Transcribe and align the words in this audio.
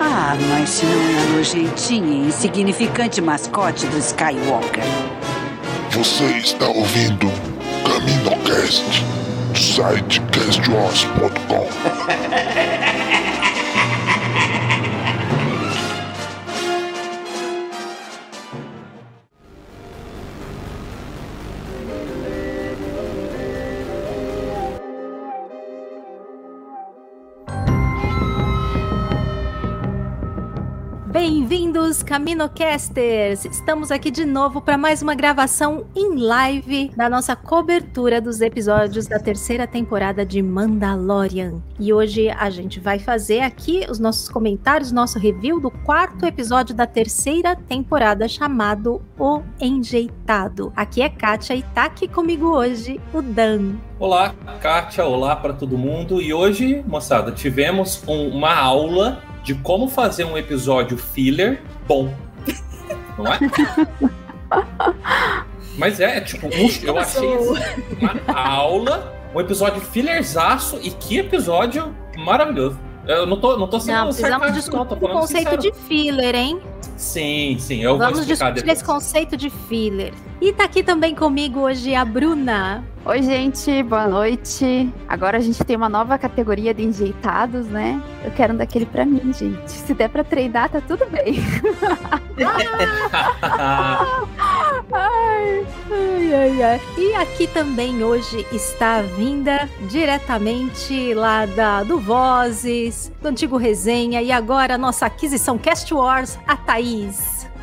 Ah, 0.00 0.36
mas 0.50 0.68
se 0.68 0.86
não 0.86 0.92
é 0.92 1.22
a 1.22 1.36
nojentinha 1.36 2.24
e 2.24 2.28
insignificante 2.28 3.20
mascote 3.20 3.86
do 3.86 3.98
Skywalker. 3.98 4.84
Você 5.90 6.24
está 6.38 6.66
ouvindo 6.66 7.30
CaminoCast 7.84 9.04
do 9.52 9.58
site 9.58 10.20
castwars.com. 10.32 11.68
Caminocasters! 32.04 33.46
Estamos 33.46 33.90
aqui 33.90 34.10
de 34.10 34.26
novo 34.26 34.60
para 34.60 34.76
mais 34.76 35.00
uma 35.00 35.14
gravação 35.14 35.86
em 35.96 36.16
live 36.16 36.90
da 36.94 37.08
nossa 37.08 37.34
cobertura 37.34 38.20
dos 38.20 38.42
episódios 38.42 39.06
da 39.06 39.18
terceira 39.18 39.66
temporada 39.66 40.24
de 40.24 40.42
Mandalorian. 40.42 41.62
E 41.80 41.94
hoje 41.94 42.28
a 42.28 42.50
gente 42.50 42.78
vai 42.78 42.98
fazer 42.98 43.40
aqui 43.40 43.86
os 43.88 43.98
nossos 43.98 44.28
comentários, 44.28 44.92
nosso 44.92 45.18
review 45.18 45.58
do 45.58 45.70
quarto 45.70 46.26
episódio 46.26 46.74
da 46.74 46.86
terceira 46.86 47.56
temporada 47.56 48.28
chamado 48.28 49.00
O 49.18 49.40
Enjeitado. 49.58 50.72
Aqui 50.76 51.00
é 51.00 51.08
Kátia 51.08 51.56
e 51.56 51.62
tá 51.62 51.84
aqui 51.84 52.06
comigo 52.06 52.48
hoje 52.48 53.00
o 53.14 53.22
Dan. 53.22 53.76
Olá, 53.98 54.34
Kátia, 54.60 55.04
olá 55.04 55.36
para 55.36 55.52
todo 55.52 55.78
mundo. 55.78 56.20
E 56.20 56.34
hoje, 56.34 56.82
moçada, 56.86 57.30
tivemos 57.32 58.02
um- 58.06 58.28
uma 58.28 58.54
aula 58.54 59.22
de 59.42 59.54
como 59.54 59.88
fazer 59.88 60.24
um 60.24 60.36
episódio 60.36 60.96
filler 60.98 61.62
bom. 61.86 62.12
Não 63.16 63.26
é? 63.32 63.38
Mas 65.78 65.98
é, 66.00 66.20
tipo, 66.20 66.46
eu 66.46 66.98
achei 66.98 67.34
assim, 67.34 67.54
uma 68.00 68.38
aula, 68.40 69.12
um 69.34 69.40
episódio 69.40 69.80
fillerzaço 69.80 70.78
e 70.82 70.90
que 70.90 71.18
episódio 71.18 71.94
maravilhoso. 72.16 72.78
Eu 73.06 73.26
não 73.26 73.38
tô, 73.38 73.56
não 73.58 73.66
tô 73.68 73.78
sendo 73.80 73.96
Não, 73.96 74.04
precisamos 74.06 74.30
sarcástico, 74.46 74.60
discutir 74.60 74.76
não, 74.78 74.86
tô 74.86 74.94
o 74.94 74.98
falando 75.00 75.20
conceito 75.20 75.50
sincero. 75.50 75.62
de 75.62 75.72
filler, 75.86 76.34
hein? 76.34 76.58
Sim, 76.96 77.56
sim, 77.58 77.80
eu 77.82 77.96
Vamos 77.98 78.14
vou 78.14 78.20
explicar 78.22 78.50
discutir 78.52 78.54
depois. 78.66 78.78
esse 78.78 78.84
conceito 78.84 79.36
de 79.36 79.50
filler. 79.50 80.12
E 80.40 80.52
tá 80.52 80.64
aqui 80.64 80.82
também 80.82 81.14
comigo 81.14 81.60
hoje 81.60 81.94
a 81.94 82.04
Bruna. 82.04 82.84
Oi, 83.04 83.22
gente, 83.22 83.82
boa 83.82 84.06
noite. 84.08 84.90
Agora 85.08 85.36
a 85.36 85.40
gente 85.40 85.62
tem 85.62 85.76
uma 85.76 85.88
nova 85.90 86.16
categoria 86.18 86.72
de 86.72 86.82
enjeitados, 86.82 87.66
né? 87.66 88.00
Eu 88.24 88.30
quero 88.30 88.54
um 88.54 88.56
daquele 88.56 88.86
pra 88.86 89.04
mim, 89.04 89.32
gente. 89.32 89.70
Se 89.70 89.92
der 89.94 90.08
pra 90.08 90.24
treinar, 90.24 90.70
tá 90.70 90.80
tudo 90.80 91.04
bem. 91.10 91.34
Ai, 94.92 95.66
ai, 95.90 96.34
ai, 96.34 96.62
ai. 96.62 96.80
E 96.96 97.14
aqui 97.14 97.46
também 97.46 98.02
hoje 98.02 98.46
está 98.52 98.96
a 98.96 99.02
vinda 99.02 99.68
diretamente 99.88 101.14
lá 101.14 101.46
da, 101.46 101.82
do 101.82 101.98
Vozes, 101.98 103.12
do 103.20 103.28
antigo 103.28 103.56
Resenha 103.56 104.20
e 104.22 104.30
agora 104.32 104.74
a 104.74 104.78
nossa 104.78 105.06
aquisição 105.06 105.58
Cast 105.58 105.92
Wars, 105.92 106.38
a 106.46 106.56
Thaís. 106.56 106.73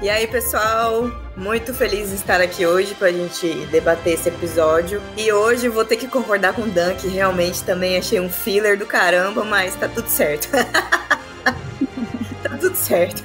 E 0.02 0.10
aí, 0.10 0.26
pessoal? 0.26 1.12
Muito 1.36 1.74
feliz 1.74 2.12
de 2.12 2.16
estar 2.16 2.40
aqui 2.40 2.66
hoje 2.66 2.96
pra 2.96 3.12
gente 3.12 3.46
debater 3.66 4.14
esse 4.14 4.30
episódio. 4.30 5.02
E 5.18 5.34
hoje 5.34 5.68
vou 5.68 5.84
ter 5.84 5.98
que 5.98 6.08
concordar 6.08 6.54
com 6.54 6.62
o 6.62 6.68
Dan, 6.70 6.96
que 6.96 7.10
realmente 7.10 7.62
também 7.62 7.98
achei 7.98 8.22
um 8.22 8.30
filler 8.30 8.80
do 8.80 8.86
caramba, 8.86 9.44
mas 9.44 9.76
tá 9.76 9.90
tudo 9.90 10.08
certo. 10.08 10.48
tá 11.44 12.58
tudo 12.58 12.74
certo. 12.74 13.22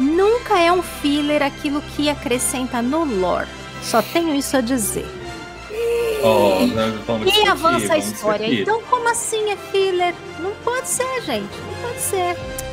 Nunca 0.00 0.58
é 0.58 0.72
um 0.72 0.82
filler 0.82 1.44
aquilo 1.44 1.80
que 1.80 2.10
acrescenta 2.10 2.82
no 2.82 3.04
lore. 3.04 3.46
Só 3.84 4.02
tenho 4.02 4.34
isso 4.34 4.56
a 4.56 4.60
dizer. 4.60 5.06
Oh, 6.24 6.66
não, 6.66 7.24
E 7.24 7.48
avança 7.48 7.94
a 7.94 7.98
história. 7.98 8.52
Então, 8.52 8.82
como 8.90 9.08
assim 9.08 9.48
é 9.52 9.56
filler? 9.56 10.12
Não 10.40 10.50
pode 10.64 10.88
ser, 10.88 11.22
gente. 11.22 11.56
Não 11.56 11.88
pode 11.88 12.00
ser. 12.00 12.69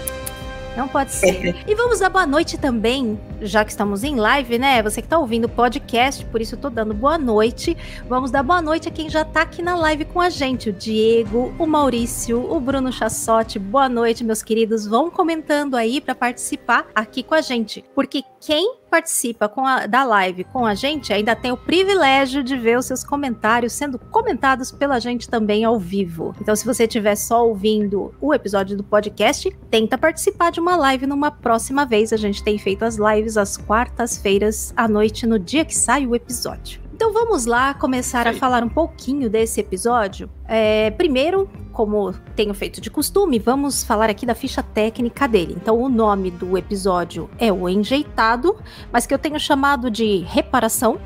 Não 0.77 0.87
pode 0.87 1.11
ser. 1.11 1.55
E 1.67 1.75
vamos 1.75 1.99
dar 1.99 2.09
boa 2.09 2.27
noite 2.27 2.55
também, 2.57 3.19
já 3.41 3.63
que 3.63 3.71
estamos 3.71 4.03
em 4.03 4.15
live, 4.15 4.57
né? 4.57 4.81
Você 4.81 5.01
que 5.01 5.07
tá 5.07 5.17
ouvindo 5.17 5.45
o 5.45 5.49
podcast, 5.49 6.25
por 6.25 6.41
isso 6.41 6.55
eu 6.55 6.59
tô 6.59 6.69
dando 6.69 6.93
boa 6.93 7.17
noite. 7.17 7.75
Vamos 8.07 8.31
dar 8.31 8.43
boa 8.43 8.61
noite 8.61 8.87
a 8.87 8.91
quem 8.91 9.09
já 9.09 9.23
tá 9.25 9.41
aqui 9.41 9.61
na 9.61 9.75
live 9.75 10.05
com 10.05 10.19
a 10.21 10.29
gente: 10.29 10.69
o 10.69 10.73
Diego, 10.73 11.53
o 11.59 11.65
Maurício, 11.65 12.51
o 12.51 12.59
Bruno 12.59 12.91
Chassotti. 12.91 13.59
Boa 13.59 13.89
noite, 13.89 14.23
meus 14.23 14.41
queridos. 14.43 14.85
Vão 14.85 15.09
comentando 15.09 15.75
aí 15.75 15.99
para 16.01 16.15
participar 16.15 16.87
aqui 16.95 17.23
com 17.23 17.35
a 17.35 17.41
gente, 17.41 17.83
porque 17.95 18.23
quem 18.39 18.75
participa 18.89 19.51
a- 19.57 19.85
da 19.85 20.05
live 20.05 20.45
com 20.45 20.65
a 20.65 20.73
gente 20.73 21.11
ainda 21.11 21.35
tem 21.35 21.51
o 21.51 21.57
privilégio 21.57 22.41
de 22.41 22.55
ver 22.55 22.77
os 22.77 22.85
seus 22.85 23.03
comentários 23.03 23.73
sendo 23.73 23.99
comentados 23.99 24.71
pela 24.71 24.97
gente 24.97 25.29
também 25.29 25.65
ao 25.65 25.77
vivo. 25.77 26.33
Então, 26.39 26.55
se 26.55 26.65
você 26.65 26.85
estiver 26.85 27.15
só 27.15 27.45
ouvindo 27.45 28.13
o 28.21 28.33
episódio 28.33 28.77
do 28.77 28.83
podcast, 28.85 29.49
tenta 29.69 29.97
participar 29.97 30.51
de 30.51 30.61
uma 30.61 30.77
live 30.77 31.05
numa 31.05 31.29
próxima 31.29 31.85
vez. 31.85 32.13
A 32.13 32.17
gente 32.17 32.41
tem 32.41 32.57
feito 32.57 32.83
as 32.85 32.95
lives 32.95 33.26
às 33.35 33.57
quartas-feiras 33.57 34.73
à 34.77 34.87
noite, 34.87 35.25
no 35.25 35.39
dia 35.39 35.65
que 35.65 35.75
sai 35.75 36.05
o 36.05 36.15
episódio. 36.15 36.79
Então 36.93 37.13
vamos 37.13 37.45
lá 37.45 37.75
começar 37.75 38.27
a 38.27 38.33
falar 38.33 38.63
um 38.63 38.69
pouquinho 38.69 39.29
desse 39.29 39.59
episódio. 39.59 40.27
É, 40.47 40.89
primeiro, 40.89 41.47
como 41.71 42.11
tenho 42.35 42.55
feito 42.55 42.81
de 42.81 42.89
costume, 42.89 43.37
vamos 43.37 43.83
falar 43.83 44.09
aqui 44.09 44.25
da 44.25 44.33
ficha 44.33 44.63
técnica 44.63 45.27
dele. 45.27 45.55
Então, 45.55 45.79
o 45.79 45.89
nome 45.89 46.31
do 46.31 46.57
episódio 46.57 47.29
é 47.37 47.53
O 47.53 47.69
Enjeitado, 47.69 48.57
mas 48.91 49.05
que 49.05 49.13
eu 49.13 49.19
tenho 49.19 49.39
chamado 49.39 49.91
de 49.91 50.25
Reparação, 50.27 50.99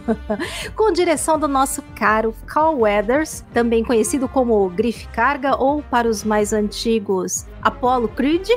com 0.74 0.90
direção 0.90 1.38
do 1.38 1.46
nosso 1.46 1.82
caro 1.94 2.34
Carl 2.46 2.78
Weathers, 2.78 3.44
também 3.52 3.84
conhecido 3.84 4.26
como 4.26 4.70
Griff 4.70 5.06
Carga 5.08 5.54
ou, 5.54 5.82
para 5.82 6.08
os 6.08 6.24
mais 6.24 6.54
antigos, 6.54 7.44
Apollo 7.60 8.08
Creed. 8.08 8.48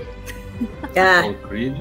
Ah, 0.96 1.28
O 1.28 1.48
Creed. 1.50 1.76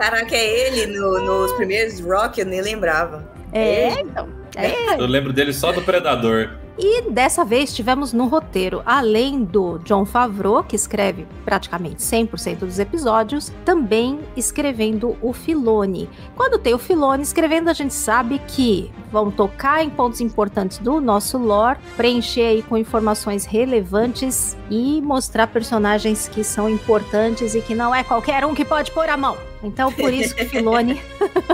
Caraca, 0.00 0.34
é 0.34 0.66
ele 0.68 0.86
no- 0.98 1.20
nos 1.20 1.52
primeiros 1.52 2.00
Rock, 2.00 2.40
eu 2.40 2.46
nem 2.46 2.62
lembrava. 2.62 3.28
É, 3.52 4.00
então. 4.00 4.28
É, 4.56 4.94
Eu 5.00 5.06
lembro 5.06 5.32
dele 5.32 5.52
só 5.52 5.70
do 5.70 5.80
Predador. 5.82 6.50
E 6.76 7.02
dessa 7.10 7.44
vez 7.44 7.74
tivemos 7.74 8.12
no 8.12 8.26
roteiro, 8.26 8.82
além 8.86 9.44
do 9.44 9.78
John 9.80 10.04
Favreau, 10.04 10.64
que 10.64 10.74
escreve 10.74 11.26
praticamente 11.44 12.02
100% 12.02 12.60
dos 12.60 12.78
episódios, 12.78 13.52
também 13.64 14.18
escrevendo 14.36 15.16
o 15.20 15.32
Filone. 15.32 16.08
Quando 16.34 16.58
tem 16.58 16.72
o 16.74 16.78
Filone 16.78 17.22
escrevendo, 17.22 17.68
a 17.68 17.72
gente 17.74 17.92
sabe 17.94 18.40
que 18.48 18.90
vão 19.12 19.30
tocar 19.30 19.84
em 19.84 19.90
pontos 19.90 20.20
importantes 20.20 20.78
do 20.78 21.00
nosso 21.00 21.36
lore, 21.38 21.78
preencher 21.96 22.46
aí 22.46 22.62
com 22.62 22.76
informações 22.78 23.44
relevantes 23.44 24.56
e 24.70 25.00
mostrar 25.02 25.46
personagens 25.48 26.28
que 26.28 26.42
são 26.42 26.68
importantes 26.68 27.54
e 27.54 27.60
que 27.60 27.74
não 27.74 27.94
é 27.94 28.02
qualquer 28.02 28.44
um 28.44 28.54
que 28.54 28.64
pode 28.64 28.90
pôr 28.90 29.08
a 29.08 29.16
mão. 29.16 29.36
Então, 29.62 29.92
por 29.92 30.12
isso 30.12 30.34
que 30.34 30.44
Filone, 30.44 31.00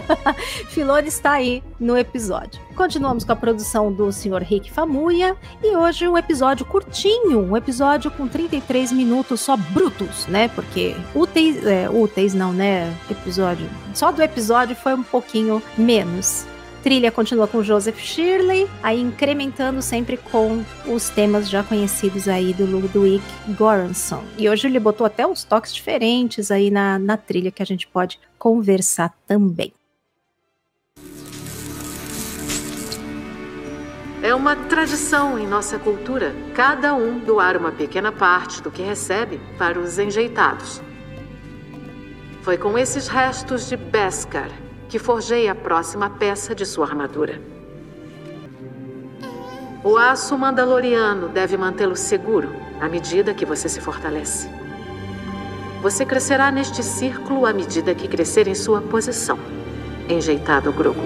Filone 0.71 1.09
está 1.09 1.33
aí 1.33 1.63
no 1.79 1.97
episódio. 1.97 2.61
Continuamos 2.75 3.25
com 3.25 3.33
a 3.33 3.37
produção 3.37 3.93
do 3.93 4.13
Sr. 4.13 4.43
Rick 4.43 4.71
Famuya 4.71 5.37
e 5.63 5.77
hoje 5.77 6.07
um 6.07 6.17
episódio 6.17 6.65
curtinho, 6.65 7.41
um 7.41 7.57
episódio 7.57 8.11
com 8.11 8.29
33 8.29 8.93
minutos 8.93 9.41
só 9.41 9.57
brutos, 9.57 10.27
né? 10.27 10.49
Porque 10.49 10.95
úteis, 11.15 11.65
é, 11.67 11.89
úteis 11.91 12.35
não, 12.35 12.53
né? 12.53 12.95
Episódio, 13.11 13.69
só 13.95 14.13
do 14.13 14.23
episódio 14.23 14.77
foi 14.77 14.95
um 14.95 15.03
pouquinho 15.03 15.63
menos 15.77 16.47
trilha 16.87 17.11
continua 17.11 17.49
com 17.49 17.65
Joseph 17.65 17.99
Shirley, 17.99 18.71
aí 18.81 19.01
incrementando 19.01 19.83
sempre 19.83 20.17
com 20.17 20.65
os 20.87 21.09
temas 21.09 21.51
já 21.51 21.61
conhecidos 21.65 22.29
aí 22.29 22.55
do 22.55 22.65
Ludwig 22.65 23.21
Göransson. 23.59 24.23
E 24.39 24.49
hoje 24.49 24.69
ele 24.69 24.79
botou 24.79 25.05
até 25.05 25.27
uns 25.27 25.43
toques 25.43 25.75
diferentes 25.75 26.49
aí 26.49 26.71
na, 26.71 26.97
na 26.97 27.17
trilha 27.17 27.51
que 27.51 27.61
a 27.61 27.67
gente 27.67 27.89
pode 27.89 28.21
conversar 28.39 29.13
também. 29.27 29.73
É 34.23 34.33
uma 34.33 34.55
tradição 34.55 35.37
em 35.37 35.47
nossa 35.49 35.81
cultura 35.81 36.37
cada 36.55 36.95
um 36.95 37.19
doar 37.19 37.57
uma 37.57 37.73
pequena 37.73 38.13
parte 38.13 38.63
do 38.63 38.71
que 38.71 38.83
recebe 38.83 39.41
para 39.59 39.77
os 39.77 39.99
enjeitados. 39.99 40.81
Foi 42.43 42.57
com 42.57 42.79
esses 42.79 43.09
restos 43.09 43.69
de 43.69 43.77
Beskar 43.77 44.66
que 44.89 44.99
forjei 44.99 45.49
a 45.49 45.55
próxima 45.55 46.11
peça 46.11 46.55
de 46.55 46.65
sua 46.65 46.87
armadura. 46.87 47.41
O 49.83 49.97
aço 49.97 50.37
mandaloriano 50.37 51.29
deve 51.29 51.57
mantê-lo 51.57 51.95
seguro 51.95 52.49
à 52.81 52.89
medida 52.89 53.35
que 53.35 53.47
você 53.47 53.69
se 53.69 53.81
fortalece. 53.81 54.49
Você 55.83 56.05
crescerá 56.05 56.51
neste 56.51 56.83
círculo 56.83 57.47
à 57.47 57.53
medida 57.53 57.95
que 57.95 58.09
crescer 58.09 58.49
em 58.49 58.55
sua 58.55 58.81
posição. 58.81 59.39
Enjeitado 60.09 60.73
Grogu. 60.73 61.01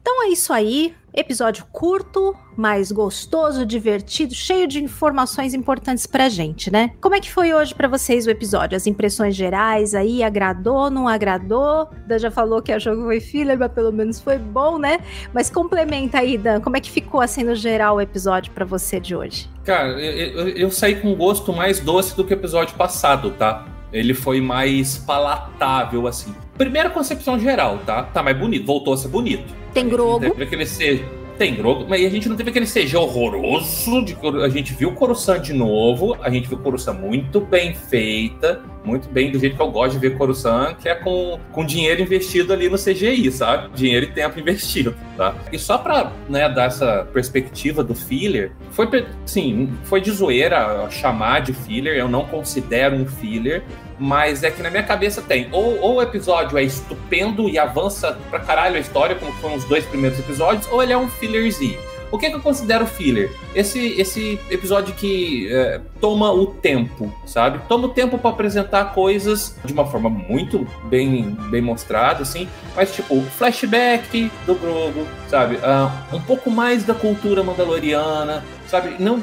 Então 0.00 0.22
é 0.24 0.28
isso 0.28 0.52
aí. 0.52 0.94
Episódio 1.18 1.64
curto, 1.72 2.36
mas 2.54 2.92
gostoso, 2.92 3.64
divertido, 3.64 4.34
cheio 4.34 4.68
de 4.68 4.84
informações 4.84 5.54
importantes 5.54 6.06
pra 6.06 6.28
gente, 6.28 6.70
né? 6.70 6.92
Como 7.00 7.14
é 7.14 7.20
que 7.20 7.32
foi 7.32 7.54
hoje 7.54 7.74
para 7.74 7.88
vocês 7.88 8.26
o 8.26 8.30
episódio? 8.30 8.76
As 8.76 8.86
impressões 8.86 9.34
gerais 9.34 9.94
aí, 9.94 10.22
agradou, 10.22 10.90
não 10.90 11.08
agradou? 11.08 11.88
Dan 12.06 12.18
já 12.18 12.30
falou 12.30 12.60
que 12.60 12.70
achou 12.70 12.94
que 12.94 13.02
foi 13.02 13.20
filler, 13.20 13.58
mas 13.58 13.72
pelo 13.72 13.90
menos 13.90 14.20
foi 14.20 14.36
bom, 14.36 14.76
né? 14.76 14.98
Mas 15.32 15.48
complementa 15.48 16.18
aí, 16.18 16.36
Dan, 16.36 16.60
como 16.60 16.76
é 16.76 16.80
que 16.80 16.90
ficou 16.90 17.22
assim 17.22 17.44
no 17.44 17.54
geral 17.54 17.96
o 17.96 18.00
episódio 18.02 18.52
para 18.52 18.66
você 18.66 19.00
de 19.00 19.16
hoje? 19.16 19.48
Cara, 19.64 19.98
eu, 19.98 20.40
eu, 20.40 20.48
eu 20.48 20.70
saí 20.70 20.96
com 21.00 21.14
gosto 21.14 21.50
mais 21.50 21.80
doce 21.80 22.14
do 22.14 22.26
que 22.26 22.34
o 22.34 22.36
episódio 22.36 22.76
passado, 22.76 23.30
tá? 23.30 23.75
Ele 23.96 24.14
foi 24.14 24.40
mais 24.40 24.98
palatável, 24.98 26.06
assim. 26.06 26.34
Primeira 26.56 26.90
concepção 26.90 27.38
geral, 27.38 27.78
tá? 27.86 28.02
Tá 28.02 28.22
mais 28.22 28.36
bonito, 28.38 28.66
voltou 28.66 28.94
a 28.94 28.96
ser 28.96 29.08
bonito. 29.08 29.54
Tem 29.72 29.88
Grogo. 29.88 30.20
Teve 30.20 30.44
aquele 30.44 30.64
CG, 30.64 31.04
tem 31.36 31.54
Grogo, 31.54 31.86
mas 31.88 32.04
a 32.04 32.08
gente 32.08 32.28
não 32.28 32.36
teve 32.36 32.50
aquele 32.50 32.66
CG 32.66 32.96
horroroso. 32.96 34.02
De, 34.04 34.16
a 34.42 34.48
gente 34.48 34.72
viu 34.74 34.88
o 34.88 34.92
Coruscant 34.92 35.42
de 35.42 35.52
novo, 35.52 36.16
a 36.22 36.30
gente 36.30 36.48
viu 36.48 36.58
o 36.58 36.60
Coruscant 36.62 36.98
muito 36.98 37.40
bem 37.40 37.74
feita, 37.74 38.62
muito 38.84 39.08
bem 39.08 39.30
do 39.30 39.38
jeito 39.38 39.56
que 39.56 39.62
eu 39.62 39.70
gosto 39.70 39.92
de 39.92 39.98
ver 39.98 40.16
Coruscant, 40.16 40.76
que 40.76 40.88
é 40.88 40.94
com, 40.94 41.38
com 41.52 41.64
dinheiro 41.64 42.00
investido 42.00 42.52
ali 42.52 42.68
no 42.68 42.76
CGI, 42.76 43.30
sabe? 43.30 43.68
Dinheiro 43.74 44.06
e 44.06 44.12
tempo 44.12 44.40
investido, 44.40 44.94
tá? 45.16 45.34
E 45.52 45.58
só 45.58 45.78
pra 45.78 46.12
né, 46.28 46.48
dar 46.48 46.64
essa 46.64 47.06
perspectiva 47.12 47.84
do 47.84 47.94
filler, 47.94 48.52
foi, 48.70 48.88
sim, 49.24 49.70
foi 49.84 50.00
de 50.00 50.10
zoeira 50.10 50.88
chamar 50.90 51.40
de 51.40 51.52
filler, 51.52 51.96
eu 51.96 52.08
não 52.08 52.24
considero 52.24 52.96
um 52.96 53.06
filler, 53.06 53.62
mas 53.98 54.42
é 54.42 54.50
que 54.50 54.62
na 54.62 54.70
minha 54.70 54.82
cabeça 54.82 55.22
tem. 55.22 55.48
Ou, 55.52 55.80
ou 55.80 55.94
o 55.96 56.02
episódio 56.02 56.58
é 56.58 56.62
estupendo 56.62 57.48
e 57.48 57.58
avança 57.58 58.18
pra 58.30 58.40
caralho 58.40 58.76
a 58.76 58.80
história, 58.80 59.16
como 59.16 59.32
foram 59.34 59.54
os 59.56 59.64
dois 59.64 59.84
primeiros 59.84 60.18
episódios, 60.18 60.66
ou 60.70 60.82
ele 60.82 60.92
é 60.92 60.98
um 60.98 61.08
fillerzinho. 61.08 61.78
O 62.10 62.18
que, 62.18 62.26
é 62.26 62.30
que 62.30 62.36
eu 62.36 62.40
considero 62.40 62.86
filler? 62.86 63.30
Esse, 63.54 64.00
esse 64.00 64.38
episódio 64.48 64.94
que 64.94 65.52
é, 65.52 65.80
toma 66.00 66.32
o 66.32 66.46
tempo, 66.46 67.12
sabe? 67.26 67.60
Toma 67.68 67.88
o 67.88 67.90
tempo 67.90 68.16
para 68.16 68.30
apresentar 68.30 68.94
coisas 68.94 69.56
de 69.64 69.72
uma 69.72 69.84
forma 69.84 70.08
muito 70.08 70.66
bem, 70.84 71.36
bem 71.50 71.60
mostrada, 71.60 72.22
assim. 72.22 72.48
Mas, 72.76 72.94
tipo, 72.94 73.20
flashback 73.22 74.30
do 74.46 74.54
Grogu, 74.54 75.04
sabe? 75.28 75.56
Uh, 75.56 76.16
um 76.16 76.20
pouco 76.20 76.48
mais 76.48 76.84
da 76.84 76.94
cultura 76.94 77.42
mandaloriana, 77.42 78.44
sabe? 78.68 78.94
Não, 79.00 79.20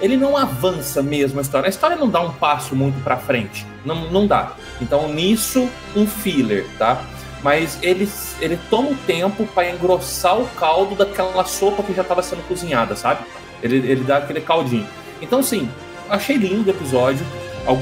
ele 0.00 0.16
não 0.16 0.34
avança 0.36 1.02
mesmo 1.02 1.38
a 1.38 1.42
história. 1.42 1.66
A 1.66 1.70
história 1.70 1.96
não 1.96 2.08
dá 2.08 2.20
um 2.20 2.32
passo 2.32 2.74
muito 2.74 3.02
para 3.04 3.18
frente. 3.18 3.66
Não, 3.84 4.10
não 4.10 4.26
dá. 4.26 4.54
Então, 4.80 5.08
nisso, 5.12 5.68
um 5.94 6.06
filler, 6.06 6.66
tá? 6.78 7.04
Mas 7.42 7.78
ele, 7.82 8.08
ele 8.40 8.58
toma 8.70 8.90
o 8.90 8.96
tempo 9.06 9.46
para 9.48 9.70
engrossar 9.70 10.40
o 10.40 10.46
caldo 10.50 10.94
daquela 10.94 11.44
sopa 11.44 11.82
que 11.82 11.92
já 11.92 12.02
estava 12.02 12.22
sendo 12.22 12.46
cozinhada, 12.48 12.96
sabe? 12.96 13.24
Ele, 13.62 13.76
ele 13.76 14.04
dá 14.04 14.18
aquele 14.18 14.40
caldinho. 14.40 14.86
Então, 15.20 15.40
assim, 15.40 15.68
achei 16.08 16.36
lindo 16.36 16.68
o 16.68 16.70
episódio 16.70 17.24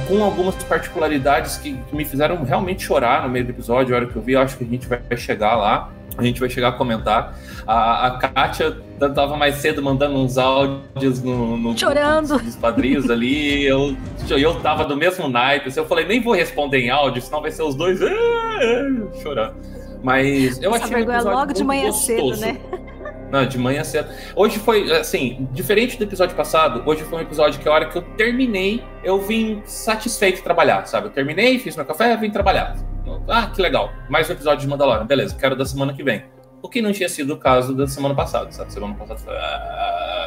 com 0.08 0.22
algumas 0.22 0.54
particularidades 0.64 1.56
que, 1.56 1.74
que, 1.74 1.96
me 1.96 2.04
fizeram 2.04 2.42
realmente 2.44 2.82
chorar 2.84 3.22
no 3.22 3.28
meio 3.28 3.44
do 3.44 3.50
episódio. 3.50 3.94
A 3.94 3.98
hora 3.98 4.06
que 4.06 4.16
eu 4.16 4.22
vi, 4.22 4.32
eu 4.32 4.40
acho 4.40 4.56
que 4.56 4.64
a 4.64 4.66
gente 4.66 4.86
vai 4.86 5.00
chegar 5.16 5.56
lá. 5.56 5.90
A 6.16 6.22
gente 6.22 6.38
vai 6.40 6.50
chegar 6.50 6.68
a 6.68 6.72
comentar. 6.72 7.38
A, 7.66 8.06
a 8.06 8.10
Kátia 8.18 8.76
tava 9.14 9.36
mais 9.36 9.56
cedo 9.56 9.82
mandando 9.82 10.16
uns 10.16 10.36
áudios 10.36 11.22
no, 11.22 11.56
no 11.56 11.76
Chorando. 11.78 12.38
dos 12.38 12.56
padrinhos 12.56 13.10
ali. 13.10 13.64
Eu, 13.64 13.96
eu 14.28 14.54
tava 14.60 14.84
do 14.84 14.96
mesmo 14.96 15.28
naipe. 15.28 15.68
Assim, 15.68 15.80
eu 15.80 15.86
falei, 15.86 16.04
nem 16.04 16.20
vou 16.20 16.34
responder 16.34 16.78
em 16.78 16.90
áudio, 16.90 17.22
senão 17.22 17.40
vai 17.40 17.50
ser 17.50 17.62
os 17.62 17.74
dois 17.74 18.00
ah", 18.02 18.08
chorando. 19.22 19.54
Mas 20.02 20.60
eu 20.60 20.74
Essa 20.74 20.84
achei 20.84 20.96
vergonha 20.96 21.22
logo 21.22 21.52
de 21.52 21.64
manhã 21.64 21.86
gostoso. 21.86 22.36
cedo, 22.36 22.40
né? 22.40 22.60
Não, 23.32 23.46
de 23.46 23.56
manhã 23.56 23.82
cedo. 23.82 24.10
Hoje 24.36 24.58
foi, 24.58 24.92
assim, 24.92 25.48
diferente 25.52 25.96
do 25.96 26.04
episódio 26.04 26.36
passado, 26.36 26.82
hoje 26.84 27.02
foi 27.02 27.18
um 27.18 27.22
episódio 27.22 27.58
que 27.58 27.66
a 27.66 27.72
hora 27.72 27.86
que 27.86 27.96
eu 27.96 28.02
terminei, 28.14 28.84
eu 29.02 29.18
vim 29.22 29.62
satisfeito 29.64 30.42
trabalhar, 30.42 30.84
sabe? 30.84 31.06
Eu 31.06 31.10
terminei, 31.10 31.58
fiz 31.58 31.74
meu 31.74 31.86
café, 31.86 32.14
vim 32.18 32.30
trabalhar. 32.30 32.76
Ah, 33.26 33.46
que 33.46 33.62
legal. 33.62 33.90
Mais 34.10 34.28
um 34.28 34.34
episódio 34.34 34.60
de 34.60 34.68
Mandalorian. 34.68 35.06
Beleza, 35.06 35.34
quero 35.34 35.56
da 35.56 35.64
semana 35.64 35.94
que 35.94 36.02
vem. 36.02 36.24
O 36.60 36.68
que 36.68 36.82
não 36.82 36.92
tinha 36.92 37.08
sido 37.08 37.32
o 37.32 37.38
caso 37.38 37.74
da 37.74 37.86
semana 37.86 38.14
passada, 38.14 38.52
sabe? 38.52 38.70
Semana 38.70 38.94
passada. 38.94 39.32
Ah... 39.32 40.21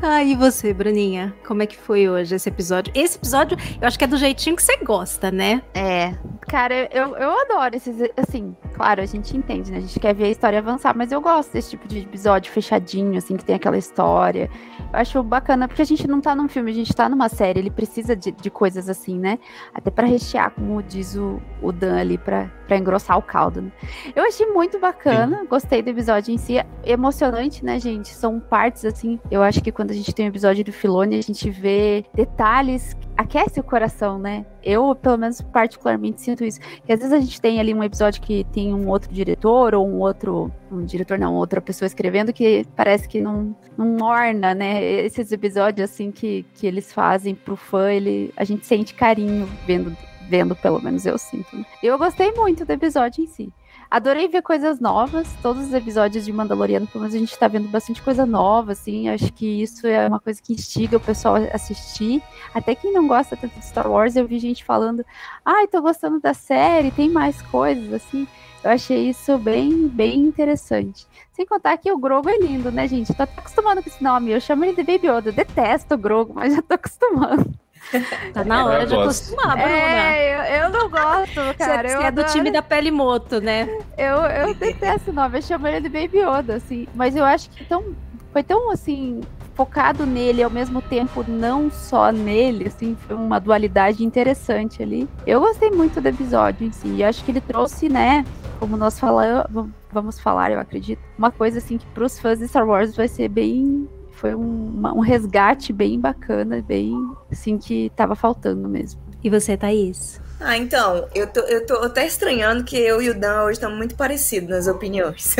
Ah, 0.00 0.22
e 0.22 0.36
você, 0.36 0.72
Bruninha? 0.72 1.34
Como 1.46 1.62
é 1.62 1.66
que 1.66 1.76
foi 1.76 2.08
hoje 2.08 2.34
esse 2.34 2.48
episódio? 2.48 2.92
Esse 2.94 3.16
episódio, 3.16 3.58
eu 3.80 3.86
acho 3.86 3.98
que 3.98 4.04
é 4.04 4.06
do 4.06 4.16
jeitinho 4.16 4.54
que 4.54 4.62
você 4.62 4.76
gosta, 4.76 5.30
né? 5.30 5.60
É. 5.74 6.14
Cara, 6.48 6.88
eu, 6.92 7.16
eu 7.16 7.40
adoro 7.40 7.76
esses. 7.76 7.96
Assim, 8.16 8.56
claro, 8.74 9.02
a 9.02 9.06
gente 9.06 9.36
entende, 9.36 9.72
né? 9.72 9.78
A 9.78 9.80
gente 9.80 9.98
quer 9.98 10.14
ver 10.14 10.24
a 10.24 10.28
história 10.28 10.58
avançar, 10.60 10.96
mas 10.96 11.10
eu 11.10 11.20
gosto 11.20 11.52
desse 11.52 11.70
tipo 11.70 11.88
de 11.88 11.98
episódio 11.98 12.52
fechadinho, 12.52 13.18
assim, 13.18 13.36
que 13.36 13.44
tem 13.44 13.56
aquela 13.56 13.76
história. 13.76 14.48
Eu 14.92 14.98
acho 15.00 15.22
bacana, 15.22 15.66
porque 15.66 15.82
a 15.82 15.84
gente 15.84 16.06
não 16.06 16.20
tá 16.20 16.34
num 16.34 16.48
filme, 16.48 16.70
a 16.70 16.74
gente 16.74 16.94
tá 16.94 17.08
numa 17.08 17.28
série, 17.28 17.58
ele 17.58 17.70
precisa 17.70 18.14
de, 18.14 18.30
de 18.30 18.50
coisas 18.50 18.88
assim, 18.88 19.18
né? 19.18 19.38
Até 19.74 19.90
para 19.90 20.06
rechear, 20.06 20.52
como 20.52 20.82
diz 20.82 21.16
o, 21.16 21.42
o 21.60 21.72
Dan 21.72 21.98
ali, 21.98 22.16
pra, 22.16 22.50
pra 22.66 22.78
engrossar 22.78 23.18
o 23.18 23.22
caldo. 23.22 23.62
Né? 23.62 23.72
Eu 24.14 24.24
achei 24.24 24.46
muito 24.46 24.78
bacana, 24.78 25.40
Sim. 25.40 25.46
gostei 25.46 25.82
do 25.82 25.90
episódio 25.90 26.32
em 26.32 26.38
si. 26.38 26.56
É 26.56 26.66
emocionante, 26.84 27.64
né, 27.64 27.78
gente? 27.78 28.08
São 28.14 28.40
partes, 28.40 28.84
assim, 28.84 29.20
eu 29.30 29.42
acho 29.42 29.60
que 29.62 29.70
quando 29.70 29.87
a 29.92 29.94
gente 29.94 30.14
tem 30.14 30.26
um 30.26 30.28
episódio 30.28 30.64
do 30.64 30.72
Filone, 30.72 31.18
a 31.18 31.22
gente 31.22 31.50
vê 31.50 32.04
detalhes 32.14 32.96
aquece 33.16 33.58
o 33.58 33.64
coração, 33.64 34.18
né? 34.18 34.46
Eu, 34.62 34.94
pelo 34.94 35.18
menos, 35.18 35.40
particularmente 35.40 36.20
sinto 36.20 36.44
isso. 36.44 36.60
Que 36.84 36.92
às 36.92 37.00
vezes 37.00 37.12
a 37.12 37.20
gente 37.20 37.40
tem 37.40 37.58
ali 37.58 37.74
um 37.74 37.82
episódio 37.82 38.22
que 38.22 38.44
tem 38.52 38.72
um 38.72 38.88
outro 38.88 39.12
diretor 39.12 39.74
ou 39.74 39.86
um 39.88 39.98
outro. 39.98 40.52
Um 40.70 40.84
diretor, 40.84 41.18
não, 41.18 41.34
outra 41.34 41.60
pessoa 41.60 41.86
escrevendo 41.86 42.32
que 42.32 42.64
parece 42.76 43.08
que 43.08 43.20
não, 43.20 43.56
não 43.76 43.96
orna, 44.04 44.54
né? 44.54 44.82
Esses 44.82 45.32
episódios, 45.32 45.90
assim, 45.90 46.10
que, 46.10 46.44
que 46.54 46.66
eles 46.66 46.92
fazem 46.92 47.34
pro 47.34 47.56
fã, 47.56 47.90
ele, 47.90 48.32
a 48.36 48.44
gente 48.44 48.66
sente 48.66 48.94
carinho 48.94 49.48
vendo, 49.66 49.96
vendo 50.28 50.54
pelo 50.54 50.80
menos 50.80 51.06
eu 51.06 51.18
sinto. 51.18 51.56
Né? 51.56 51.64
Eu 51.82 51.98
gostei 51.98 52.32
muito 52.32 52.64
do 52.64 52.72
episódio 52.72 53.24
em 53.24 53.26
si. 53.26 53.52
Adorei 53.90 54.28
ver 54.28 54.42
coisas 54.42 54.78
novas. 54.80 55.26
Todos 55.40 55.68
os 55.68 55.72
episódios 55.72 56.24
de 56.24 56.32
Mandaloriano, 56.32 56.86
pelo 56.86 57.02
menos 57.02 57.14
a 57.14 57.18
gente 57.18 57.38
tá 57.38 57.48
vendo 57.48 57.68
bastante 57.68 58.02
coisa 58.02 58.26
nova, 58.26 58.72
assim. 58.72 59.08
Acho 59.08 59.32
que 59.32 59.62
isso 59.62 59.86
é 59.86 60.06
uma 60.06 60.20
coisa 60.20 60.42
que 60.42 60.52
instiga 60.52 60.98
o 60.98 61.00
pessoal 61.00 61.36
a 61.36 61.54
assistir. 61.54 62.22
Até 62.52 62.74
quem 62.74 62.92
não 62.92 63.08
gosta 63.08 63.36
tanto 63.36 63.58
de 63.58 63.64
Star 63.64 63.90
Wars, 63.90 64.14
eu 64.14 64.26
vi 64.26 64.38
gente 64.38 64.62
falando: 64.62 65.04
ai, 65.44 65.66
tô 65.66 65.80
gostando 65.80 66.20
da 66.20 66.34
série, 66.34 66.90
tem 66.90 67.08
mais 67.08 67.40
coisas, 67.42 67.90
assim. 67.92 68.26
Eu 68.62 68.72
achei 68.72 69.08
isso 69.08 69.38
bem, 69.38 69.88
bem 69.88 70.18
interessante. 70.20 71.06
Sem 71.32 71.46
contar 71.46 71.76
que 71.78 71.90
o 71.90 71.98
Grogo 71.98 72.28
é 72.28 72.36
lindo, 72.36 72.70
né, 72.70 72.88
gente? 72.88 73.14
Tô 73.14 73.22
acostumando 73.22 73.82
com 73.82 73.88
esse 73.88 74.02
nome. 74.02 74.32
Eu 74.32 74.40
chamo 74.40 74.64
ele 74.64 74.74
de 74.74 74.82
Baby 74.82 75.06
Yoda. 75.06 75.30
Eu 75.30 75.32
detesto 75.32 75.94
o 75.94 75.98
Grogo, 75.98 76.34
mas 76.34 76.54
já 76.54 76.60
tô 76.60 76.74
acostumando. 76.74 77.48
Tá 78.32 78.44
na 78.44 78.66
hora 78.66 78.86
de 78.86 78.94
acostumar, 78.94 79.56
Bruna. 79.56 79.70
É, 79.70 80.60
eu, 80.60 80.62
eu 80.64 80.70
não 80.70 80.90
gosto, 80.90 81.40
cara. 81.56 81.88
Você, 81.88 81.96
eu 81.96 82.02
é 82.02 82.10
do 82.10 82.24
time 82.24 82.50
da 82.50 82.62
pele 82.62 82.90
moto, 82.90 83.40
né? 83.40 83.68
Eu, 83.96 84.16
eu 84.16 84.54
detesto 84.54 85.10
o 85.10 85.14
nome, 85.14 85.38
eu 85.38 85.42
chamo 85.42 85.66
ele 85.66 85.80
de 85.80 85.88
Baby 85.88 86.18
Yoda, 86.18 86.56
assim. 86.56 86.86
Mas 86.94 87.16
eu 87.16 87.24
acho 87.24 87.50
que 87.50 87.64
tão, 87.64 87.94
foi 88.32 88.42
tão, 88.42 88.70
assim, 88.70 89.20
focado 89.58 90.06
nele 90.06 90.40
ao 90.40 90.50
mesmo 90.50 90.80
tempo 90.80 91.24
não 91.26 91.68
só 91.68 92.12
nele, 92.12 92.68
assim, 92.68 92.96
foi 93.06 93.16
uma 93.16 93.40
dualidade 93.40 94.04
interessante 94.04 94.80
ali. 94.80 95.08
Eu 95.26 95.40
gostei 95.40 95.68
muito 95.68 96.00
do 96.00 96.06
episódio 96.06 96.64
em 96.64 96.70
si, 96.70 96.86
e 96.86 97.02
acho 97.02 97.24
que 97.24 97.32
ele 97.32 97.40
trouxe, 97.40 97.88
né, 97.88 98.24
como 98.60 98.76
nós 98.76 99.00
falamos, 99.00 99.68
vamos 99.90 100.20
falar, 100.20 100.52
eu 100.52 100.60
acredito, 100.60 101.00
uma 101.18 101.32
coisa 101.32 101.58
assim 101.58 101.76
que 101.76 101.86
para 101.86 102.04
os 102.04 102.20
fãs 102.20 102.38
de 102.38 102.46
Star 102.46 102.64
Wars 102.64 102.94
vai 102.94 103.08
ser 103.08 103.28
bem 103.28 103.88
foi 104.18 104.34
um, 104.34 104.66
uma, 104.66 104.92
um 104.92 105.00
resgate 105.00 105.72
bem 105.72 105.98
bacana, 105.98 106.62
bem 106.66 106.92
assim 107.30 107.56
que 107.56 107.90
tava 107.94 108.14
faltando 108.14 108.68
mesmo. 108.68 109.00
E 109.22 109.30
você, 109.30 109.56
Thaís? 109.56 110.20
Ah, 110.40 110.56
então, 110.56 111.08
eu 111.14 111.26
tô, 111.26 111.40
eu 111.40 111.66
tô 111.66 111.74
até 111.82 112.06
estranhando 112.06 112.62
que 112.62 112.76
eu 112.76 113.02
e 113.02 113.10
o 113.10 113.18
Dan 113.18 113.42
hoje 113.42 113.54
estamos 113.54 113.76
muito 113.76 113.96
parecidos 113.96 114.48
nas 114.48 114.68
opiniões. 114.68 115.34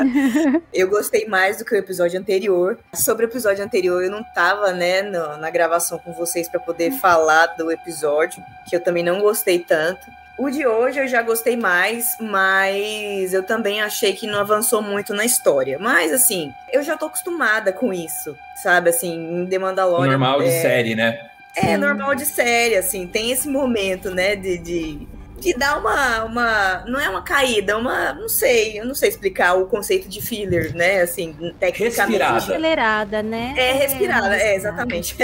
eu 0.74 0.90
gostei 0.90 1.26
mais 1.26 1.56
do 1.56 1.64
que 1.64 1.74
o 1.74 1.78
episódio 1.78 2.20
anterior. 2.20 2.78
Sobre 2.94 3.24
o 3.24 3.28
episódio 3.28 3.64
anterior, 3.64 4.04
eu 4.04 4.10
não 4.10 4.22
tava, 4.34 4.72
né, 4.72 5.00
no, 5.00 5.38
na 5.38 5.48
gravação 5.48 5.98
com 5.98 6.12
vocês 6.12 6.48
para 6.48 6.60
poder 6.60 6.92
falar 6.92 7.46
do 7.56 7.70
episódio, 7.70 8.42
que 8.68 8.76
eu 8.76 8.80
também 8.80 9.02
não 9.02 9.20
gostei 9.20 9.58
tanto. 9.58 10.06
O 10.38 10.50
de 10.50 10.66
hoje 10.66 11.00
eu 11.00 11.08
já 11.08 11.22
gostei 11.22 11.56
mais, 11.56 12.16
mas 12.20 13.32
eu 13.32 13.42
também 13.42 13.80
achei 13.80 14.12
que 14.12 14.26
não 14.26 14.38
avançou 14.38 14.82
muito 14.82 15.14
na 15.14 15.24
história. 15.24 15.78
Mas, 15.78 16.12
assim, 16.12 16.52
eu 16.70 16.82
já 16.82 16.96
tô 16.96 17.06
acostumada 17.06 17.72
com 17.72 17.92
isso, 17.92 18.36
sabe? 18.54 18.90
Assim, 18.90 19.14
em 19.14 19.46
The 19.46 19.58
Mandalorian. 19.58 20.10
Normal 20.10 20.42
de 20.42 20.48
é... 20.48 20.62
série, 20.62 20.94
né? 20.94 21.30
É, 21.56 21.74
normal 21.78 22.14
de 22.14 22.26
série, 22.26 22.76
assim, 22.76 23.06
tem 23.06 23.30
esse 23.30 23.48
momento, 23.48 24.10
né, 24.10 24.36
de, 24.36 24.58
de, 24.58 25.08
de 25.38 25.54
dar 25.54 25.78
uma, 25.78 26.24
uma. 26.24 26.84
Não 26.86 26.98
é 26.98 27.08
uma 27.08 27.22
caída, 27.22 27.72
é 27.72 27.76
uma. 27.76 28.12
Não 28.12 28.28
sei, 28.28 28.80
eu 28.80 28.84
não 28.84 28.94
sei 28.94 29.08
explicar 29.08 29.54
o 29.54 29.66
conceito 29.66 30.08
de 30.08 30.20
filler, 30.20 30.74
né? 30.74 31.02
Assim, 31.02 31.32
tecnicamente. 31.58 32.18
Respirada. 32.18 32.36
Acelerada, 32.36 33.22
né? 33.22 33.54
É, 33.56 33.72
respirada, 33.72 34.36
é, 34.36 34.52
é 34.52 34.56
exatamente. 34.56 35.16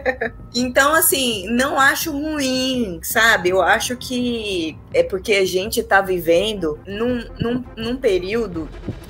então, 0.54 0.94
assim, 0.94 1.46
não 1.50 1.78
acho 1.78 2.12
ruim, 2.12 3.00
sabe? 3.02 3.50
Eu 3.50 3.62
acho 3.62 3.96
que 3.96 4.76
é 4.92 5.02
porque 5.02 5.34
a 5.34 5.44
gente 5.44 5.82
tá 5.82 6.00
vivendo 6.00 6.78
num, 6.86 7.24
num, 7.38 7.64
num 7.76 7.96
período 7.96 8.68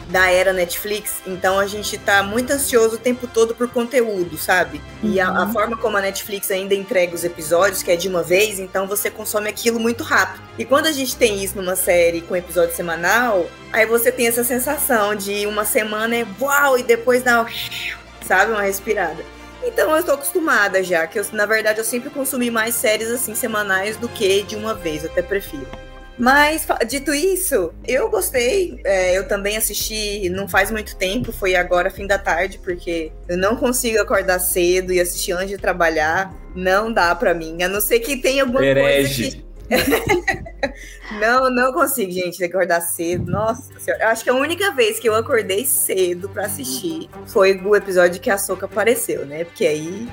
da 0.09 0.31
era 0.31 0.53
Netflix, 0.53 1.23
então 1.27 1.59
a 1.59 1.67
gente 1.67 1.99
tá 1.99 2.23
muito 2.23 2.53
ansioso 2.53 2.97
o 2.97 2.99
tempo 2.99 3.27
todo 3.27 3.55
por 3.55 3.69
conteúdo, 3.69 4.39
sabe? 4.39 4.81
E 5.03 5.21
a, 5.21 5.29
a, 5.29 5.45
uhum. 5.45 5.53
forma 5.53 5.77
como 5.77 5.97
a 5.97 6.01
Netflix 6.01 6.51
ainda 6.51 6.75
entrega 6.75 7.15
os 7.15 7.25
episódios, 7.25 7.83
que 7.83 7.91
é 7.91 7.97
de 7.97 8.09
uma 8.09 8.23
vez, 8.23 8.59
então 8.59 8.87
você 8.87 9.11
consome 9.11 9.51
aquilo 9.51 9.79
muito 9.79 10.03
rápido. 10.03 10.43
E 10.59 10.65
quando 10.65 10.87
a 10.87 10.93
gente 10.93 11.15
tem 11.15 11.45
isso 11.45 11.57
numa 11.57 11.77
série 11.77 12.23
com 12.23 12.35
episódio 12.35 12.75
semanal, 12.75 13.49
aí 13.73 13.85
você 13.85 14.11
tem 14.11 14.27
essa 14.27 14.43
sensação 14.43 15.15
de 15.15 15.47
uma 15.47 15.65
semana 15.65 16.17
é 16.17 16.27
uau, 16.41 16.79
e 16.79 16.83
depois 16.83 17.23
dá, 17.23 17.47
sabe, 18.27 18.53
uma 18.53 18.63
respirada. 18.63 19.23
Então 19.63 19.95
eu 19.95 20.03
tô 20.03 20.13
acostumada 20.13 20.83
já, 20.83 21.07
que 21.07 21.19
eu, 21.19 21.27
na 21.33 21.45
verdade 21.45 21.81
eu 21.81 21.85
sempre 21.85 22.09
consumi 22.09 22.51
mais 22.51 22.75
séries 22.75 23.11
assim 23.11 23.35
semanais 23.35 23.97
do 23.99 24.09
que 24.09 24.43
de 24.43 24.57
uma 24.57 24.75
vez, 24.75 25.05
eu 25.05 25.11
até 25.11 25.21
prefiro. 25.21 25.69
Mas, 26.19 26.67
dito 26.89 27.15
isso, 27.15 27.73
eu 27.87 28.11
gostei. 28.11 28.81
É, 28.85 29.17
eu 29.17 29.29
também 29.29 29.57
assisti 29.57 30.29
não 30.29 30.49
faz 30.49 30.71
muito 30.71 30.97
tempo, 30.97 31.31
foi 31.33 31.55
agora, 31.55 31.91
fim 31.91 32.07
da 32.07 32.19
tarde, 32.19 32.59
porque 32.59 33.13
eu 33.29 33.37
não 33.37 33.57
consigo 33.57 34.01
acordar 34.01 34.39
cedo 34.39 34.93
e 34.93 35.01
assistir 35.01 35.33
antes 35.33 35.51
de 35.51 35.59
trabalhar. 35.59 36.35
Não 36.55 36.93
dá 36.93 37.15
para 37.15 37.33
mim. 37.35 37.63
A 37.63 37.69
não 37.69 37.81
ser 37.81 38.01
que 38.01 38.17
tenha 38.17 38.43
alguma 38.43 38.65
Herege. 38.65 39.23
coisa 39.23 39.37
que. 39.37 39.48
não, 41.21 41.51
não 41.51 41.73
consigo, 41.73 42.11
gente, 42.11 42.43
acordar 42.43 42.81
cedo. 42.81 43.31
Nossa 43.31 43.79
senhora. 43.79 44.05
Eu 44.05 44.09
acho 44.09 44.25
que 44.25 44.31
a 44.31 44.35
única 44.35 44.73
vez 44.73 44.99
que 44.99 45.09
eu 45.09 45.15
acordei 45.15 45.65
cedo 45.65 46.29
para 46.29 46.47
assistir 46.47 47.09
foi 47.27 47.61
o 47.61 47.77
episódio 47.77 48.21
que 48.21 48.31
a 48.31 48.39
Soca 48.39 48.67
apareceu, 48.67 49.27
né? 49.27 49.45
Porque 49.45 49.67
aí. 49.67 50.09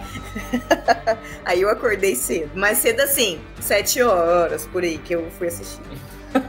aí 1.46 1.62
eu 1.62 1.70
acordei 1.70 2.16
cedo. 2.16 2.52
Mas 2.56 2.80
cedo 2.80 3.02
assim, 3.02 3.40
sete 3.62 4.02
horas 4.02 4.66
por 4.66 4.84
aí 4.84 4.98
que 4.98 5.16
eu 5.16 5.30
fui 5.38 5.48
assistir. 5.48 5.82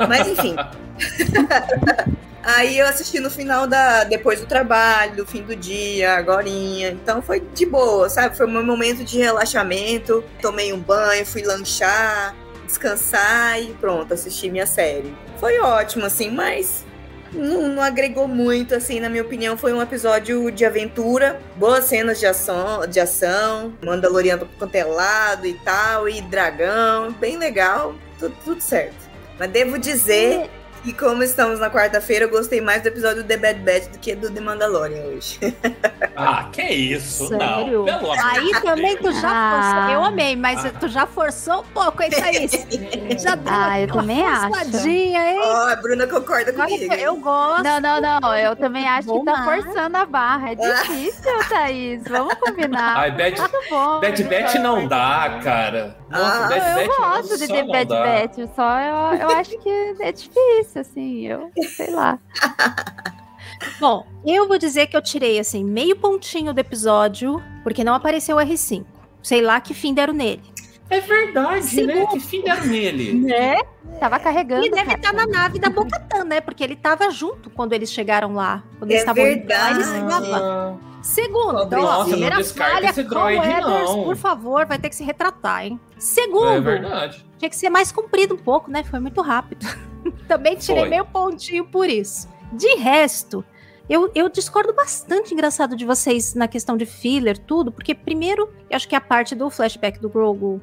Mas 0.09 0.27
enfim. 0.27 0.57
Aí 2.47 2.79
eu 2.79 2.87
assisti 2.87 3.19
no 3.19 3.29
final 3.29 3.67
da. 3.67 4.05
depois 4.05 4.41
do 4.41 4.47
trabalho, 4.47 5.17
do 5.17 5.27
fim 5.27 5.43
do 5.43 5.57
dia, 5.57 6.15
agorinha. 6.15 6.91
Então 6.91 7.21
foi 7.21 7.41
de 7.41 7.67
boa, 7.67 8.09
sabe? 8.09 8.37
Foi 8.37 8.47
um 8.47 8.65
momento 8.65 9.03
de 9.03 9.19
relaxamento. 9.19 10.23
Tomei 10.41 10.73
um 10.73 10.79
banho, 10.79 11.27
fui 11.27 11.43
lanchar 11.43 12.37
descansar 12.67 13.61
e 13.63 13.73
pronto, 13.75 14.13
assistir 14.13 14.51
minha 14.51 14.67
série. 14.67 15.15
Foi 15.39 15.59
ótimo, 15.59 16.05
assim, 16.05 16.31
mas 16.31 16.85
não, 17.33 17.69
não, 17.69 17.83
agregou 17.83 18.29
muito, 18.29 18.75
assim, 18.75 19.01
na 19.01 19.09
minha 19.09 19.23
opinião. 19.23 19.57
Foi 19.57 19.73
um 19.73 19.81
episódio 19.81 20.51
de 20.51 20.65
aventura, 20.65 21.41
boas 21.57 21.85
cenas 21.85 22.19
de 22.19 22.27
ação, 22.27 22.87
de 22.87 23.01
ação 23.01 23.73
Mandaloriano 23.83 24.49
quanto 24.59 24.75
é 24.75 24.85
lado 24.85 25.47
e 25.47 25.55
tal, 25.55 26.09
e 26.09 26.21
dragão, 26.23 27.13
bem 27.13 27.37
legal, 27.37 27.95
tudo, 28.19 28.37
tudo 28.45 28.61
certo. 28.61 29.07
Mas 29.39 29.51
devo 29.51 29.79
dizer 29.79 30.51
e 30.87 30.93
como 30.93 31.21
estamos 31.25 31.59
na 31.59 31.69
quarta-feira, 31.69 32.27
eu 32.27 32.29
gostei 32.29 32.61
mais 32.61 32.81
do 32.81 32.87
episódio 32.87 33.25
do 33.25 33.27
The 33.27 33.37
Bad 33.37 33.61
Batch 33.61 33.89
do 33.89 33.99
que 33.99 34.15
do 34.15 34.31
The 34.31 34.41
Mandalorian 34.41 35.03
hoje. 35.07 35.37
ah, 36.15 36.49
que 36.53 36.63
isso? 36.63 37.27
Sério? 37.27 37.85
Não, 37.85 37.99
pelo 37.99 38.13
Aí 38.13 38.53
também 38.63 38.97
tu 38.97 39.13
já 39.13 39.31
ah. 39.33 39.73
forçou. 39.73 39.95
Eu 39.95 40.05
amei, 40.05 40.37
mas 40.37 40.65
ah. 40.65 40.71
tu 40.79 40.87
já 40.87 41.05
forçou 41.05 41.63
um 41.63 41.65
pouco, 41.65 42.03
é 42.05 42.09
isso 42.09 42.25
aí. 42.25 43.19
já 43.19 43.35
deu 43.35 43.53
ah, 43.53 43.81
eu 43.81 43.89
também 43.89 44.25
acho. 44.25 44.89
hein? 44.89 45.41
Ó, 45.43 45.65
oh, 45.65 45.69
a 45.69 45.75
Bruna 45.75 46.07
concorda 46.07 46.53
comigo. 46.53 46.95
Eu 46.95 47.17
gosto. 47.17 47.65
Não, 47.65 47.81
não, 47.81 48.01
não. 48.01 48.37
Eu 48.37 48.55
também 48.55 48.87
acho 48.87 49.09
Bom, 49.09 49.25
que 49.25 49.33
tá 49.33 49.45
forçando 49.45 49.97
a 49.97 50.07
barra. 50.07 50.53
É 50.53 50.55
difícil, 50.55 51.49
Thaís. 51.49 52.05
Vamos 52.09 52.35
combinar. 52.35 52.97
Ai, 52.97 53.11
Bad, 53.11 53.43
bom, 53.69 54.01
Bad 54.01 54.23
Batch 54.23 54.55
não 54.61 54.87
dá, 54.87 55.41
cara. 55.43 55.97
Nossa, 56.09 56.45
ah, 56.45 56.49
Bad 56.49 56.81
eu 56.81 56.97
gosto 56.97 57.39
de 57.39 57.49
The 57.49 57.65
Bad 57.65 57.89
Batch. 57.89 58.37
Só 58.55 58.79
eu, 58.79 59.21
eu 59.21 59.31
acho 59.31 59.59
que 59.59 59.97
é 59.99 60.13
difícil 60.13 60.76
assim, 60.79 61.27
eu 61.27 61.51
sei 61.77 61.91
lá. 61.91 62.19
Bom, 63.81 64.07
eu 64.25 64.47
vou 64.47 64.59
dizer 64.59 64.87
que 64.87 64.97
eu 64.97 65.03
tirei 65.03 65.39
assim 65.39 65.65
meio 65.65 65.97
pontinho 65.97 66.53
do 66.53 66.59
episódio, 66.59 67.43
porque 67.63 67.85
não 67.85 67.95
apareceu 67.95 68.37
o 68.37 68.41
R5. 68.41 68.85
Sei 69.23 69.41
lá 69.41 69.61
que 69.61 69.75
fim 69.75 69.95
deram 69.95 70.13
nele. 70.13 70.43
É 70.89 71.01
verdade, 71.01 71.83
né? 71.83 72.07
Que 72.07 72.21
fim 72.21 72.43
deram 72.43 72.67
nele. 72.67 73.13
Né? 73.13 73.57
Tava 73.99 74.19
carregando. 74.21 74.67
E 74.67 74.71
deve 74.71 74.95
estar 74.95 75.13
na 75.13 75.27
nave 75.27 75.59
da 75.59 75.69
Bocatan, 75.69 76.25
né? 76.25 76.41
Porque 76.41 76.63
ele 76.63 76.77
tava 76.77 77.11
junto 77.11 77.51
quando 77.51 77.73
eles 77.73 77.91
chegaram 77.93 78.35
lá. 78.35 78.63
Quando 78.79 78.91
é 78.91 78.95
eles 78.95 79.03
estavam 79.03 79.25
verdade. 79.25 79.81
Lá, 79.81 80.77
Segundo, 81.03 81.63
então, 81.63 81.85
ó, 81.85 82.05
primeira 82.05 82.43
falha, 82.43 82.91
esse 82.91 83.05
droid, 83.05 83.39
Weathers, 83.39 83.91
não. 83.91 84.03
por 84.03 84.17
favor, 84.17 84.67
vai 84.67 84.77
ter 84.77 84.89
que 84.89 84.97
se 84.97 85.05
retratar, 85.05 85.65
hein? 85.65 85.79
Segundo, 85.97 86.49
é 86.49 86.61
verdade. 86.61 87.25
tinha 87.39 87.49
que 87.49 87.55
ser 87.55 87.71
mais 87.71 87.93
comprido 87.93 88.35
um 88.35 88.39
pouco, 88.39 88.69
né? 88.69 88.83
Foi 88.83 88.99
muito 88.99 89.23
rápido. 89.23 89.65
Também 90.29 90.57
tirei 90.57 90.83
Foi. 90.83 90.89
meio 90.89 91.05
pontinho 91.05 91.65
por 91.65 91.89
isso. 91.89 92.29
De 92.53 92.77
resto, 92.77 93.45
eu, 93.89 94.11
eu, 94.17 94.29
discordo 94.29 94.73
bastante, 94.73 95.33
engraçado, 95.33 95.77
de 95.77 95.85
vocês 95.85 96.35
na 96.35 96.49
questão 96.49 96.77
de 96.77 96.85
filler, 96.85 97.39
tudo, 97.39 97.71
porque, 97.71 97.95
primeiro, 97.95 98.51
eu 98.69 98.77
acho 98.77 98.89
que 98.89 98.97
a 98.97 99.01
parte 99.01 99.35
do 99.35 99.49
flashback 99.49 100.01
do 100.01 100.09
Grogu 100.09 100.61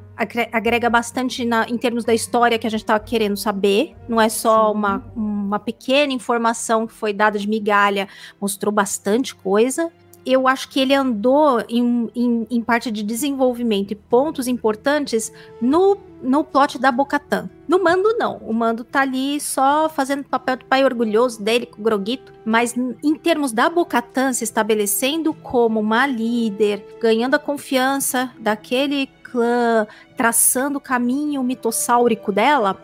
agrega 0.52 0.90
bastante 0.90 1.46
na, 1.46 1.66
em 1.70 1.78
termos 1.78 2.04
da 2.04 2.14
história 2.14 2.60
que 2.60 2.68
a 2.68 2.70
gente 2.70 2.84
tava 2.84 3.00
querendo 3.00 3.38
saber. 3.38 3.96
Não 4.10 4.20
é 4.20 4.28
só 4.28 4.74
uma, 4.74 5.06
uma 5.16 5.58
pequena 5.58 6.12
informação 6.12 6.86
que 6.86 6.94
foi 6.94 7.14
dada 7.14 7.40
de 7.40 7.48
migalha, 7.48 8.10
mostrou 8.42 8.74
bastante 8.74 9.34
coisa 9.34 9.92
eu 10.26 10.48
acho 10.48 10.70
que 10.70 10.80
ele 10.80 10.94
andou 10.94 11.62
em, 11.68 12.10
em, 12.16 12.48
em, 12.50 12.62
parte 12.62 12.90
de 12.90 13.04
desenvolvimento 13.04 13.92
e 13.92 13.96
pontos 13.96 14.48
importantes 14.48 15.34
no, 15.62 15.98
no 16.24 16.44
plot 16.44 16.80
da 16.80 16.92
Bocatã. 16.92 17.50
No 17.68 17.84
Mando, 17.84 18.16
não. 18.18 18.38
O 18.38 18.54
Mando 18.54 18.84
tá 18.84 19.02
ali 19.02 19.40
só 19.40 19.90
fazendo 19.90 20.22
o 20.22 20.30
papel 20.30 20.58
do 20.58 20.66
pai 20.66 20.84
orgulhoso 20.84 21.42
dele 21.44 21.66
com 21.66 21.82
o 21.82 21.84
Groguito. 21.84 22.34
Mas 22.46 22.76
em 22.76 23.16
termos 23.16 23.52
da 23.52 23.70
Bocatã 23.70 24.32
se 24.34 24.44
estabelecendo 24.44 25.34
como 25.34 25.80
uma 25.80 26.08
líder, 26.08 26.98
ganhando 27.02 27.36
a 27.36 27.40
confiança 27.40 28.32
daquele 28.40 29.08
clã, 29.24 29.88
traçando 30.16 30.78
o 30.78 30.82
caminho 30.82 31.44
mitossáurico 31.44 32.32
dela, 32.32 32.82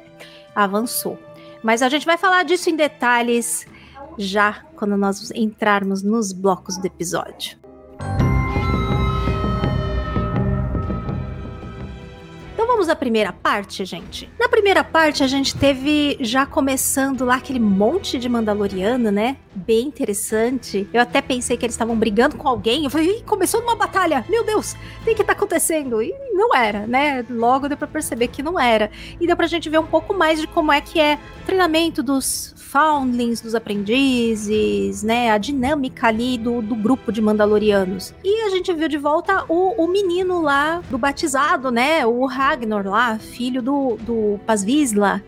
avançou. 0.55 1.17
Mas 1.63 1.81
a 1.81 1.89
gente 1.89 2.05
vai 2.05 2.17
falar 2.17 2.43
disso 2.43 2.69
em 2.69 2.75
detalhes 2.75 3.65
já 4.17 4.63
quando 4.75 4.97
nós 4.97 5.31
entrarmos 5.31 6.01
nos 6.01 6.31
blocos 6.33 6.77
do 6.77 6.85
episódio. 6.85 7.58
Vamos 12.69 12.87
à 12.87 12.95
primeira 12.95 13.33
parte, 13.33 13.83
gente. 13.83 14.29
Na 14.39 14.47
primeira 14.47 14.83
parte 14.83 15.23
a 15.23 15.27
gente 15.27 15.55
teve 15.57 16.17
já 16.21 16.45
começando 16.45 17.25
lá 17.25 17.35
aquele 17.37 17.59
monte 17.59 18.19
de 18.19 18.29
Mandaloriano, 18.29 19.09
né? 19.09 19.37
bem 19.59 19.87
interessante. 19.87 20.87
Eu 20.93 21.01
até 21.01 21.21
pensei 21.21 21.57
que 21.57 21.65
eles 21.65 21.75
estavam 21.75 21.95
brigando 21.95 22.37
com 22.37 22.47
alguém. 22.47 22.83
Eu 22.83 22.89
falei, 22.89 23.17
Ih, 23.17 23.23
começou 23.23 23.61
uma 23.61 23.75
batalha. 23.75 24.25
Meu 24.29 24.43
Deus, 24.43 24.75
tem 25.03 25.15
que 25.15 25.23
tá 25.23 25.33
acontecendo. 25.33 26.01
E 26.01 26.13
não 26.31 26.55
era, 26.55 26.87
né? 26.87 27.25
Logo 27.29 27.67
deu 27.67 27.77
pra 27.77 27.87
perceber 27.87 28.27
que 28.27 28.41
não 28.41 28.59
era. 28.59 28.89
E 29.19 29.27
deu 29.27 29.35
pra 29.35 29.47
gente 29.47 29.69
ver 29.69 29.79
um 29.79 29.85
pouco 29.85 30.13
mais 30.13 30.39
de 30.39 30.47
como 30.47 30.71
é 30.71 30.81
que 30.81 30.99
é 30.99 31.19
o 31.41 31.45
treinamento 31.45 32.01
dos 32.01 32.53
foundlings, 32.57 33.41
dos 33.41 33.55
aprendizes, 33.55 35.01
né? 35.03 35.31
A 35.31 35.37
dinâmica 35.37 36.07
ali 36.07 36.37
do, 36.37 36.61
do 36.61 36.75
grupo 36.75 37.11
de 37.11 37.21
Mandalorianos. 37.21 38.13
E 38.23 38.43
a 38.43 38.49
gente 38.49 38.71
viu 38.73 38.87
de 38.87 38.97
volta 38.97 39.43
o, 39.49 39.83
o 39.83 39.87
menino 39.87 40.41
lá 40.41 40.81
do 40.89 40.97
batizado, 40.97 41.71
né? 41.71 42.05
O 42.05 42.25
Ragnar 42.59 42.85
lá, 42.85 43.17
filho 43.17 43.61
do, 43.61 43.95
do 44.01 44.39
Pazvisla 44.45 45.23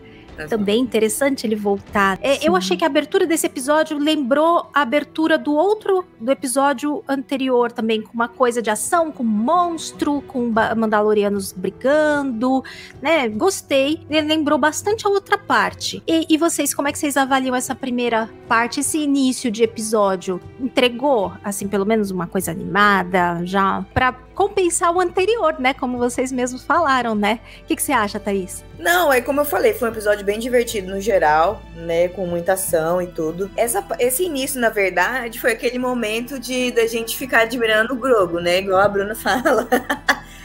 também 0.48 0.80
interessante 0.80 1.46
ele 1.46 1.56
voltar. 1.56 2.18
É, 2.22 2.48
eu 2.48 2.56
achei 2.56 2.78
que 2.78 2.84
a 2.84 2.88
abertura 2.88 3.26
desse 3.26 3.46
episódio 3.46 3.98
lembrou 3.98 4.70
a 4.74 4.82
abertura 4.82 5.38
do 5.38 5.54
outro, 5.54 6.06
do 6.20 6.32
episódio 6.32 7.04
anterior 7.08 7.72
também, 7.72 8.02
com 8.02 8.14
uma 8.14 8.28
coisa 8.28 8.62
de 8.62 8.70
ação, 8.70 9.12
com 9.12 9.24
monstro, 9.24 10.22
com 10.22 10.52
Mandalorianos 10.76 11.52
brigando, 11.52 12.64
né? 13.02 13.28
Gostei. 13.30 14.06
Ele 14.10 14.28
lembrou 14.28 14.58
bastante 14.58 15.06
a 15.06 15.10
outra 15.10 15.38
parte. 15.38 16.02
E, 16.08 16.26
e 16.30 16.38
vocês, 16.38 16.74
como 16.74 16.88
é 16.88 16.92
que 16.92 17.00
vocês 17.00 17.18
avaliam 17.18 17.56
essa 17.56 17.76
primeira 17.76 18.30
parte, 18.48 18.80
esse 18.80 18.98
início 19.00 19.52
de 19.52 19.64
episódio? 19.64 20.40
Entregou, 20.60 21.34
assim, 21.44 21.68
pelo 21.68 21.86
menos 21.86 22.12
uma 22.12 22.28
coisa 22.28 22.52
animada, 22.52 23.42
já 23.44 23.86
pra 23.94 24.12
compensar 24.42 24.92
o 24.92 25.00
anterior, 25.00 25.56
né? 25.60 25.72
Como 25.72 26.00
vocês 26.00 26.32
mesmos 26.32 26.64
falaram, 26.64 27.14
né? 27.14 27.40
O 27.62 27.66
que, 27.68 27.76
que 27.76 27.84
você 27.84 27.92
acha, 27.92 28.20
Thaís? 28.20 28.64
Não, 28.80 29.14
é 29.14 29.22
como 29.22 29.42
eu 29.42 29.46
falei, 29.46 29.72
foi 29.72 29.88
um 29.88 29.92
episódio 29.92 30.26
bem 30.26 30.40
divertido 30.40 30.90
no 30.90 31.00
geral, 31.00 31.62
né? 31.76 32.08
Com 32.08 32.26
muita 32.26 32.54
ação 32.54 33.00
e 33.00 33.06
tudo. 33.06 33.52
Essa, 33.56 33.86
esse 34.00 34.24
início, 34.24 34.60
na 34.60 34.70
verdade, 34.70 35.40
foi 35.40 35.52
aquele 35.52 35.78
momento 35.78 36.40
de 36.40 36.72
da 36.72 36.88
gente 36.88 37.16
ficar 37.16 37.42
admirando 37.42 37.94
o 37.94 37.98
Grogo, 37.98 38.40
né? 38.40 38.58
Igual 38.60 38.82
a 38.82 38.88
Bruna 38.88 39.14
fala. 39.16 39.68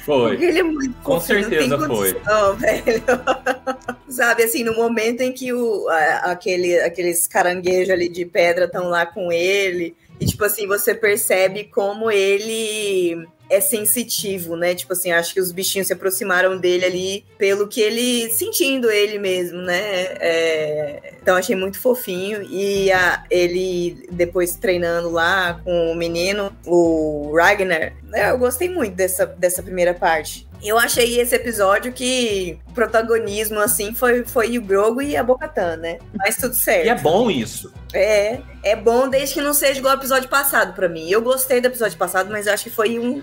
Foi. 0.05 0.33
Porque 0.33 0.45
ele 0.45 0.59
é 0.59 0.63
muito 0.63 0.95
Com 1.03 1.19
certeza 1.19 1.79
foi. 1.79 2.13
velho. 2.59 3.03
Sabe, 4.11 4.43
assim, 4.43 4.63
no 4.63 4.75
momento 4.75 5.23
em 5.23 5.33
que 5.33 5.55
o, 5.55 5.89
a, 5.89 6.33
aquele, 6.33 6.79
aqueles 6.81 7.27
caranguejos 7.27 7.91
ali 7.91 8.11
de 8.11 8.27
pedra 8.27 8.67
estão 8.67 8.91
lá 8.91 9.07
com 9.07 9.33
ele. 9.33 9.97
E, 10.21 10.27
tipo 10.27 10.45
assim, 10.45 10.67
você 10.67 10.95
percebe 10.95 11.65
como 11.65 12.11
ele 12.11 13.27
é 13.49 13.61
sensitivo, 13.61 14.57
né? 14.57 14.75
Tipo 14.75 14.93
assim, 14.93 15.13
acho 15.13 15.33
que 15.33 15.41
os 15.41 15.53
bichinhos 15.53 15.87
se 15.87 15.93
aproximaram 15.93 16.59
dele 16.59 16.85
ali 16.85 17.25
pelo 17.39 17.69
que 17.69 17.81
ele 17.81 18.31
sentindo 18.31 18.91
ele 18.91 19.19
mesmo, 19.19 19.61
né? 19.63 19.81
É, 20.21 21.15
então 21.21 21.37
achei 21.37 21.55
muito 21.55 21.81
fofinho 21.81 22.43
e 22.43 22.91
a, 22.91 23.25
ele 23.31 24.07
depois 24.11 24.55
treinando 24.55 25.11
lá 25.11 25.61
com 25.65 25.93
o 25.93 25.95
menino, 25.95 26.53
o 26.67 27.33
Ragnar, 27.37 27.95
né? 28.05 28.31
eu 28.31 28.39
gostei 28.39 28.69
muito 28.69 28.95
dessa, 28.95 29.27
dessa 29.27 29.63
primeira 29.63 29.95
parte. 29.95 30.47
Eu 30.63 30.79
achei 30.79 31.21
esse 31.21 31.35
episódio 31.35 31.93
que 31.93 32.59
o 32.67 32.73
protagonismo, 32.73 33.61
assim, 33.61 33.95
foi, 33.95 34.25
foi 34.25 34.57
o 34.57 34.63
Grogo 34.63 35.03
e 35.03 35.17
a 35.17 35.23
Bocatan, 35.23 35.77
né? 35.77 35.99
Mas 36.15 36.37
tudo 36.37 36.55
certo. 36.55 36.87
E 36.87 36.89
é 36.89 36.95
bom 36.95 37.31
isso. 37.31 37.73
É, 37.93 38.41
é 38.63 38.75
bom 38.75 39.09
desde 39.09 39.35
que 39.35 39.43
não 39.43 39.53
seja 39.53 39.79
igual 39.79 39.93
ao 39.93 39.99
episódio 39.99 40.29
passado 40.29 40.75
para 40.75 40.89
mim. 40.89 41.09
Eu 41.11 41.21
gostei 41.21 41.61
do 41.61 41.67
episódio 41.67 41.99
passado, 41.99 42.31
mas 42.31 42.47
eu 42.47 42.55
acho 42.55 42.65
que 42.65 42.71
foi 42.71 42.99
um 42.99 43.23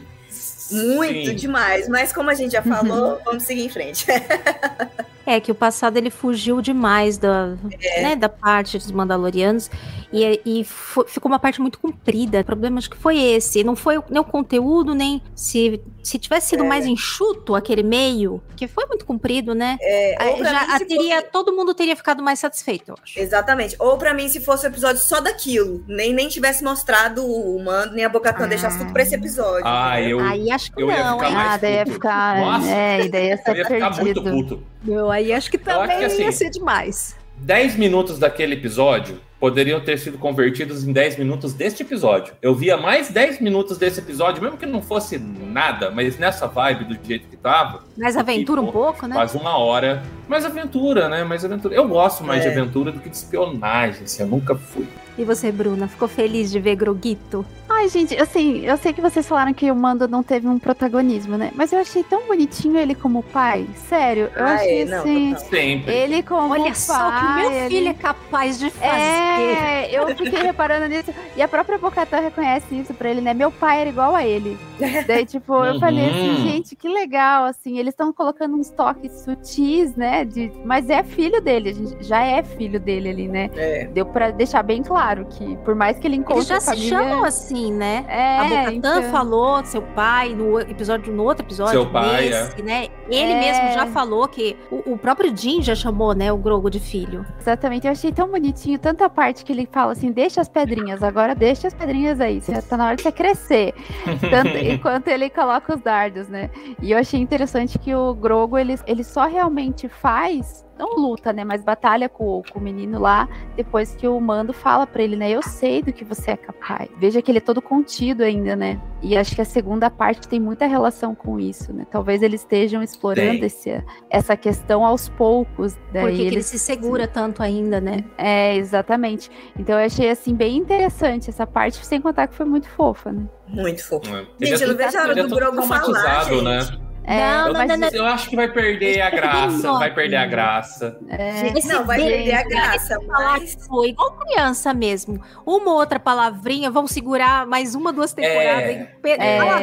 muito 0.74 1.30
Sim. 1.30 1.36
demais. 1.36 1.88
Mas 1.88 2.12
como 2.12 2.30
a 2.30 2.34
gente 2.34 2.52
já 2.52 2.62
falou, 2.62 3.22
vamos 3.26 3.44
seguir 3.44 3.66
em 3.66 3.70
frente. 3.70 4.06
É, 5.26 5.40
que 5.40 5.52
o 5.52 5.56
passado 5.56 5.98
ele 5.98 6.10
fugiu 6.10 6.62
demais 6.62 7.18
da, 7.18 7.56
é. 7.82 8.02
né, 8.02 8.16
da 8.16 8.28
parte 8.28 8.78
dos 8.78 8.92
Mandalorianos 8.92 9.70
e, 10.12 10.42
e 10.46 10.64
ficou 10.64 11.32
uma 11.32 11.40
parte 11.40 11.60
muito 11.60 11.80
comprida. 11.80 12.42
O 12.42 12.46
problema 12.46 12.78
acho 12.78 12.90
que 12.90 12.98
foi 12.98 13.20
esse. 13.20 13.64
Não 13.64 13.76
foi 13.76 13.96
nem 14.10 14.20
o 14.20 14.24
conteúdo, 14.24 14.94
nem 14.94 15.22
se, 15.34 15.82
se 16.04 16.20
tivesse 16.20 16.50
sido 16.50 16.64
é. 16.64 16.68
mais 16.68 16.86
enxuto 16.86 17.56
aquele 17.56 17.82
meio, 17.82 18.42
que 18.56 18.68
foi 18.68 18.86
muito 18.86 19.06
comprido, 19.06 19.56
né? 19.56 19.78
É, 19.82 20.16
já 20.44 20.80
mim, 20.80 20.86
teria, 20.86 21.16
fosse... 21.16 21.32
todo 21.32 21.54
mundo 21.54 21.74
teria 21.74 21.96
ficado 21.96 22.22
mais 22.22 22.40
satisfeito, 22.40 22.90
eu 22.90 22.96
acho. 23.02 23.20
Exatamente. 23.20 23.76
Ou 23.80 23.98
para 23.98 24.14
mim, 24.14 24.28
se 24.30 24.40
fosse 24.40 24.66
o 24.66 24.70
um 24.70 24.72
episódio 24.72 25.02
só 25.02 25.20
daquilo, 25.20 25.84
nem, 25.88 26.14
nem 26.14 26.28
tivesse 26.28 26.64
mostrado 26.64 27.26
o 27.26 27.64
Mando, 27.64 27.96
nem 27.96 28.06
a 28.06 28.10
Bocatã, 28.10 28.44
ah. 28.44 28.48
deixasse 28.48 28.78
tudo 28.78 28.92
pra 28.92 29.04
esse 29.04 29.16
episódio. 29.16 29.64
Ah, 29.66 30.00
eu. 30.02 30.20
Aí 30.20 30.52
acho 30.52 30.72
que 30.72 30.82
eu 30.82 30.88
não, 30.88 30.94
ia 30.94 31.14
ficar 31.14 31.28
hein? 31.28 31.34
mais 31.34 31.54
ah, 31.54 31.58
daí 31.58 31.74
ia 31.74 31.86
ficar. 31.86 32.40
Nossa, 32.40 32.70
é, 32.70 33.08
daí 33.08 33.28
ia 33.28 33.38
ser 33.38 33.52
eu 33.52 33.56
ia 33.56 33.66
ficar 33.66 33.96
perdido. 33.96 34.22
muito 34.22 34.48
puto. 34.48 34.74
Meu, 34.84 35.10
aí 35.14 35.32
acho 35.32 35.50
que 35.50 35.58
também 35.58 35.98
acho 35.98 36.00
que, 36.00 36.06
assim, 36.06 36.24
ia 36.24 36.32
ser 36.32 36.50
demais. 36.50 37.16
10 37.38 37.76
minutos 37.76 38.20
daquele 38.20 38.54
episódio 38.54 39.20
poderiam 39.40 39.82
ter 39.82 40.00
sido 40.00 40.18
convertidos 40.18 40.88
em 40.88 40.94
10 40.94 41.18
minutos 41.18 41.54
deste 41.54 41.84
episódio. 41.84 42.34
Eu 42.42 42.56
via 42.56 42.78
mais 42.78 43.10
10 43.10 43.42
minutos 43.42 43.78
desse 43.78 44.00
episódio, 44.00 44.42
mesmo 44.42 44.58
que 44.58 44.66
não 44.66 44.82
fosse 44.82 45.18
nada, 45.18 45.92
mas 45.92 46.18
nessa 46.18 46.48
vibe 46.48 46.86
do 46.86 47.06
jeito 47.06 47.28
que 47.28 47.36
tava. 47.36 47.84
Mais 47.98 48.16
aventura 48.16 48.62
um 48.62 48.72
pouco, 48.72 49.06
né? 49.06 49.16
Quase 49.16 49.36
uma 49.38 49.58
hora. 49.58 50.02
Mais 50.30 50.46
aventura, 50.46 51.10
né? 51.10 51.26
Mais 51.26 51.44
aventura. 51.44 51.76
Eu 51.76 51.86
gosto 51.90 52.24
mais 52.24 52.46
é. 52.46 52.50
de 52.50 52.58
aventura 52.58 52.94
do 52.94 53.02
que 53.02 53.10
de 53.10 53.18
espionagem, 53.18 54.04
assim, 54.04 54.24
eu 54.24 54.30
nunca 54.30 54.56
fui. 54.56 54.88
E 55.18 55.26
você, 55.26 55.52
Bruna, 55.52 55.90
ficou 55.90 56.08
feliz 56.08 56.50
de 56.50 56.62
ver 56.62 56.78
Groguito? 56.78 57.46
Ai, 57.84 57.90
gente, 57.90 58.16
assim, 58.16 58.62
eu 58.66 58.78
sei 58.78 58.94
que 58.94 59.02
vocês 59.02 59.28
falaram 59.28 59.54
que 59.54 59.70
o 59.70 59.76
Mando 59.76 60.08
não 60.08 60.24
teve 60.24 60.48
um 60.48 60.58
protagonismo, 60.58 61.38
né? 61.38 61.52
Mas 61.54 61.74
eu 61.74 61.80
achei 61.80 62.02
tão 62.02 62.26
bonitinho 62.28 62.78
ele 62.78 62.96
como 62.96 63.22
pai. 63.22 63.68
Sério, 63.90 64.32
eu 64.34 64.46
ah, 64.46 64.54
achei 64.54 64.84
é, 64.84 64.96
assim. 64.96 65.32
Não, 65.32 65.40
Sempre. 65.40 65.94
Ele 65.94 66.24
como 66.24 66.54
Olha 66.54 66.64
pai. 66.64 66.76
só 66.76 67.12
que 67.12 67.26
meu 67.42 67.52
ele... 67.52 67.68
filho 67.68 67.90
é 67.90 67.94
capaz 67.94 68.58
de 68.58 68.70
fazer. 68.70 68.88
É, 68.88 69.90
eu 69.92 70.08
fiquei 70.16 70.44
reparando 70.44 70.88
nisso. 70.88 71.12
E 71.36 71.42
a 71.42 71.48
própria 71.50 71.78
Bocatã 71.78 72.22
reconhece 72.22 72.74
isso 72.74 72.94
pra 72.94 73.10
ele, 73.10 73.20
né? 73.20 73.34
Meu 73.34 73.52
pai 73.52 73.82
era 73.82 73.90
igual 73.90 74.16
a 74.16 74.26
ele. 74.26 74.58
Daí, 75.06 75.26
tipo, 75.26 75.54
eu 75.66 75.78
falei 75.78 76.10
assim, 76.10 76.30
Uhum. 76.30 76.52
gente, 76.52 76.78
que 76.78 76.88
legal, 76.88 77.44
assim. 77.44 77.78
Eles 77.78 77.94
estão 77.94 78.14
colocando 78.14 78.56
uns 78.56 78.70
toques 78.70 79.12
sutis, 79.12 79.94
né? 79.98 80.24
De... 80.24 80.54
Mas 80.64 80.90
é 80.90 81.04
filho 81.04 81.42
dele, 81.42 81.70
a 81.70 81.74
gente 81.74 82.02
já 82.02 82.24
é 82.24 82.42
filho 82.44 82.80
dele 82.80 83.10
ali, 83.10 83.28
né? 83.28 83.50
É. 83.58 83.86
Deu 83.88 84.06
pra 84.06 84.32
deixar 84.32 84.64
bem 84.64 84.82
claro 84.82 85.26
que, 85.26 85.58
por 85.58 85.76
mais 85.76 86.00
que 86.00 86.08
ele 86.08 86.16
encontre 86.16 86.38
Eles 86.38 86.48
já 86.48 86.58
a 86.58 86.62
família... 86.62 86.84
se 86.84 86.90
chamam 86.90 87.26
assim, 87.26 87.73
né? 87.74 88.06
É, 88.08 88.40
a 88.40 88.44
Bocatã 88.44 88.72
então. 88.74 89.04
falou, 89.12 89.64
seu 89.66 89.82
pai, 89.82 90.34
no 90.36 90.60
episódio, 90.60 91.14
no 91.14 91.24
outro 91.24 91.46
episódio, 91.46 91.74
Seu 91.74 91.90
pai, 91.90 92.30
nesse, 92.30 92.62
né? 92.62 92.88
Ele 93.10 93.32
É. 93.34 93.40
mesmo 93.40 93.74
já 93.74 93.86
falou 93.88 94.28
que 94.28 94.56
o, 94.72 94.94
o 94.94 94.98
próprio 94.98 95.36
Jim 95.36 95.62
já 95.62 95.76
chamou, 95.76 96.14
né, 96.14 96.32
o 96.32 96.38
Grogo 96.38 96.70
de 96.70 96.80
filho. 96.80 97.26
Exatamente, 97.40 97.86
eu 97.88 97.92
achei 97.92 98.12
tão 98.12 98.28
bonitinho, 98.30 98.78
tanta 98.80 99.10
parte 99.10 99.44
que 99.44 99.52
ele 99.52 99.68
fala 99.72 99.92
assim, 99.92 100.12
deixa 100.12 100.42
as 100.42 100.48
pedrinhas, 100.50 101.04
agora 101.04 101.36
deixa 101.36 101.68
as 101.68 101.74
pedrinhas 101.74 102.20
aí, 102.22 102.40
você 102.42 102.62
tá 102.62 102.78
na 102.78 102.88
hora 102.88 102.96
de 102.96 103.02
você 103.04 103.12
crescer. 103.12 103.74
Tanto, 104.30 104.58
enquanto 104.58 105.08
ele 105.08 105.30
coloca 105.30 105.76
os 105.76 105.82
dardos, 105.82 106.28
né? 106.28 106.50
E 106.82 106.92
eu 106.92 106.98
achei 106.98 107.20
interessante 107.20 107.78
que 107.80 107.94
o 107.94 108.14
Grogo, 108.14 108.58
ele, 108.58 108.78
ele 108.86 109.04
só 109.04 109.26
realmente 109.28 109.88
faz, 109.88 110.66
não 110.78 110.96
luta, 110.96 111.32
né? 111.32 111.44
Mas 111.44 111.64
batalha 111.64 112.10
com, 112.10 112.42
com 112.52 112.60
o 112.60 112.62
menino 112.62 113.00
lá, 113.00 113.28
depois 113.56 113.96
que 113.96 114.08
o 114.08 114.20
Mando 114.20 114.54
fala 114.54 114.86
pra 114.88 115.04
ele, 115.04 115.16
né? 115.16 115.30
Eu 115.30 115.42
sei 115.42 115.82
do 115.82 115.94
que 115.94 116.04
você 116.04 116.32
é 116.32 116.38
capaz. 116.38 116.90
Veja 116.98 117.22
que 117.22 117.30
ele 117.32 117.38
é 117.38 117.42
todo 117.42 117.62
contido 117.62 118.24
ainda, 118.24 118.56
né? 118.56 118.82
E 119.02 119.18
acho 119.18 119.36
que 119.36 119.42
a 119.42 119.46
segunda 119.46 119.90
parte 119.90 120.28
tem 120.28 120.40
muita 120.40 120.66
relação 120.66 121.14
com 121.14 121.40
isso, 121.40 121.72
né? 121.74 121.86
Talvez 121.92 122.22
eles 122.24 122.42
estejam 122.42 122.82
explorando 122.82 123.46
esse, 123.46 123.84
essa 124.10 124.36
questão 124.38 124.86
aos 124.86 125.10
poucos. 125.10 125.76
Daí 125.92 126.04
Porque 126.04 126.18
que 126.18 126.24
ele 126.28 126.42
se 126.44 126.58
segura 126.58 127.08
tanto 127.08 127.44
ainda, 127.44 127.80
né? 127.82 128.04
é, 128.18 128.56
exatamente. 128.56 129.30
Então 129.58 129.80
eu 129.80 129.86
achei 129.86 130.10
assim 130.10 130.34
bem 130.34 130.58
interessante 130.58 131.30
essa 131.30 131.46
parte, 131.46 131.86
sem 131.86 132.00
contar 132.02 132.28
que 132.28 132.36
foi 132.36 132.46
muito 132.46 132.68
fofa, 132.70 133.12
né? 133.12 133.24
Muito 133.48 133.84
fofo. 133.86 134.08
É. 134.16 134.26
Gente, 134.40 134.62
é 134.62 134.66
eu 134.66 134.70
não 134.70 134.76
todo- 134.76 134.78
vejo 134.78 134.98
a 134.98 135.02
hora 135.02 135.12
é 135.12 135.16
do 135.16 135.30
todo 135.30 135.36
Grogu 135.36 135.62
falar, 135.64 136.24
gente. 136.26 136.42
né? 136.44 136.60
É, 137.04 137.18
Não, 137.18 137.48
Eu, 137.48 137.54
não, 137.54 137.66
não, 137.66 137.78
não. 137.78 137.88
eu 137.90 138.06
acho 138.06 138.30
que 138.30 138.36
vai 138.36 138.48
perder 138.48 139.02
a 139.02 139.10
graça. 139.10 139.74
Vai 139.74 139.94
perder 139.94 140.16
a 140.16 140.26
graça. 140.26 140.98
É, 141.10 141.32
Gente, 141.38 141.68
não, 141.68 141.86
vai 141.86 141.98
perder 142.00 142.34
a 142.34 142.44
graça, 142.44 142.98
falar 143.06 143.40
mas... 143.40 143.58
foi 143.68 143.90
igual 143.90 144.12
criança 144.14 144.74
mesmo. 144.74 145.22
Uma 145.46 145.72
ou 145.72 145.78
outra 145.78 146.00
palavrinha, 146.00 146.72
vão 146.72 146.88
segurar 146.88 147.46
mais 147.46 147.76
uma, 147.76 147.92
duas 147.92 148.14
temporadas. 148.14 148.88
É. 149.04 149.12
É. 149.20 149.54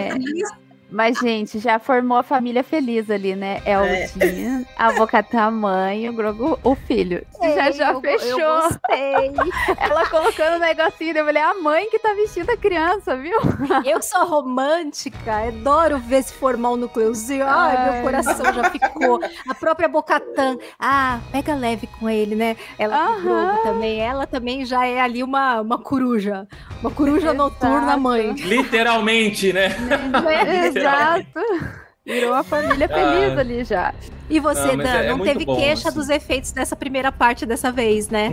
Mas, 0.90 1.18
gente, 1.18 1.58
já 1.58 1.78
formou 1.78 2.18
a 2.18 2.22
família 2.22 2.64
feliz 2.64 3.10
ali, 3.10 3.34
né? 3.36 3.60
É 3.64 3.78
o 3.78 3.84
É. 3.84 4.06
Jim, 4.08 4.66
a 4.76 4.92
Bocatã, 4.92 5.42
a 5.42 5.50
mãe, 5.50 6.08
o 6.08 6.12
Grogu, 6.12 6.58
o 6.64 6.74
filho. 6.74 7.24
já 7.40 7.70
já 7.70 7.92
eu- 7.92 8.00
fechou. 8.00 8.38
Eu 8.40 8.62
gostei. 8.62 9.32
Ela 9.78 10.06
colocando 10.08 10.56
o 10.56 10.58
negocinho, 10.58 11.16
eu 11.16 11.24
falei, 11.24 11.42
é 11.42 11.46
a 11.46 11.54
mãe 11.54 11.88
que 11.90 11.98
tá 11.98 12.12
vestindo 12.14 12.50
a 12.50 12.56
criança, 12.56 13.16
viu? 13.16 13.38
Eu 13.84 14.02
sou 14.02 14.26
romântica, 14.26 15.48
adoro 15.48 15.98
ver 15.98 16.22
se 16.22 16.32
formar 16.34 16.70
um 16.70 16.76
núcleozinho. 16.76 17.44
Ai, 17.46 17.76
Ai. 17.76 17.92
meu 17.92 18.02
coração 18.02 18.52
já 18.52 18.70
ficou. 18.70 19.20
A 19.48 19.54
própria 19.54 19.88
Bocatã, 19.88 20.56
ah, 20.78 21.20
pega 21.32 21.54
leve 21.54 21.86
com 21.98 22.08
ele, 22.08 22.34
né? 22.34 22.56
Ela. 22.78 23.18
Grogu 23.20 23.62
também. 23.62 24.00
Ela 24.00 24.26
também 24.26 24.64
já 24.64 24.86
é 24.86 25.00
ali 25.00 25.22
uma, 25.22 25.60
uma 25.60 25.78
coruja. 25.78 26.46
Uma 26.80 26.90
coruja 26.90 27.26
Exato. 27.32 27.36
noturna, 27.36 27.96
mãe. 27.96 28.32
Literalmente, 28.32 29.52
né? 29.52 29.68
Exato. 30.80 31.24
Virou 32.04 32.32
a 32.34 32.42
família 32.42 32.88
feliz 32.88 33.36
Ah. 33.36 33.40
ali 33.40 33.64
já. 33.64 33.94
E 34.28 34.40
você, 34.40 34.68
Não, 34.74 34.76
Dan, 34.78 34.88
é- 34.90 35.06
é 35.06 35.10
não 35.10 35.20
teve 35.20 35.44
bom, 35.44 35.56
queixa 35.56 35.88
assim. 35.88 35.98
dos 35.98 36.08
efeitos 36.08 36.50
dessa 36.52 36.74
primeira 36.74 37.12
parte 37.12 37.44
dessa 37.44 37.70
vez, 37.70 38.08
né? 38.08 38.30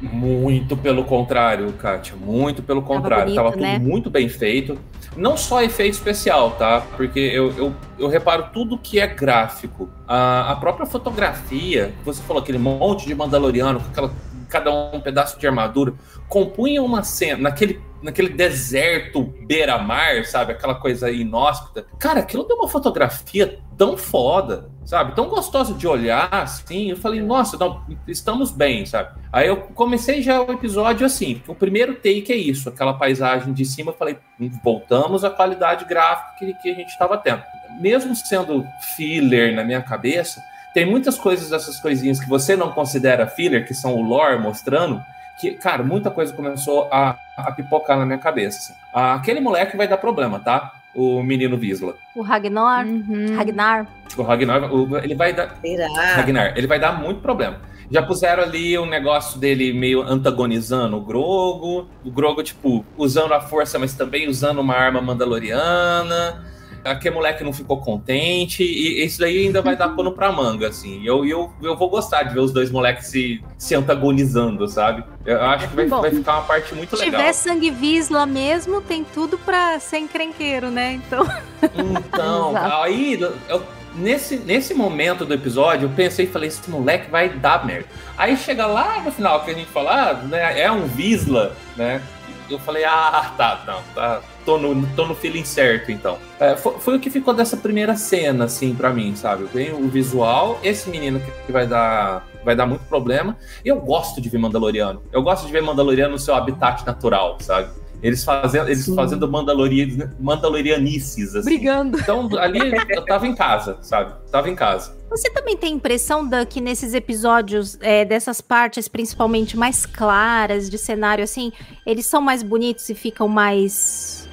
Muito 0.00 0.76
pelo 0.76 1.04
contrário, 1.04 1.72
Kátia. 1.72 2.14
Muito 2.16 2.62
pelo 2.62 2.82
contrário. 2.82 3.34
Tava, 3.34 3.50
bonito, 3.50 3.52
Tava 3.52 3.52
tudo 3.52 3.62
né? 3.62 3.78
muito 3.78 4.10
bem 4.10 4.28
feito. 4.28 4.78
Não 5.16 5.36
só 5.36 5.62
efeito 5.62 5.94
especial, 5.94 6.50
tá? 6.52 6.82
Porque 6.96 7.18
eu, 7.18 7.50
eu, 7.56 7.74
eu 7.98 8.06
reparo 8.08 8.48
tudo 8.52 8.76
que 8.76 9.00
é 9.00 9.06
gráfico. 9.06 9.88
A, 10.06 10.52
a 10.52 10.56
própria 10.56 10.84
fotografia, 10.86 11.94
você 12.04 12.22
falou 12.22 12.42
aquele 12.42 12.58
monte 12.58 13.06
de 13.06 13.14
Mandaloriano 13.14 13.80
com 13.80 13.88
aquela 13.88 14.12
cada 14.56 14.72
um, 14.72 14.96
um 14.96 15.00
pedaço 15.00 15.38
de 15.38 15.46
armadura, 15.46 15.94
compunha 16.28 16.82
uma 16.82 17.02
cena 17.02 17.42
naquele, 17.42 17.80
naquele 18.02 18.30
deserto 18.30 19.22
beira-mar, 19.46 20.24
sabe? 20.24 20.52
Aquela 20.52 20.74
coisa 20.74 21.10
inóspita. 21.10 21.86
Cara, 21.98 22.20
aquilo 22.20 22.44
deu 22.44 22.56
uma 22.56 22.68
fotografia 22.68 23.58
tão 23.76 23.96
foda, 23.96 24.70
sabe? 24.84 25.14
Tão 25.14 25.28
gostosa 25.28 25.74
de 25.74 25.86
olhar, 25.86 26.28
assim. 26.32 26.90
Eu 26.90 26.96
falei, 26.96 27.20
nossa, 27.20 27.58
não, 27.58 27.84
estamos 28.08 28.50
bem, 28.50 28.86
sabe? 28.86 29.10
Aí 29.30 29.46
eu 29.46 29.58
comecei 29.58 30.22
já 30.22 30.40
o 30.40 30.52
episódio 30.52 31.04
assim. 31.04 31.42
O 31.46 31.54
primeiro 31.54 31.94
take 31.94 32.32
é 32.32 32.36
isso, 32.36 32.68
aquela 32.68 32.94
paisagem 32.94 33.52
de 33.52 33.64
cima. 33.64 33.90
Eu 33.90 33.96
falei, 33.96 34.16
voltamos 34.64 35.24
à 35.24 35.30
qualidade 35.30 35.84
gráfica 35.84 36.32
que, 36.38 36.54
que 36.54 36.70
a 36.70 36.74
gente 36.74 36.88
estava 36.88 37.18
tendo. 37.18 37.42
Mesmo 37.78 38.16
sendo 38.16 38.64
filler 38.96 39.54
na 39.54 39.62
minha 39.62 39.82
cabeça, 39.82 40.40
tem 40.76 40.84
muitas 40.84 41.16
coisas 41.16 41.48
dessas 41.48 41.80
coisinhas 41.80 42.20
que 42.20 42.28
você 42.28 42.54
não 42.54 42.70
considera 42.70 43.26
filler, 43.26 43.66
que 43.66 43.72
são 43.72 43.94
o 43.94 44.02
lore 44.02 44.38
mostrando, 44.38 45.02
que, 45.40 45.52
cara, 45.52 45.82
muita 45.82 46.10
coisa 46.10 46.34
começou 46.34 46.86
a, 46.92 47.16
a 47.34 47.50
pipocar 47.50 47.98
na 47.98 48.04
minha 48.04 48.18
cabeça. 48.18 48.58
Assim. 48.58 48.74
Aquele 48.92 49.40
moleque 49.40 49.74
vai 49.74 49.88
dar 49.88 49.96
problema, 49.96 50.38
tá? 50.38 50.74
O 50.94 51.22
menino 51.22 51.56
Visla. 51.56 51.94
O 52.14 52.20
Ragnar. 52.20 52.86
Uhum. 52.86 53.34
Ragnar. 53.34 53.86
O 54.18 54.22
Ragnar, 54.22 54.70
o, 54.70 54.98
ele 54.98 55.14
vai 55.14 55.32
dar. 55.32 55.56
Será? 55.62 56.16
Ragnar, 56.16 56.52
ele 56.58 56.66
vai 56.66 56.78
dar 56.78 56.92
muito 56.92 57.22
problema. 57.22 57.58
Já 57.90 58.02
puseram 58.02 58.42
ali 58.42 58.76
o 58.76 58.82
um 58.82 58.86
negócio 58.86 59.40
dele 59.40 59.72
meio 59.72 60.02
antagonizando 60.02 60.98
o 60.98 61.00
Grogo. 61.00 61.88
O 62.04 62.10
Grogo, 62.10 62.42
tipo, 62.42 62.84
usando 62.98 63.32
a 63.32 63.40
força, 63.40 63.78
mas 63.78 63.94
também 63.94 64.28
usando 64.28 64.58
uma 64.58 64.74
arma 64.74 65.00
mandaloriana 65.00 66.44
aquele 66.86 67.14
moleque 67.14 67.44
não 67.44 67.52
ficou 67.52 67.78
contente, 67.78 68.62
e 68.62 69.04
isso 69.04 69.18
daí 69.18 69.46
ainda 69.46 69.60
vai 69.60 69.76
dar 69.76 69.90
pano 69.90 70.12
pra 70.12 70.32
manga, 70.32 70.68
assim. 70.68 71.04
Eu, 71.04 71.24
eu, 71.26 71.52
eu 71.62 71.76
vou 71.76 71.90
gostar 71.90 72.22
de 72.22 72.34
ver 72.34 72.40
os 72.40 72.52
dois 72.52 72.70
moleques 72.70 73.08
se, 73.08 73.42
se 73.58 73.74
antagonizando, 73.74 74.66
sabe? 74.68 75.04
Eu 75.24 75.42
acho 75.42 75.68
que 75.68 75.76
vai, 75.76 75.86
Bom, 75.86 76.00
vai 76.00 76.10
ficar 76.10 76.34
uma 76.34 76.42
parte 76.42 76.74
muito 76.74 76.96
legal. 76.96 77.10
Se 77.10 77.16
tiver 77.16 77.32
sangue 77.32 77.70
Visla 77.70 78.24
mesmo, 78.24 78.80
tem 78.80 79.04
tudo 79.04 79.36
pra 79.38 79.78
ser 79.80 79.98
encrenqueiro, 79.98 80.70
né? 80.70 80.92
Então. 80.92 81.26
Então, 81.74 82.54
aí 82.82 83.18
eu, 83.48 83.62
nesse, 83.96 84.36
nesse 84.36 84.74
momento 84.74 85.24
do 85.24 85.34
episódio, 85.34 85.86
eu 85.86 85.92
pensei 85.94 86.26
e 86.26 86.28
falei: 86.28 86.48
esse 86.48 86.70
moleque 86.70 87.10
vai 87.10 87.28
dar 87.28 87.66
merda. 87.66 87.88
Aí 88.16 88.36
chega 88.36 88.66
lá 88.66 89.00
no 89.00 89.10
final 89.10 89.44
que 89.44 89.50
a 89.50 89.54
gente 89.54 89.70
fala, 89.70 90.10
ah, 90.10 90.14
né, 90.14 90.60
é 90.60 90.70
um 90.70 90.86
Visla, 90.86 91.56
né? 91.76 92.00
Eu 92.48 92.58
falei: 92.58 92.84
ah, 92.84 93.32
tá, 93.36 93.64
não, 93.66 93.82
tá 93.94 94.22
tô 94.46 94.56
no, 94.56 94.86
tô 94.94 95.04
no 95.04 95.14
feeling 95.14 95.44
certo, 95.44 95.90
então. 95.90 96.16
É, 96.38 96.56
foi, 96.56 96.78
foi, 96.78 96.96
o 96.96 97.00
que 97.00 97.10
ficou 97.10 97.34
dessa 97.34 97.56
primeira 97.56 97.96
cena, 97.96 98.44
assim, 98.44 98.74
para 98.74 98.90
mim, 98.90 99.14
sabe? 99.16 99.44
Vem 99.52 99.74
o 99.74 99.88
visual, 99.88 100.58
esse 100.62 100.88
menino 100.88 101.20
que 101.44 101.52
vai 101.52 101.66
dar, 101.66 102.26
vai 102.44 102.54
dar 102.54 102.64
muito 102.64 102.84
problema. 102.84 103.36
E 103.64 103.68
eu 103.68 103.80
gosto 103.80 104.20
de 104.20 104.28
ver 104.28 104.38
Mandaloriano. 104.38 105.02
Eu 105.12 105.22
gosto 105.22 105.44
de 105.44 105.52
ver 105.52 105.60
Mandaloriano 105.60 106.12
no 106.12 106.18
seu 106.18 106.34
habitat 106.34 106.86
natural, 106.86 107.36
sabe? 107.40 107.68
Eles 108.02 108.22
fazendo, 108.22 108.68
eles 108.68 108.86
fazendo 108.94 109.26
mandalorian, 109.26 110.12
mandalorianices, 110.20 111.34
assim. 111.34 111.48
Brigando. 111.48 111.98
Então, 111.98 112.28
ali 112.38 112.60
eu 112.90 113.04
tava 113.04 113.26
em 113.26 113.34
casa, 113.34 113.78
sabe? 113.80 114.14
Tava 114.30 114.50
em 114.50 114.54
casa. 114.54 114.94
Você 115.08 115.30
também 115.30 115.56
tem 115.56 115.72
impressão, 115.72 116.26
Dan, 116.28 116.44
que 116.44 116.60
nesses 116.60 116.92
episódios, 116.92 117.78
é, 117.80 118.04
dessas 118.04 118.40
partes 118.40 118.86
principalmente 118.86 119.56
mais 119.56 119.86
claras 119.86 120.68
de 120.68 120.76
cenário, 120.76 121.24
assim, 121.24 121.52
eles 121.86 122.04
são 122.06 122.20
mais 122.20 122.42
bonitos 122.42 122.88
e 122.90 122.94
ficam 122.94 123.28
mais 123.28 124.25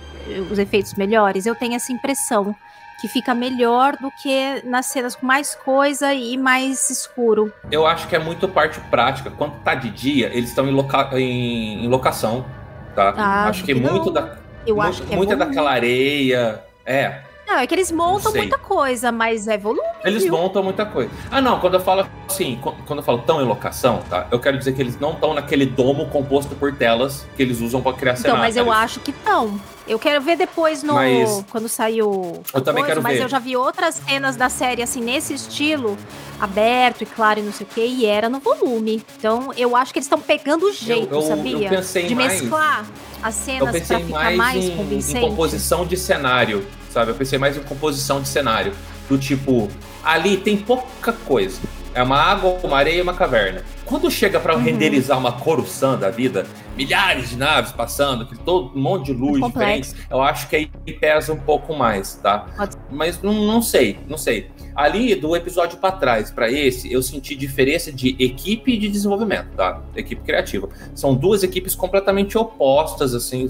os 0.52 0.60
efeitos 0.60 0.94
melhores, 0.94 1.46
eu 1.46 1.56
tenho 1.56 1.76
essa 1.76 1.92
impressão 1.92 2.56
que 3.02 3.08
fica 3.08 3.36
melhor 3.36 3.98
do 3.98 4.10
que 4.12 4.62
nas 4.64 4.86
cenas 4.86 5.16
com 5.16 5.26
mais 5.26 5.56
coisa 5.56 6.14
e 6.14 6.38
mais 6.38 6.90
escuro. 6.90 7.52
Eu 7.70 7.86
acho 7.86 8.08
que 8.08 8.16
é 8.16 8.20
muito 8.20 8.48
parte 8.48 8.80
prática. 8.90 9.30
Quando 9.30 9.60
tá 9.62 9.76
de 9.76 9.90
dia, 9.90 10.28
eles 10.28 10.50
estão 10.50 10.66
em, 10.68 10.72
loca 10.72 11.10
em, 11.20 11.86
locação, 11.90 12.46
tá? 12.96 13.14
Ah, 13.18 13.50
acho 13.50 13.66
que 13.66 13.74
muito 13.74 14.10
da 14.10 14.38
eu 14.66 14.76
muito, 14.76 14.88
acho 14.88 15.04
que 15.04 15.14
é 15.14 15.18
muita 15.18 15.36
daquela 15.36 15.72
areia, 15.72 16.64
é, 16.86 17.20
não, 17.54 17.60
é 17.60 17.68
que 17.68 17.76
eles 17.76 17.92
montam 17.92 18.34
muita 18.34 18.58
coisa, 18.58 19.12
mas 19.12 19.48
é 19.48 19.58
volume. 19.58 19.88
Eles 20.04 20.24
viu? 20.24 20.32
montam 20.32 20.64
muita 20.64 20.86
coisa. 20.86 21.12
Ah, 21.30 21.40
não, 21.40 21.60
quando 21.60 21.76
eu 21.76 21.80
falo 21.80 22.08
assim, 22.28 22.60
quando 22.86 23.00
eu 23.00 23.04
falo 23.04 23.20
tão 23.20 23.42
em 23.42 23.46
locação, 23.46 24.02
tá? 24.10 24.28
Eu 24.32 24.40
quero 24.40 24.58
dizer 24.58 24.74
que 24.74 24.82
eles 24.82 25.00
não 25.00 25.12
estão 25.12 25.34
naquele 25.34 25.66
domo 25.66 26.08
composto 26.08 26.56
por 26.56 26.74
telas 26.74 27.28
que 27.36 27.44
eles 27.44 27.62
usam 27.62 27.82
para 27.82 27.94
criar 27.94 28.16
cenário. 28.16 28.32
Então, 28.32 28.38
mas 28.40 28.58
eu 28.58 28.66
eles... 28.66 28.78
acho 28.78 29.00
que 29.00 29.12
estão. 29.12 29.60
Eu 29.88 30.00
quero 30.00 30.22
ver 30.22 30.38
depois 30.38 30.82
no 30.82 30.94
mas... 30.94 31.46
quando 31.52 31.68
saiu. 31.68 32.42
Eu 32.54 32.62
também 32.62 32.84
quero 32.86 33.04
mas 33.04 33.18
ver. 33.18 33.24
eu 33.24 33.30
já 33.30 33.38
vi 33.38 33.56
outras 33.56 33.96
cenas 33.96 34.36
da 34.36 34.50
série 34.50 34.82
assim 34.82 35.02
nesse 35.02 35.34
estilo, 35.34 35.98
aberto 36.40 37.04
e 37.04 37.06
claro 37.06 37.40
e 37.40 37.44
não 37.44 37.52
sei 37.52 37.68
o 37.70 37.70
que, 37.70 37.86
e 37.86 38.06
era 38.06 38.30
no 38.30 38.40
volume. 38.40 39.04
Então 39.18 39.52
eu 39.56 39.76
acho 39.76 39.94
que 39.94 40.00
eles 40.00 40.06
estão 40.06 40.20
pegando 40.20 40.66
o 40.66 40.72
jeito, 40.72 41.14
eu, 41.14 41.22
eu, 41.22 41.28
sabia? 41.28 41.68
Eu 41.68 41.70
pensei 41.70 42.08
de 42.08 42.16
mais... 42.16 42.42
mesclar 42.42 42.86
as 43.22 43.36
cenas 43.36 43.88
para 43.88 44.00
ficar 44.00 44.20
mais, 44.20 44.38
mais 44.38 44.66
em, 44.66 44.76
convincente. 44.76 45.18
Em 45.26 45.30
composição 45.30 45.86
de 45.86 45.98
cenário 45.98 46.66
sabe? 46.94 47.12
Eu 47.12 47.16
pensei 47.16 47.40
mais 47.40 47.58
em 47.58 47.62
composição 47.62 48.22
de 48.22 48.30
cenário. 48.30 48.74
Do 49.10 49.18
tipo, 49.18 49.70
ali 50.04 50.38
tem 50.38 50.56
pouca 50.56 51.12
coisa. 51.12 51.60
É 51.96 52.02
uma 52.02 52.18
água, 52.18 52.58
uma 52.64 52.78
areia 52.78 52.98
e 52.98 53.02
uma 53.02 53.14
caverna. 53.14 53.64
Quando 53.86 54.10
chega 54.10 54.40
para 54.40 54.56
uhum. 54.56 54.64
renderizar 54.64 55.18
uma 55.18 55.34
Coruscant 55.34 56.00
da 56.00 56.10
vida, 56.10 56.48
milhares 56.76 57.30
de 57.30 57.38
naves 57.38 57.72
passando, 57.72 58.26
todo 58.44 58.72
um 58.76 58.82
monte 58.82 59.08
de 59.08 59.14
luz 59.14 59.44
diferente, 59.44 59.94
eu 60.10 60.20
acho 60.22 60.48
que 60.48 60.56
aí 60.56 60.66
pesa 61.00 61.32
um 61.34 61.38
pouco 61.38 61.76
mais, 61.76 62.16
tá? 62.16 62.48
Mas 62.90 63.22
não, 63.22 63.34
não 63.46 63.62
sei, 63.62 64.00
não 64.08 64.18
sei. 64.18 64.50
Ali 64.76 65.14
do 65.14 65.36
episódio 65.36 65.78
para 65.78 65.92
trás 65.92 66.32
para 66.32 66.52
esse, 66.52 66.92
eu 66.92 67.04
senti 67.04 67.36
diferença 67.36 67.92
de 67.92 68.16
equipe 68.18 68.76
de 68.76 68.90
desenvolvimento, 68.90 69.50
tá? 69.56 69.80
Equipe 69.96 70.24
criativa. 70.24 70.70
São 70.96 71.14
duas 71.14 71.44
equipes 71.44 71.76
completamente 71.76 72.36
opostas, 72.38 73.14
assim, 73.14 73.48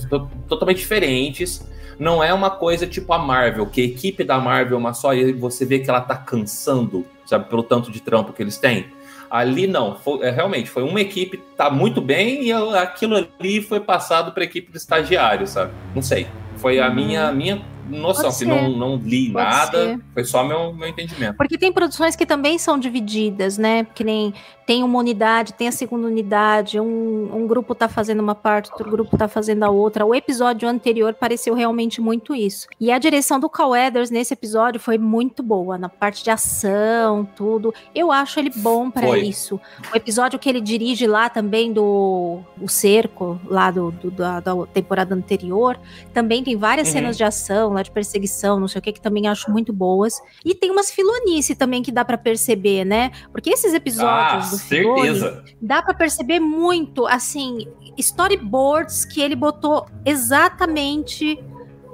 totalmente 0.49 0.79
diferentes 0.79 1.63
não 1.99 2.23
é 2.23 2.33
uma 2.33 2.49
coisa 2.49 2.87
tipo 2.87 3.11
a 3.13 3.19
Marvel, 3.19 3.65
que 3.65 3.81
a 3.81 3.85
equipe 3.85 4.23
da 4.23 4.39
Marvel 4.39 4.77
é 4.77 4.79
uma 4.79 4.93
só 4.93 5.13
e 5.13 5.33
você 5.33 5.65
vê 5.65 5.79
que 5.79 5.89
ela 5.89 6.01
tá 6.01 6.15
cansando, 6.15 7.05
sabe, 7.25 7.49
pelo 7.49 7.63
tanto 7.63 7.91
de 7.91 8.01
trampo 8.01 8.33
que 8.33 8.41
eles 8.41 8.57
têm. 8.57 8.85
Ali 9.29 9.65
não, 9.65 9.95
foi, 9.95 10.21
é, 10.25 10.29
realmente 10.29 10.69
foi 10.69 10.83
uma 10.83 11.01
equipe 11.01 11.37
tá 11.57 11.69
muito 11.69 11.99
bem 11.99 12.43
e 12.43 12.53
aquilo 12.53 13.15
ali 13.15 13.61
foi 13.61 13.79
passado 13.79 14.31
para 14.31 14.43
equipe 14.43 14.71
do 14.71 14.77
estagiário, 14.77 15.47
sabe? 15.47 15.71
Não 15.95 16.01
sei. 16.03 16.27
Foi 16.57 16.79
a 16.79 16.87
uhum. 16.87 16.93
minha 16.95 17.31
minha 17.31 17.61
noção, 17.89 18.31
que 18.31 18.45
não, 18.45 18.69
não 18.69 18.95
li 18.95 19.31
Pode 19.31 19.45
nada, 19.45 19.85
ser. 19.85 19.99
foi 20.13 20.23
só 20.25 20.43
meu, 20.43 20.73
meu 20.73 20.87
entendimento. 20.87 21.35
Porque 21.35 21.57
tem 21.57 21.71
produções 21.71 22.15
que 22.15 22.25
também 22.25 22.57
são 22.57 22.77
divididas, 22.77 23.57
né? 23.57 23.85
Que 23.93 24.03
nem 24.03 24.33
tem 24.65 24.83
uma 24.83 24.99
unidade, 24.99 25.53
tem 25.53 25.67
a 25.67 25.71
segunda 25.71 26.07
unidade, 26.07 26.79
um, 26.79 27.29
um 27.35 27.47
grupo 27.47 27.75
tá 27.75 27.89
fazendo 27.89 28.21
uma 28.21 28.35
parte, 28.35 28.71
outro 28.71 28.89
grupo 28.89 29.17
tá 29.17 29.27
fazendo 29.27 29.63
a 29.63 29.69
outra. 29.69 30.05
O 30.05 30.15
episódio 30.15 30.67
anterior 30.67 31.13
pareceu 31.13 31.53
realmente 31.53 31.99
muito 31.99 32.33
isso. 32.33 32.67
E 32.79 32.91
a 32.91 32.97
direção 32.97 33.39
do 33.39 33.49
Cal 33.49 33.71
Weathers 33.71 34.09
nesse 34.09 34.33
episódio 34.33 34.79
foi 34.79 34.97
muito 34.97 35.43
boa, 35.43 35.77
na 35.77 35.89
parte 35.89 36.23
de 36.23 36.29
ação, 36.29 37.27
tudo. 37.35 37.73
Eu 37.93 38.11
acho 38.11 38.39
ele 38.39 38.51
bom 38.55 38.89
para 38.89 39.17
isso. 39.17 39.59
O 39.91 39.95
episódio 39.95 40.39
que 40.39 40.47
ele 40.47 40.61
dirige 40.61 41.07
lá 41.07 41.29
também 41.29 41.73
do 41.73 42.39
o 42.61 42.67
cerco, 42.67 43.39
lá 43.45 43.69
do, 43.69 43.91
do 43.91 44.11
da, 44.11 44.39
da, 44.39 44.53
temporada 44.67 45.13
anterior, 45.13 45.79
também 46.13 46.43
tem 46.43 46.55
várias 46.55 46.87
uhum. 46.87 46.93
cenas 46.93 47.17
de 47.17 47.23
ação, 47.23 47.72
lá 47.73 47.81
de 47.81 47.91
perseguição, 47.91 48.59
não 48.59 48.67
sei 48.67 48.79
o 48.79 48.81
que, 48.81 48.93
que 48.93 49.01
também 49.01 49.27
acho 49.27 49.51
muito 49.51 49.73
boas. 49.73 50.21
E 50.45 50.55
tem 50.55 50.71
umas 50.71 50.91
filonice 50.91 51.55
também 51.55 51.81
que 51.81 51.91
dá 51.91 52.05
para 52.05 52.17
perceber, 52.17 52.85
né? 52.85 53.11
Porque 53.31 53.49
esses 53.49 53.73
episódios 53.73 54.47
ah, 54.47 54.49
do 54.49 54.57
certeza. 54.57 55.29
Filoni, 55.29 55.57
dá 55.61 55.81
para 55.81 55.93
perceber 55.93 56.39
muito, 56.39 57.05
assim, 57.07 57.67
storyboards 57.97 59.05
que 59.05 59.21
ele 59.21 59.35
botou 59.35 59.85
exatamente 60.05 61.43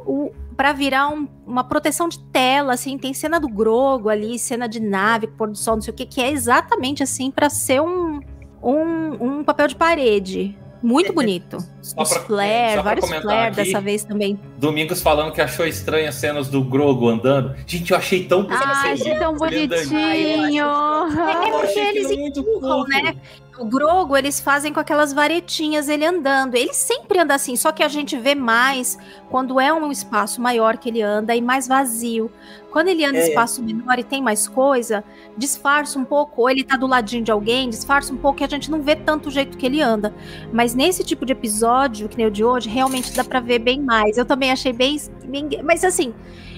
o 0.06 0.32
para 0.60 0.74
virar 0.74 1.08
um, 1.08 1.26
uma 1.48 1.64
proteção 1.64 2.10
de 2.10 2.20
tela, 2.20 2.74
assim, 2.74 2.98
tem 2.98 3.14
cena 3.14 3.40
do 3.40 3.48
Grogo 3.48 4.10
ali, 4.10 4.38
cena 4.38 4.68
de 4.68 4.82
nave, 4.82 5.26
pôr 5.26 5.48
do 5.48 5.58
sol, 5.58 5.76
não 5.76 5.82
sei 5.82 5.94
o 5.94 5.96
que, 5.96 6.06
que 6.06 6.20
é 6.20 6.30
exatamente 6.30 7.02
assim 7.02 7.32
para 7.32 7.50
ser 7.50 7.82
um, 7.82 8.20
um, 8.62 9.38
um 9.40 9.44
papel 9.46 9.70
de 9.70 9.78
parede. 9.78 10.58
Muito 10.82 11.12
bonito. 11.14 11.58
Só 11.82 12.02
Os 12.02 12.10
pra, 12.10 12.22
flare, 12.22 12.82
vários 12.82 13.10
flare 13.10 13.56
dessa 13.56 13.82
vez 13.82 14.04
também. 14.04 14.40
Domingos 14.58 15.02
falando 15.02 15.34
que 15.34 15.42
achou 15.42 15.66
estranho 15.66 16.08
as 16.08 16.16
cenas 16.16 16.48
do 16.48 16.64
Grogo 16.64 17.08
andando. 17.10 17.56
Gente, 17.68 17.92
eu 17.92 17.98
achei 17.98 18.26
tão 18.26 18.44
bonito. 18.44 18.64
Ah, 18.64 18.92
achei 18.92 19.16
tão 19.18 19.36
bonitinho. 19.36 20.66
É, 20.66 21.48
é 21.48 21.52
porque 21.52 21.80
eles 21.80 22.12
empurram, 22.12 22.84
né? 22.86 23.16
O 23.60 23.66
Grogo, 23.66 24.16
eles 24.16 24.40
fazem 24.40 24.72
com 24.72 24.80
aquelas 24.80 25.12
varetinhas 25.12 25.90
ele 25.90 26.06
andando. 26.06 26.56
Ele 26.56 26.74
sempre 26.74 27.20
anda 27.20 27.36
assim, 27.36 27.58
só 27.58 27.74
que 27.74 27.84
a 27.84 27.90
gente 27.90 28.18
vê 28.18 28.34
mais 28.34 28.98
quando 29.30 29.60
é 29.60 29.74
um 29.74 29.92
espaço 29.92 30.42
maior 30.42 30.78
que 30.78 30.88
ele 30.88 31.02
anda 31.02 31.36
e 31.36 31.42
mais 31.42 31.68
vazio. 31.68 32.32
Quando 32.72 32.88
ele 32.90 33.04
anda 33.04 33.18
em 33.18 33.22
É. 33.22 33.28
espaço 33.30 33.64
menor 33.64 33.98
e 33.98 34.04
tem 34.04 34.22
mais 34.22 34.48
coisa, 34.48 35.04
disfarça 35.38 35.98
um 35.98 36.06
pouco, 36.06 36.42
ou 36.42 36.50
ele 36.50 36.64
tá 36.64 36.76
do 36.78 36.86
ladinho 36.88 37.24
de 37.24 37.32
alguém, 37.32 37.70
disfarça 37.70 38.14
um 38.14 38.18
pouco 38.18 38.42
e 38.42 38.44
a 38.44 38.48
gente 38.48 38.70
não 38.70 38.82
vê 38.82 38.96
tanto 38.96 39.30
o 39.30 39.32
jeito 39.32 39.58
que 39.58 39.66
ele 39.66 39.82
anda. 39.82 40.14
Mas 40.54 40.76
nesse 40.76 41.04
tipo 41.04 41.26
de 41.26 41.34
episódio, 41.34 42.08
que 42.08 42.18
nem 42.18 42.28
o 42.28 42.32
de 42.32 42.44
hoje, 42.44 42.70
realmente 42.70 43.12
dá 43.14 43.24
pra 43.24 43.40
ver 43.40 43.60
bem 43.60 43.82
mais. 43.82 44.18
Eu 44.18 44.26
também 44.26 44.52
achei 44.52 44.72
bem. 44.74 44.98
bem- 45.26 45.50
mas 45.64 45.84
assim. 45.84 46.14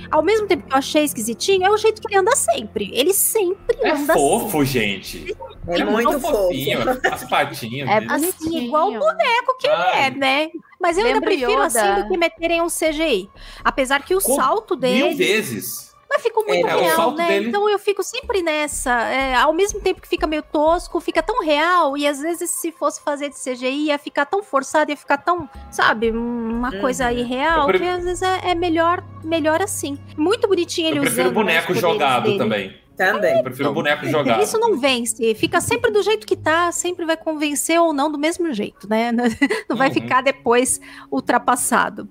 Ao 0.10 0.21
mesmo 0.21 0.45
tempo 0.45 0.67
que 0.67 0.74
eu 0.74 0.78
achei 0.78 1.06
esquisitinho, 1.06 1.63
é 1.65 1.69
o 1.71 1.78
jeito 1.78 2.02
que 2.02 2.08
ele 2.10 2.19
anda 2.19 2.36
sempre. 2.36 2.91
Ele 2.93 3.13
sempre 3.13 3.78
É 3.80 3.91
anda 3.91 4.12
fofo, 4.13 4.65
gente. 4.65 5.34
É 5.65 5.76
Ele 5.76 5.86
muito 5.86 6.12
tão 6.12 6.19
fofo. 6.19 6.34
fofinho, 6.47 6.80
as 7.10 7.24
patinhas 7.30 7.89
É 7.89 8.02
dele. 8.02 8.12
assim, 8.12 8.65
igual 8.65 8.89
o 8.89 9.00
boneco 9.00 9.58
que 9.58 9.67
ele 9.67 9.76
Ai. 9.78 10.08
é, 10.08 10.10
né? 10.12 10.50
Mas 10.82 10.97
eu 10.97 11.06
ainda 11.06 11.19
Lembra 11.19 11.30
prefiro 11.30 11.52
Yoda? 11.54 11.65
assim 11.67 12.02
do 12.02 12.10
que 12.10 12.17
meterem 12.17 12.62
um 12.62 12.67
CGI. 12.67 13.30
Apesar 13.63 14.04
que 14.04 14.13
o 14.13 14.19
Com- 14.19 14.36
salto 14.36 14.71
Mil 14.74 14.82
dele. 14.82 15.13
vezes. 15.15 15.90
Mas 16.13 16.24
ficou 16.24 16.45
muito 16.45 16.67
É, 16.67 16.76
real, 16.76 17.12
né? 17.12 17.28
dele- 17.28 17.47
Então 17.47 17.69
eu 17.69 17.80
fico 17.80 18.04
sempre 18.04 18.41
nessa. 18.41 18.91
é, 19.04 19.34
ao 19.36 19.54
mesmo 19.54 19.80
tempo 19.80 20.02
que 20.02 20.08
fica 20.10 20.28
meio 20.28 20.43
tosco, 20.43 21.00
fica 21.00 21.24
tão 21.24 21.41
real. 21.41 21.95
E 21.97 22.06
às 22.06 22.19
vezes, 22.19 22.50
se 22.50 22.69
fosse 22.69 23.02
fazer 23.02 23.30
de 23.30 23.36
CGI, 23.41 23.86
ia 23.86 23.97
ficar 23.97 24.26
tão 24.26 24.43
forçado, 24.43 24.91
ia 24.91 24.97
ficar 24.97 25.17
tão, 25.17 25.47
sabe, 25.71 26.12
uma 26.12 26.69
Uhum. 26.74 26.82
coisa 26.82 27.13
irreal, 27.13 27.62
Eu 27.62 27.65
pre- 27.67 27.80
que 27.80 27.88
às 27.88 28.04
vezes 28.04 28.21
é, 28.21 28.52
é 28.52 28.56
melhor, 28.56 29.02
melhor 29.24 29.62
assim. 29.62 29.97
Muito 30.17 30.50
bonitinho 30.50 30.89
ele 30.89 30.97
Eu 31.00 31.04
prefiro 31.04 31.21
usando. 31.30 31.32
o 31.32 31.39
boneco 31.39 31.71
os 31.71 31.80
poderes 31.80 32.00
jogado 32.00 32.24
dele. 32.24 32.38
também. 32.38 32.82
Também. 32.97 33.38
Eu 33.38 33.43
prefiro 33.43 33.69
o 33.69 33.74
boneco 33.74 34.06
jogado. 34.06 34.43
Isso 34.43 34.60
não 34.60 34.78
vence, 34.78 35.34
fica 35.36 35.62
sempre 35.62 35.89
do 35.91 36.04
jeito 36.04 36.28
que 36.28 36.36
tá, 36.36 36.71
sempre 36.74 37.06
vai 37.06 37.15
convencer 37.15 37.80
ou 37.80 37.93
não 37.93 38.12
do 38.12 38.17
mesmo 38.19 38.54
jeito, 38.54 38.88
né? 38.89 39.12
Não 39.69 39.78
vai 39.78 39.88
Uhum. 39.88 39.93
ficar 39.93 40.21
depois 40.21 40.80
ultrapassado. 41.10 42.08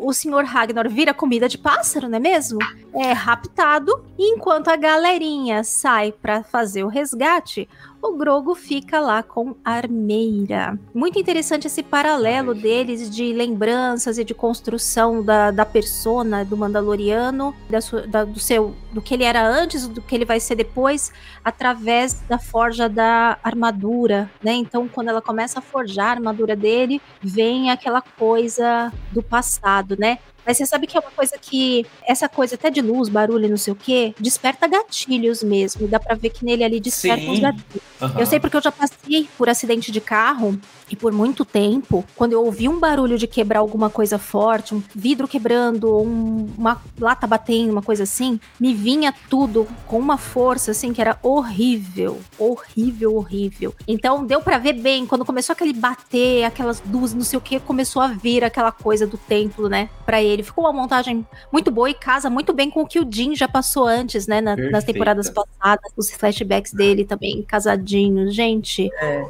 O 0.00 0.12
senhor 0.12 0.44
Ragnar 0.44 0.88
vira 0.88 1.12
comida 1.12 1.48
de 1.48 1.58
pássaro, 1.58 2.08
não 2.08 2.16
é 2.16 2.20
mesmo? 2.20 2.58
É 2.94 3.12
raptado, 3.12 4.04
e 4.18 4.34
enquanto 4.34 4.68
a 4.68 4.76
galerinha 4.76 5.62
sai 5.62 6.10
pra 6.10 6.42
fazer 6.42 6.82
o 6.84 6.88
resgate, 6.88 7.68
o 8.02 8.16
Grogo 8.16 8.54
fica 8.54 8.98
lá 9.00 9.22
com 9.22 9.54
a 9.64 9.72
armeira. 9.72 10.78
Muito 10.94 11.18
interessante 11.18 11.66
esse 11.66 11.82
paralelo 11.82 12.54
deles 12.54 13.10
de 13.10 13.32
lembranças 13.32 14.18
e 14.18 14.24
de 14.24 14.34
construção 14.34 15.22
da, 15.22 15.50
da 15.50 15.66
persona 15.66 16.44
do 16.44 16.56
Mandaloriano, 16.56 17.54
da 17.68 17.78
da- 18.06 18.24
do 18.24 18.38
seu, 18.40 18.74
do 18.92 19.00
que 19.02 19.14
ele 19.14 19.24
era 19.24 19.46
antes, 19.46 19.86
do 19.86 20.00
que 20.00 20.14
ele 20.14 20.24
vai 20.24 20.40
ser 20.40 20.54
depois, 20.54 21.12
através 21.44 22.20
da 22.28 22.38
forja 22.38 22.88
da 22.88 23.38
armadura, 23.42 24.30
né? 24.42 24.52
Então, 24.52 24.88
quando 24.88 25.08
ela 25.08 25.20
começa 25.22 25.58
a 25.58 25.62
forjar 25.62 26.08
a 26.08 26.10
armadura 26.12 26.56
dele, 26.56 27.00
vem 27.22 27.70
aquela 27.70 28.00
coisa 28.02 28.92
do 29.12 29.22
passado, 29.22 29.96
né? 29.98 30.18
Mas 30.46 30.56
você 30.56 30.66
sabe 30.66 30.86
que 30.86 30.96
é 30.96 31.00
uma 31.00 31.10
coisa 31.10 31.36
que, 31.40 31.84
essa 32.06 32.28
coisa 32.28 32.54
até 32.54 32.70
de 32.70 32.80
luz, 32.80 33.08
barulho, 33.08 33.46
e 33.46 33.48
não 33.48 33.56
sei 33.56 33.72
o 33.72 33.76
quê, 33.76 34.14
desperta 34.18 34.66
gatilhos 34.66 35.42
mesmo. 35.42 35.86
Dá 35.88 35.98
pra 36.00 36.14
ver 36.14 36.30
que 36.30 36.44
nele 36.44 36.64
ali 36.64 36.80
desperta 36.80 37.22
Sim. 37.24 37.30
uns 37.30 37.38
gatilhos. 37.40 37.82
Aham. 38.00 38.20
Eu 38.20 38.26
sei 38.26 38.40
porque 38.40 38.56
eu 38.56 38.62
já 38.62 38.72
passei 38.72 39.28
por 39.36 39.48
acidente 39.48 39.92
de 39.92 40.00
carro 40.00 40.58
e 40.90 40.96
por 40.96 41.12
muito 41.12 41.44
tempo, 41.44 42.04
quando 42.16 42.32
eu 42.32 42.44
ouvi 42.44 42.68
um 42.68 42.78
barulho 42.80 43.16
de 43.16 43.26
quebrar 43.26 43.60
alguma 43.60 43.88
coisa 43.90 44.18
forte, 44.18 44.74
um 44.74 44.82
vidro 44.94 45.28
quebrando, 45.28 45.96
um- 46.00 46.48
uma 46.58 46.82
lata 46.98 47.26
batendo, 47.26 47.70
uma 47.70 47.82
coisa 47.82 48.02
assim, 48.02 48.40
me 48.58 48.74
vinha 48.74 49.14
tudo 49.28 49.68
com 49.86 49.98
uma 49.98 50.16
força 50.18 50.72
assim 50.72 50.92
que 50.92 51.00
era 51.00 51.16
horrível, 51.22 52.18
horrível, 52.38 53.14
horrível. 53.16 53.74
Então 53.86 54.24
deu 54.26 54.40
pra 54.40 54.58
ver 54.58 54.72
bem 54.72 55.06
quando 55.06 55.24
começou 55.24 55.52
aquele 55.52 55.72
bater, 55.72 56.44
aquelas 56.44 56.82
luzes, 56.90 57.14
não 57.14 57.22
sei 57.24 57.36
o 57.38 57.42
que, 57.42 57.60
começou 57.60 58.02
a 58.02 58.08
vir 58.08 58.42
aquela 58.42 58.72
coisa 58.72 59.06
do 59.06 59.16
templo, 59.18 59.68
né, 59.68 59.88
Pra 60.04 60.20
ele. 60.22 60.29
Ficou 60.42 60.64
uma 60.64 60.72
montagem 60.72 61.26
muito 61.52 61.70
boa 61.70 61.90
e 61.90 61.94
casa 61.94 62.30
muito 62.30 62.52
bem 62.52 62.70
com 62.70 62.82
o 62.82 62.86
que 62.86 62.98
o 63.00 63.06
Jim 63.10 63.34
já 63.34 63.48
passou 63.48 63.86
antes, 63.86 64.26
né, 64.26 64.40
na- 64.40 64.56
nas 64.56 64.84
temporadas 64.84 65.28
passadas, 65.30 65.92
os 65.96 66.10
flashbacks 66.10 66.72
dele 66.72 67.04
também 67.04 67.42
casadinhos, 67.42 68.34
gente 68.34 68.88
É. 69.00 69.24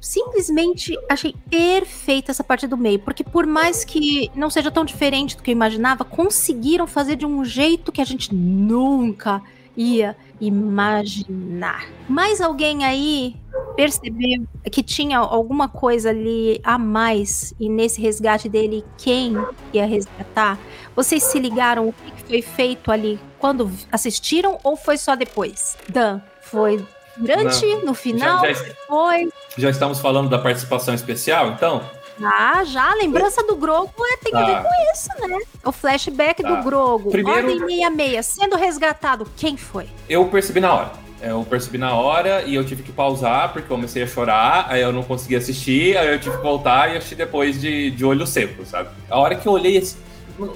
simplesmente 0.00 0.96
achei 1.08 1.34
perfeita 1.50 2.30
essa 2.30 2.44
parte 2.44 2.66
do 2.66 2.76
meio, 2.76 2.98
porque 3.00 3.24
por 3.24 3.46
mais 3.46 3.84
que 3.84 4.30
não 4.34 4.48
seja 4.48 4.70
tão 4.70 4.84
diferente 4.84 5.36
do 5.36 5.42
que 5.42 5.50
eu 5.50 5.52
imaginava, 5.52 6.04
conseguiram 6.04 6.86
fazer 6.86 7.16
de 7.16 7.26
um 7.26 7.44
jeito 7.44 7.90
que 7.92 8.00
a 8.00 8.04
gente 8.04 8.34
nunca 8.34 9.42
ia 9.78 10.16
imaginar. 10.40 11.86
Mais 12.08 12.40
alguém 12.40 12.84
aí 12.84 13.36
percebeu 13.76 14.44
que 14.72 14.82
tinha 14.82 15.18
alguma 15.18 15.68
coisa 15.68 16.10
ali 16.10 16.60
a 16.64 16.76
mais 16.76 17.54
e 17.60 17.68
nesse 17.68 18.00
resgate 18.00 18.48
dele 18.48 18.84
quem 18.98 19.34
ia 19.72 19.86
resgatar? 19.86 20.58
Vocês 20.96 21.22
se 21.22 21.38
ligaram 21.38 21.88
o 21.88 21.92
que 21.92 22.24
foi 22.24 22.42
feito 22.42 22.90
ali 22.90 23.20
quando 23.38 23.70
assistiram 23.92 24.58
ou 24.64 24.76
foi 24.76 24.98
só 24.98 25.14
depois? 25.14 25.78
Dan, 25.88 26.20
foi 26.42 26.84
durante, 27.16 27.66
no 27.84 27.94
final, 27.94 28.44
Já, 28.44 28.52
já, 28.52 28.74
foi 28.88 29.28
já 29.56 29.70
estamos 29.70 30.00
falando 30.00 30.28
da 30.28 30.38
participação 30.38 30.94
especial, 30.94 31.50
então? 31.50 31.82
Ah, 32.22 32.64
já, 32.64 32.90
a 32.90 32.94
lembrança 32.94 33.42
do 33.44 33.54
Grogo 33.56 33.92
é, 34.00 34.16
tem 34.16 34.32
Tá. 34.32 34.44
ver 34.44 34.62
com 34.62 34.68
isso, 34.92 35.08
né? 35.28 35.38
O 35.64 35.70
flashback 35.72 36.42
Tá. 36.42 36.48
do 36.54 36.62
Grogo, 36.64 37.10
Primeiro- 37.10 37.40
Ordem 37.40 37.58
66, 37.60 38.26
sendo 38.26 38.56
resgatado, 38.56 39.26
quem 39.36 39.56
foi? 39.56 39.86
Eu 40.08 40.24
percebi 40.26 40.60
na 40.60 40.72
hora. 40.74 40.92
Eu 41.20 41.44
percebi 41.48 41.78
na 41.78 41.94
hora 41.94 42.42
e 42.42 42.54
eu 42.54 42.64
tive 42.64 42.82
que 42.84 42.92
pausar 42.92 43.52
porque 43.52 43.64
eu 43.72 43.76
comecei 43.76 44.02
a 44.04 44.06
chorar, 44.06 44.66
aí 44.68 44.80
eu 44.82 44.92
não 44.92 45.02
consegui 45.02 45.34
assistir, 45.36 45.96
aí 45.96 46.08
eu 46.12 46.20
tive 46.20 46.36
que 46.36 46.42
voltar 46.42 46.92
e 46.92 46.96
assistir 46.96 47.16
depois 47.16 47.60
de, 47.60 47.90
de 47.90 48.04
olho 48.04 48.24
seco, 48.26 48.64
sabe? 48.64 48.90
A 49.10 49.18
hora 49.18 49.34
que 49.34 49.46
eu 49.46 49.52
olhei, 49.52 49.78
assim, 49.78 49.96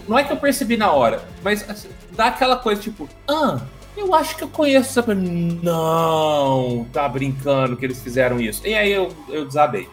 não 0.08 0.16
é 0.18 0.22
que 0.22 0.32
eu 0.32 0.36
percebi 0.36 0.76
na 0.76 0.92
hora, 0.92 1.22
mas 1.42 1.68
assim, 1.68 1.88
dá 2.12 2.26
aquela 2.26 2.56
coisa 2.56 2.80
tipo, 2.80 3.08
ah, 3.28 3.58
eu 3.96 4.14
acho 4.14 4.36
que 4.36 4.44
eu 4.44 4.48
conheço 4.48 5.00
essa. 5.00 5.14
Não, 5.14 6.86
tá 6.92 7.08
brincando 7.08 7.76
que 7.76 7.84
eles 7.84 8.00
fizeram 8.00 8.40
isso. 8.40 8.64
E 8.66 8.74
aí 8.74 8.92
eu, 8.92 9.10
eu 9.28 9.44
desabei. 9.44 9.88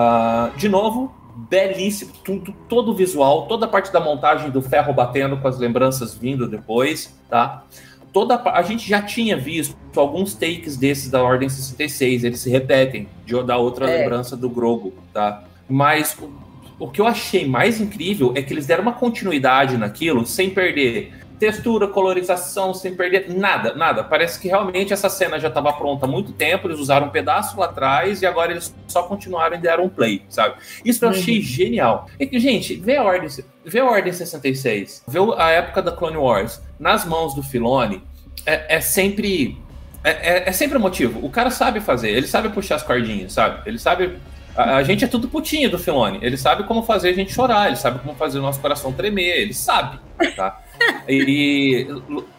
Ah, 0.00 0.50
de 0.56 0.68
novo, 0.68 1.12
belíssimo, 1.50 2.12
tudo, 2.22 2.54
todo 2.68 2.92
o 2.92 2.94
visual, 2.94 3.48
toda 3.48 3.66
a 3.66 3.68
parte 3.68 3.92
da 3.92 3.98
montagem 3.98 4.48
do 4.48 4.62
ferro 4.62 4.92
batendo 4.92 5.36
com 5.38 5.48
as 5.48 5.58
lembranças 5.58 6.14
vindo 6.14 6.46
depois, 6.48 7.18
tá? 7.28 7.64
Toda 8.12 8.36
a, 8.36 8.58
a 8.58 8.62
gente 8.62 8.88
já 8.88 9.02
tinha 9.02 9.36
visto 9.36 9.76
alguns 9.96 10.34
takes 10.34 10.76
desses 10.76 11.10
da 11.10 11.20
Ordem 11.20 11.48
66, 11.48 12.22
eles 12.22 12.38
se 12.38 12.48
repetem 12.48 13.08
de, 13.26 13.42
da 13.42 13.56
outra 13.56 13.90
É. 13.90 13.98
lembrança 13.98 14.36
do 14.36 14.48
Grogo, 14.48 14.94
tá? 15.12 15.42
Mas 15.68 16.16
o, 16.16 16.30
o 16.84 16.88
que 16.88 17.00
eu 17.00 17.06
achei 17.08 17.44
mais 17.48 17.80
incrível 17.80 18.32
é 18.36 18.42
que 18.42 18.52
eles 18.54 18.66
deram 18.66 18.82
uma 18.82 18.92
continuidade 18.92 19.76
naquilo 19.76 20.24
sem 20.24 20.48
perder 20.48 21.12
textura, 21.38 21.86
colorização, 21.88 22.74
sem 22.74 22.94
perder 22.94 23.32
nada, 23.32 23.74
nada. 23.74 24.02
Parece 24.02 24.38
que 24.40 24.48
realmente 24.48 24.92
essa 24.92 25.08
cena 25.08 25.38
já 25.38 25.48
estava 25.48 25.72
pronta 25.72 26.06
há 26.06 26.08
muito 26.08 26.32
tempo, 26.32 26.66
eles 26.68 26.78
usaram 26.78 27.06
um 27.06 27.10
pedaço 27.10 27.58
lá 27.58 27.66
atrás 27.66 28.22
e 28.22 28.26
agora 28.26 28.52
eles 28.52 28.74
só 28.86 29.02
continuaram 29.04 29.56
e 29.56 29.60
deram 29.60 29.84
um 29.84 29.88
play, 29.88 30.22
sabe? 30.28 30.56
Isso 30.84 31.04
eu 31.04 31.10
achei 31.10 31.40
genial. 31.40 32.08
E 32.18 32.26
que, 32.26 32.38
gente, 32.38 32.74
vê 32.76 32.96
a 32.96 33.02
Ordem, 33.04 33.28
vê 33.64 33.78
a 33.80 33.84
Ordem 33.84 34.12
66, 34.12 35.04
vê 35.06 35.18
a 35.36 35.50
época 35.50 35.82
da 35.82 35.92
Clone 35.92 36.16
Wars 36.16 36.60
nas 36.78 37.04
mãos 37.04 37.34
do 37.34 37.42
Filoni, 37.42 38.02
é, 38.44 38.76
é 38.76 38.80
sempre. 38.80 39.56
É, 40.04 40.10
é- 40.10 40.48
é 40.48 40.52
sempre 40.52 40.78
emotivo. 40.78 41.24
O 41.24 41.28
cara 41.30 41.50
sabe 41.50 41.80
fazer, 41.80 42.10
ele 42.10 42.26
sabe 42.26 42.48
puxar 42.50 42.76
as 42.76 42.82
cordinhas, 42.82 43.32
sabe? 43.32 43.60
Ele 43.66 43.78
sabe. 43.78 44.16
A, 44.56 44.82
gente 44.82 45.04
é 45.04 45.08
tudo 45.08 45.28
putinho 45.28 45.70
do 45.70 45.78
Filoni. 45.78 46.18
Ele 46.20 46.36
sabe 46.36 46.64
como 46.64 46.82
fazer 46.82 47.10
a 47.10 47.12
gente 47.12 47.32
chorar, 47.32 47.68
ele 47.68 47.76
sabe 47.76 48.00
como 48.00 48.14
fazer 48.16 48.38
o 48.38 48.42
nosso 48.42 48.60
coração 48.60 48.92
tremer, 48.92 49.36
ele 49.40 49.54
sabe, 49.54 50.00
tá? 50.34 50.60
E 51.08 51.86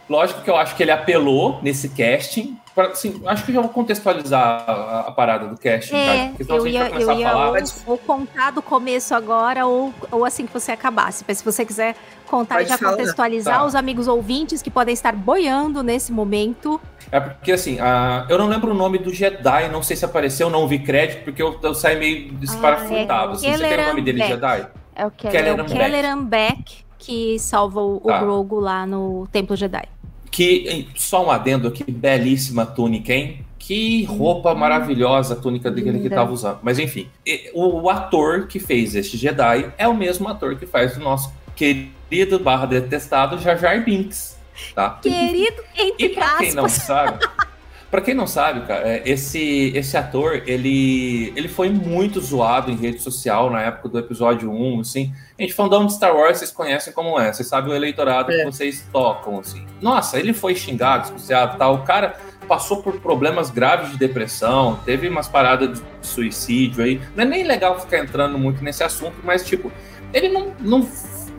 lógico 0.10 0.42
que 0.42 0.50
eu 0.50 0.56
acho 0.56 0.76
que 0.76 0.84
ele 0.84 0.92
apelou 0.92 1.60
nesse 1.62 1.90
casting. 1.90 2.58
Pra, 2.76 2.88
assim, 2.90 3.22
acho 3.26 3.44
que 3.44 3.52
eu 3.52 3.56
já 3.56 3.62
vou 3.62 3.70
contextualizar 3.72 4.64
a, 4.68 5.00
a 5.08 5.12
parada 5.12 5.48
do 5.48 5.58
casting, 5.58 5.96
É, 5.96 6.32
senão 6.38 6.58
eu 6.58 6.68
ia, 6.68 6.88
eu 6.90 7.12
ia 7.18 7.30
falar. 7.30 7.50
ou, 7.52 7.58
ou 7.88 7.98
contar 7.98 8.52
do 8.52 8.62
começo 8.62 9.14
agora, 9.14 9.66
ou, 9.66 9.94
ou 10.12 10.24
assim 10.24 10.46
que 10.46 10.54
você 10.54 10.72
acabasse. 10.72 11.26
Mas 11.28 11.40
se 11.40 11.46
você 11.46 11.66
quiser 11.66 11.96
contar 12.28 12.56
Pode 12.56 12.68
e 12.68 12.70
já 12.70 12.78
falar. 12.78 12.92
contextualizar 12.92 13.60
Tá. 13.60 13.66
os 13.66 13.76
amigos 13.76 14.08
ouvintes 14.08 14.62
que 14.62 14.70
podem 14.70 14.94
estar 14.94 15.14
boiando 15.14 15.82
nesse 15.84 16.12
momento. 16.12 16.80
É 17.12 17.20
porque 17.20 17.52
assim, 17.52 17.80
a- 17.80 18.26
eu 18.30 18.38
não 18.38 18.48
lembro 18.48 18.72
o 18.72 18.76
nome 18.76 19.00
do 19.00 19.12
Jedi, 19.14 19.68
não 19.70 19.82
sei 19.84 19.98
se 19.98 20.06
apareceu, 20.06 20.50
não 20.50 20.68
vi 20.68 20.80
crédito, 20.80 21.24
porque 21.24 21.42
eu, 21.42 21.60
eu 21.62 21.74
saí 21.74 21.98
meio 21.98 22.32
desparafutado. 22.34 23.32
Ah, 23.32 23.48
é 23.48 23.52
assim. 23.52 23.52
Você 23.58 23.68
tem 23.68 23.84
o 23.84 23.88
nome 23.88 24.02
dele, 24.02 24.20
Beck. 24.20 24.30
Jedi? 24.30 24.68
É 24.96 25.06
o 25.06 25.12
que 25.12 25.28
Kelleran 25.28 25.50
É 25.50 25.54
o 25.54 25.66
Beck. 25.66 25.78
Kelleran 25.78 26.24
Beck 26.24 26.89
que 27.00 27.40
salva 27.40 27.82
o, 27.82 27.98
o 27.98 28.08
Tá. 28.08 28.20
Grogo 28.20 28.60
lá 28.60 28.86
no 28.86 29.28
Templo 29.32 29.56
Jedi. 29.56 29.88
Que, 30.30 30.88
só 30.96 31.26
um 31.26 31.32
adendo 31.32 31.68
aqui, 31.68 31.90
belíssima 31.90 32.66
túnica, 32.66 33.14
hein? 33.14 33.44
Que 33.58 34.04
roupa 34.04 34.54
maravilhosa 34.54 35.34
a 35.34 35.38
túnica 35.38 35.72
dele 35.72 35.92
que 35.92 35.98
Linda. 35.98 36.08
estava 36.08 36.32
usando. 36.32 36.60
Mas 36.62 36.78
enfim, 36.78 37.08
o, 37.54 37.82
o 37.82 37.90
ator 37.90 38.48
que 38.48 38.60
fez 38.60 38.96
este 38.96 39.18
Jedi 39.18 39.72
é 39.78 39.88
o 39.88 39.96
mesmo 39.96 40.28
ator 40.28 40.56
que 40.56 40.66
faz 40.66 40.98
o 40.98 41.00
nosso 41.00 41.32
querido 41.56 42.40
barra 42.40 42.66
detestado 42.66 43.38
Jar 43.40 43.58
Jar 43.58 43.84
Binks. 43.84 44.38
Tá? 44.76 45.00
Querido, 45.02 45.62
entre 45.78 46.06
E 46.06 46.10
pra 46.10 46.38
quem 46.38 46.54
não 46.54 46.68
sabe, 46.68 47.26
pra 47.90 48.02
quem 48.02 48.14
não 48.14 48.28
sabe, 48.28 48.66
cara, 48.66 48.88
é, 48.88 49.04
esse, 49.06 49.72
esse 49.76 49.96
ator, 49.98 50.44
ele, 50.46 51.34
ele 51.36 51.48
foi 51.48 51.70
muito 51.70 52.20
zoado 52.20 52.72
em 52.72 52.76
rede 52.76 53.00
social 53.00 53.50
na 53.50 53.62
época 53.62 53.90
do 53.90 54.00
episódio 54.00 54.52
1, 54.52 54.80
assim. 54.82 55.14
A 55.40 55.42
gente 55.42 55.54
falando 55.54 55.88
de 55.88 55.94
Star 55.94 56.14
Wars, 56.14 56.40
vocês 56.40 56.52
conhecem 56.52 56.92
como 56.92 57.18
é, 57.18 57.32
vocês 57.32 57.48
sabem 57.48 57.72
o 57.72 57.76
eleitorado 57.76 58.30
que 58.30 58.44
vocês 58.44 58.86
tocam, 58.92 59.40
assim. 59.40 59.66
Nossa, 59.82 60.20
ele 60.20 60.34
foi 60.34 60.54
xingado, 60.54 61.04
desconfiado, 61.04 61.58
tal. 61.58 61.76
O 61.76 61.84
cara 61.84 62.18
passou 62.46 62.84
por 62.84 63.00
problemas 63.00 63.50
graves 63.50 63.90
de 63.92 63.98
depressão, 63.98 64.78
teve 64.84 65.08
umas 65.08 65.30
paradas 65.30 65.80
de 65.80 65.86
suicídio 66.02 66.84
aí. 66.84 67.00
Não 67.16 67.24
é 67.24 67.26
nem 67.26 67.44
legal 67.46 67.80
ficar 67.80 68.00
entrando 68.00 68.38
muito 68.38 68.62
nesse 68.62 68.84
assunto, 68.84 69.16
mas, 69.24 69.46
tipo, 69.46 69.72
ele 70.14 70.28
não, 70.28 70.54
não, 70.60 70.90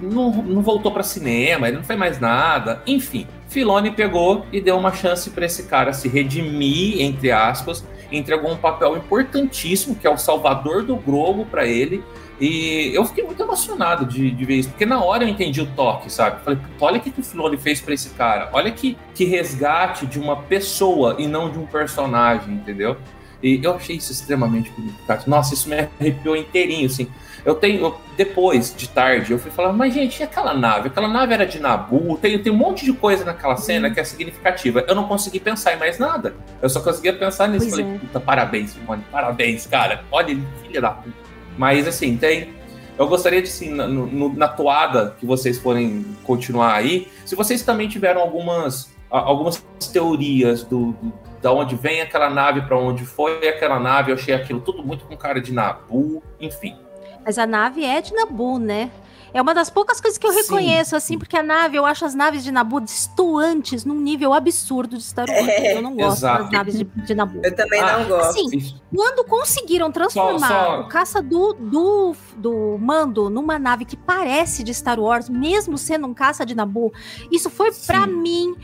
não, 0.00 0.30
não 0.30 0.62
voltou 0.62 0.90
para 0.90 1.02
cinema, 1.02 1.68
ele 1.68 1.76
não 1.76 1.84
fez 1.84 1.98
mais 1.98 2.18
nada. 2.18 2.82
Enfim, 2.86 3.26
Filoni 3.50 3.90
pegou 3.90 4.46
e 4.50 4.62
deu 4.62 4.78
uma 4.78 4.94
chance 4.94 5.28
para 5.28 5.44
esse 5.44 5.64
cara 5.64 5.92
se 5.92 6.08
redimir, 6.08 7.02
entre 7.02 7.30
aspas, 7.30 7.84
entregou 8.10 8.50
um 8.50 8.56
papel 8.56 8.96
importantíssimo, 8.96 9.94
que 9.94 10.06
é 10.06 10.10
o 10.10 10.16
salvador 10.16 10.84
do 10.84 10.96
Grogo 10.96 11.44
para 11.44 11.66
ele. 11.66 12.02
E 12.40 12.90
eu 12.94 13.04
fiquei 13.04 13.22
muito 13.22 13.42
emocionado 13.42 14.06
de, 14.06 14.30
de 14.30 14.44
ver 14.46 14.54
isso, 14.56 14.70
porque 14.70 14.86
na 14.86 15.02
hora 15.04 15.24
eu 15.24 15.28
entendi 15.28 15.60
o 15.60 15.66
toque, 15.66 16.10
sabe? 16.10 16.42
Falei, 16.42 16.58
olha 16.80 16.96
o 16.98 17.00
que, 17.00 17.10
que 17.10 17.20
o 17.20 17.24
Filoni 17.24 17.58
fez 17.58 17.80
para 17.80 17.92
esse 17.92 18.10
cara, 18.10 18.48
olha 18.52 18.70
que, 18.70 18.96
que 19.14 19.24
resgate 19.26 20.06
de 20.06 20.18
uma 20.18 20.36
pessoa 20.36 21.16
e 21.18 21.26
não 21.26 21.50
de 21.50 21.58
um 21.58 21.66
personagem, 21.66 22.54
entendeu? 22.54 22.96
E 23.42 23.60
eu 23.62 23.74
achei 23.74 23.96
isso 23.96 24.10
extremamente 24.12 24.70
bonito, 24.70 24.98
cara. 25.06 25.22
Nossa, 25.26 25.54
isso 25.54 25.68
me 25.68 25.76
arrepiou 26.00 26.36
inteirinho, 26.36 26.86
assim. 26.86 27.08
Eu 27.44 27.54
tenho, 27.54 27.80
eu- 27.80 28.00
depois 28.16 28.74
de 28.76 28.86
tarde, 28.88 29.32
eu 29.32 29.38
fui 29.38 29.50
falar, 29.50 29.72
mas 29.72 29.94
gente, 29.94 30.20
e 30.20 30.22
aquela 30.22 30.52
nave? 30.52 30.88
Aquela 30.88 31.08
nave 31.08 31.32
era 31.32 31.46
de 31.46 31.58
Nabu, 31.58 32.18
tem, 32.20 32.38
tem 32.38 32.52
um 32.52 32.56
monte 32.56 32.84
de 32.84 32.92
coisa 32.92 33.24
naquela 33.24 33.56
cena 33.56 33.90
que 33.90 33.98
é 33.98 34.04
significativa. 34.04 34.84
Eu 34.86 34.94
não 34.94 35.04
consegui 35.04 35.40
pensar 35.40 35.72
em 35.74 35.78
mais 35.78 35.98
nada. 35.98 36.34
Eu 36.60 36.68
só 36.68 36.80
conseguia 36.80 37.14
pensar 37.14 37.48
nisso. 37.48 37.66
Pois 37.70 37.80
Falei, 37.80 37.94
é. 37.94 37.98
puta, 37.98 38.20
parabéns, 38.20 38.70
Simone, 38.72 39.02
parabéns, 39.10 39.66
cara. 39.66 40.04
Olha 40.10 40.32
ele, 40.32 40.46
filha 40.62 40.80
da 40.82 40.90
puta. 40.90 41.29
Mas 41.60 41.86
assim, 41.86 42.16
tem. 42.16 42.54
Eu 42.98 43.06
gostaria 43.06 43.42
de, 43.42 43.48
assim, 43.48 43.68
na, 43.74 43.86
no- 43.86 44.32
na 44.34 44.48
toada 44.48 45.14
que 45.20 45.26
vocês 45.26 45.58
forem 45.58 46.06
continuar 46.24 46.74
aí, 46.74 47.06
se 47.26 47.34
vocês 47.34 47.62
também 47.62 47.86
tiveram 47.86 48.18
algumas, 48.22 48.90
algumas 49.10 49.62
teorias 49.92 50.62
do, 50.64 50.92
do- 50.92 51.12
da 51.42 51.52
onde 51.52 51.74
vem 51.76 52.00
aquela 52.00 52.30
nave, 52.30 52.62
para 52.62 52.78
onde 52.78 53.04
foi 53.04 53.46
aquela 53.46 53.78
nave, 53.78 54.10
eu 54.10 54.14
achei 54.14 54.34
aquilo 54.34 54.60
tudo 54.60 54.82
muito 54.82 55.04
com 55.04 55.14
cara 55.18 55.38
de 55.38 55.52
Nabu, 55.52 56.22
enfim. 56.40 56.76
Mas 57.24 57.36
a 57.38 57.46
nave 57.46 57.84
é 57.84 58.00
de 58.00 58.14
Nabu, 58.14 58.58
né? 58.58 58.90
É 59.32 59.40
uma 59.40 59.54
das 59.54 59.70
poucas 59.70 60.00
coisas 60.00 60.18
que 60.18 60.26
eu 60.26 60.32
Sim. 60.32 60.40
reconheço, 60.40 60.96
assim, 60.96 61.18
porque 61.18 61.36
a 61.36 61.42
nave, 61.42 61.76
eu 61.76 61.86
acho 61.86 62.04
as 62.04 62.14
naves 62.14 62.42
de 62.42 62.50
Nabu 62.50 62.80
destoantes 62.80 63.84
num 63.84 63.94
nível 63.94 64.32
absurdo 64.32 64.96
de 64.96 65.02
Star 65.02 65.26
Wars. 65.28 65.48
É, 65.48 65.76
eu 65.76 65.82
não 65.82 65.94
gosto 65.94 66.18
exato. 66.18 66.42
das 66.44 66.52
naves 66.52 66.78
de, 66.78 66.84
de 66.84 67.14
Nabu. 67.14 67.40
Eu 67.44 67.54
também 67.54 67.80
Ah, 67.80 67.98
não 67.98 68.08
gosto. 68.08 68.30
Assim, 68.30 68.74
quando 68.94 69.24
conseguiram 69.24 69.90
transformar 69.92 70.48
só- 70.48 70.80
o 70.80 70.88
caça 70.88 71.22
do, 71.22 71.52
do, 71.54 72.14
do 72.36 72.76
Mando 72.78 73.30
numa 73.30 73.58
nave 73.58 73.84
que 73.84 73.96
parece 73.96 74.62
de 74.64 74.74
Star 74.74 74.98
Wars, 74.98 75.28
mesmo 75.28 75.78
sendo 75.78 76.06
um 76.06 76.14
caça 76.14 76.44
de 76.44 76.54
Nabu, 76.54 76.92
isso 77.30 77.48
foi 77.50 77.70
pra 77.86 78.04
Sim. 78.06 78.12
mim, 78.16 78.54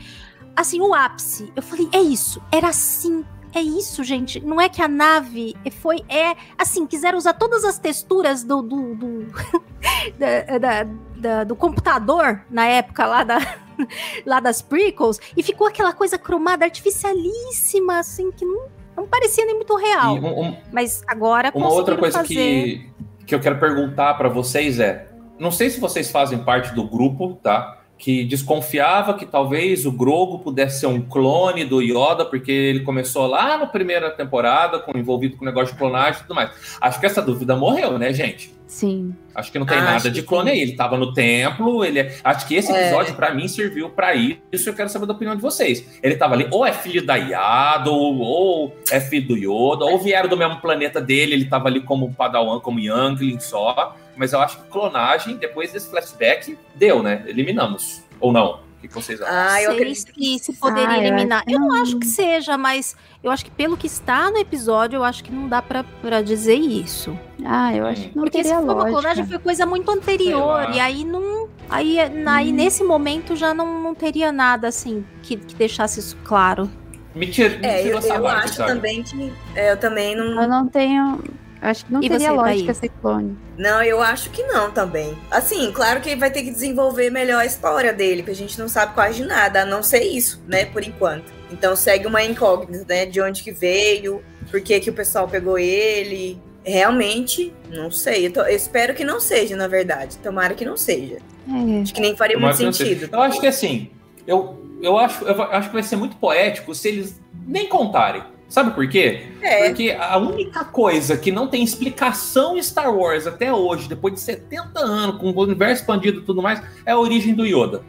assim, 0.55 0.81
o 0.81 0.93
ápice. 0.93 1.51
Eu 1.55 1.61
falei, 1.63 1.87
é 1.93 1.99
isso, 2.01 2.41
era 2.51 2.69
assim. 2.69 3.23
É 3.53 3.61
isso, 3.61 4.03
gente. 4.03 4.39
Não 4.39 4.59
é 4.59 4.69
que 4.69 4.81
a 4.81 4.87
nave 4.87 5.55
foi. 5.81 6.03
É 6.09 6.35
assim, 6.57 6.85
quiseram 6.85 7.17
usar 7.17 7.33
todas 7.33 7.63
as 7.63 7.79
texturas 7.79 8.43
do. 8.43 8.61
do, 8.61 8.95
do, 8.95 9.25
da- 10.19 10.57
da- 10.59 10.83
da- 11.15 11.43
do 11.43 11.55
computador 11.55 12.41
na 12.49 12.65
época 12.67 13.05
lá 13.05 13.23
da. 13.23 13.37
Lá 14.25 14.39
das 14.39 14.59
prequels, 14.59 15.19
e 15.37 15.43
ficou 15.43 15.67
aquela 15.67 15.93
coisa 15.93 16.17
cromada 16.17 16.65
artificialíssima, 16.65 17.99
assim, 17.99 18.31
que 18.31 18.43
não, 18.43 18.65
não 18.95 19.07
parecia 19.07 19.45
nem 19.45 19.53
muito 19.53 19.75
real. 19.75 20.15
Um- 20.15 20.45
um- 20.47 20.57
Mas 20.71 21.03
agora 21.07 21.51
Uma 21.53 21.71
outra 21.71 21.95
coisa 21.95 22.17
fazer... 22.19 22.33
que, 22.33 22.89
que 23.27 23.35
eu 23.35 23.39
quero 23.39 23.59
perguntar 23.59 24.15
para 24.15 24.29
vocês 24.29 24.79
é: 24.79 25.07
não 25.37 25.51
sei 25.51 25.69
se 25.69 25.79
vocês 25.79 26.09
fazem 26.09 26.39
parte 26.39 26.73
do 26.73 26.87
grupo, 26.89 27.35
tá? 27.43 27.81
Que 27.97 28.23
desconfiava 28.23 29.15
que 29.15 29.25
talvez 29.25 29.85
o 29.85 29.91
Grogo 29.91 30.37
pudesse 30.39 30.81
ser 30.81 30.87
um 30.87 31.01
clone 31.01 31.65
do 31.65 31.81
Yoda, 31.81 32.23
porque 32.25 32.51
ele 32.51 32.81
começou 32.81 33.25
lá 33.25 33.57
na 33.57 33.65
primeira 33.65 34.11
temporada, 34.11 34.77
com, 34.79 34.95
envolvido 34.97 35.35
com 35.35 35.43
o 35.43 35.47
negócio 35.47 35.73
de 35.73 35.79
clonagem 35.79 36.19
e 36.19 36.23
tudo 36.23 36.35
mais. 36.35 36.51
Acho 36.79 36.99
que 36.99 37.05
essa 37.07 37.21
dúvida 37.23 37.55
morreu, 37.55 37.97
né, 37.97 38.13
gente? 38.13 38.55
Sim. 38.67 39.15
Acho 39.33 39.51
que 39.51 39.57
não 39.57 39.65
tem 39.65 39.77
Acho 39.77 39.85
nada 39.91 40.11
de 40.11 40.21
clone 40.21 40.51
sim. 40.51 40.55
aí. 40.57 40.61
Ele 40.61 40.75
tava 40.75 40.95
no 40.97 41.11
templo, 41.13 41.83
ele 41.83 41.99
é- 41.99 42.15
Acho 42.23 42.47
que 42.47 42.53
esse 42.55 42.71
É. 42.71 42.81
episódio, 42.87 43.15
pra 43.15 43.33
mim, 43.33 43.47
serviu 43.47 43.89
pra 43.89 44.13
isso. 44.13 44.37
Eu 44.67 44.73
quero 44.75 44.89
saber 44.89 45.05
da 45.07 45.13
opinião 45.13 45.35
de 45.35 45.41
vocês. 45.41 45.99
Ele 46.03 46.15
tava 46.17 46.35
ali, 46.35 46.47
ou 46.51 46.65
é 46.65 46.73
filho 46.73 47.03
da 47.03 47.15
Yado, 47.15 47.91
ou 47.93 48.75
é 48.91 48.99
filho 48.99 49.27
do 49.29 49.37
Yoda, 49.37 49.85
ou 49.85 49.97
vieram 49.97 50.29
do 50.29 50.37
mesmo 50.37 50.57
planeta 50.61 51.01
dele, 51.01 51.33
ele 51.33 51.45
tava 51.45 51.67
ali 51.67 51.81
como 51.81 52.13
Padawan, 52.13 52.59
como 52.59 52.79
Youngling 52.79 53.39
só. 53.39 53.95
Mas 54.17 54.33
eu 54.33 54.39
acho 54.41 54.57
que 54.61 54.69
clonagem, 54.69 55.37
depois 55.37 55.71
desse 55.71 55.89
flashback, 55.89 56.57
deu, 56.75 57.01
né? 57.03 57.23
Eliminamos. 57.27 58.01
Ou 58.19 58.31
não? 58.33 58.65
O 58.77 58.79
que 58.81 58.87
que 58.87 58.93
vocês 58.93 59.19
acham? 59.21 59.33
Ah, 59.35 59.61
eu 59.61 59.71
acredito 59.71 60.13
se, 60.13 60.39
se 60.39 60.53
poderia 60.53 60.89
Ah, 60.89 60.97
eu 60.99 61.03
eliminar. 61.07 61.43
que 61.45 61.51
Eu 61.53 61.59
não 61.59 61.73
acho 61.73 61.97
que 61.97 62.05
seja, 62.05 62.57
mas 62.57 62.95
eu 63.23 63.31
acho 63.31 63.43
que 63.43 63.49
pelo 63.51 63.75
que 63.75 63.87
está 63.87 64.29
no 64.29 64.37
episódio, 64.37 64.97
eu 64.97 65.03
acho 65.03 65.23
que 65.23 65.31
não 65.31 65.47
dá 65.47 65.61
pra, 65.63 65.83
pra 66.01 66.21
dizer 66.21 66.55
isso. 66.55 67.17
Ah, 67.43 67.73
eu 67.75 67.85
acho 67.87 68.01
que 68.09 68.15
não 68.15 68.23
Porque 68.23 68.37
se 68.43 68.49
teria 68.51 68.61
foi 68.63 68.73
uma 68.75 68.85
clonagem, 68.87 69.25
foi 69.25 69.39
coisa 69.39 69.65
muito 69.65 69.89
anterior. 69.91 70.69
E 70.73 70.79
aí 70.79 71.03
não. 71.03 71.47
Aí, 71.69 71.97
aí 71.99 72.51
nesse 72.51 72.83
momento 72.83 73.35
já 73.35 73.51
não, 73.53 73.81
não 73.81 73.95
teria 73.95 74.31
nada 74.31 74.67
assim 74.67 75.03
que, 75.23 75.35
que 75.37 75.55
deixasse 75.55 75.99
isso 75.99 76.15
claro. 76.23 76.69
Me 77.15 77.25
tira, 77.25 77.57
me 77.57 77.65
É, 77.65 77.91
eu, 77.91 77.97
essa 77.97 78.13
eu 78.13 78.21
vibe, 78.21 78.37
acho 78.43 78.53
sabe? 78.53 78.73
também 78.73 79.01
que. 79.01 79.33
é, 79.55 79.71
eu 79.71 79.77
também 79.77 80.15
não. 80.15 80.39
Eu 80.43 80.47
não 80.47 80.67
tenho. 80.67 81.19
Acho 81.61 81.85
que 81.85 81.91
não 81.93 82.01
E 82.03 82.09
teria 82.09 82.29
você, 82.29 82.35
lógica 82.35 82.65
Thaís? 82.65 82.77
ser 82.77 82.89
clone. 83.01 83.37
Não, 83.57 83.81
eu 83.83 84.01
acho 84.01 84.29
que 84.29 84.43
não 84.43 84.71
também. 84.71 85.17
Assim, 85.31 85.71
claro 85.71 85.99
que 86.01 86.15
vai 86.15 86.29
ter 86.31 86.43
que 86.43 86.51
desenvolver 86.51 87.09
melhor 87.09 87.39
a 87.41 87.45
história 87.45 87.91
dele, 87.93 88.23
que 88.23 88.31
a 88.31 88.35
gente 88.35 88.57
não 88.59 88.67
sabe 88.67 88.93
quase 88.93 89.15
de 89.21 89.25
nada, 89.25 89.61
a 89.63 89.65
não 89.65 89.81
ser 89.81 90.01
isso, 90.03 90.41
né, 90.47 90.65
por 90.65 90.83
enquanto. 90.83 91.25
Então 91.51 91.75
segue 91.75 92.05
uma 92.05 92.23
incógnita, 92.23 92.85
né, 92.87 93.05
de 93.05 93.19
onde 93.21 93.41
que 93.43 93.51
veio, 93.51 94.21
por 94.51 94.61
que 94.61 94.79
que 94.79 94.89
o 94.89 94.93
pessoal 94.93 95.27
pegou 95.27 95.57
ele. 95.57 96.39
Realmente, 96.63 97.53
não 97.71 97.89
sei. 97.89 98.27
Eu, 98.27 98.33
tô- 98.33 98.41
eu 98.41 98.55
espero 98.55 98.93
que 98.93 99.03
não 99.03 99.19
seja, 99.21 99.55
na 99.55 99.67
verdade. 99.67 100.17
Tomara 100.17 100.53
que 100.53 100.65
não 100.65 100.75
seja. 100.77 101.17
É. 101.47 101.81
Acho 101.81 101.93
que 101.93 102.01
nem 102.01 102.15
faria 102.15 102.35
Tomara 102.35 102.55
muito 102.57 102.75
sentido. 102.75 103.09
Eu 103.11 103.21
acho 103.21 103.39
que 103.39 103.47
assim, 103.47 103.89
eu, 104.27 104.61
eu, 104.81 104.97
acho, 104.97 105.23
eu 105.25 105.41
acho 105.43 105.69
que 105.69 105.73
vai 105.73 105.83
ser 105.83 105.95
muito 105.95 106.17
poético 106.17 106.75
se 106.75 106.89
eles 106.89 107.19
nem 107.47 107.67
contarem. 107.67 108.21
Sabe 108.49 108.71
por 108.71 108.87
quê? 108.87 109.23
É. 109.41 109.65
Porque 109.67 109.95
a 109.99 110.17
única 110.17 110.63
coisa 110.63 111.17
que 111.17 111.31
não 111.31 111.47
tem 111.47 111.63
explicação 111.63 112.57
em 112.57 112.63
Star 112.63 112.93
Wars 112.95 113.27
até 113.27 113.51
hoje, 113.51 113.89
depois 113.89 114.13
de 114.13 114.21
70 114.21 114.79
anos, 114.79 115.19
com 115.19 115.29
o 115.31 115.41
universo 115.43 115.81
expandido 115.81 116.21
e 116.21 116.23
tudo 116.23 116.41
mais, 116.41 116.61
é 116.85 116.91
a 116.91 116.97
origem 116.97 117.33
do 117.33 117.45
Yoda. 117.45 117.81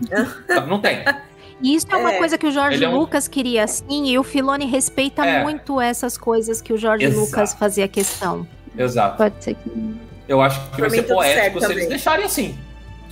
Não 0.68 0.78
tem. 0.80 1.02
E 1.62 1.74
isso 1.76 1.86
é 1.90 1.96
uma 1.96 2.12
É. 2.12 2.18
coisa 2.18 2.36
que 2.36 2.46
o 2.46 2.50
Jorge 2.50 2.84
é 2.84 2.88
um- 2.88 2.98
Lucas 2.98 3.28
queria 3.28 3.64
assim, 3.64 4.06
e 4.10 4.18
o 4.18 4.22
Filoni 4.24 4.66
respeita 4.66 5.24
É. 5.24 5.42
muito 5.42 5.80
essas 5.80 6.18
coisas 6.18 6.60
que 6.60 6.72
o 6.72 6.76
Jorge 6.76 7.06
Exato. 7.06 7.20
Lucas 7.24 7.54
fazia 7.54 7.86
questão. 7.88 8.46
Exato. 8.76 9.16
Pode 9.16 9.42
ser 9.42 9.54
que. 9.54 9.70
Eu 10.28 10.40
acho 10.40 10.60
que 10.72 10.80
vai 10.80 10.90
ser 10.90 11.02
poético 11.04 11.58
se 11.60 11.64
eles 11.66 11.74
também. 11.74 11.88
deixarem 11.88 12.24
assim. 12.24 12.58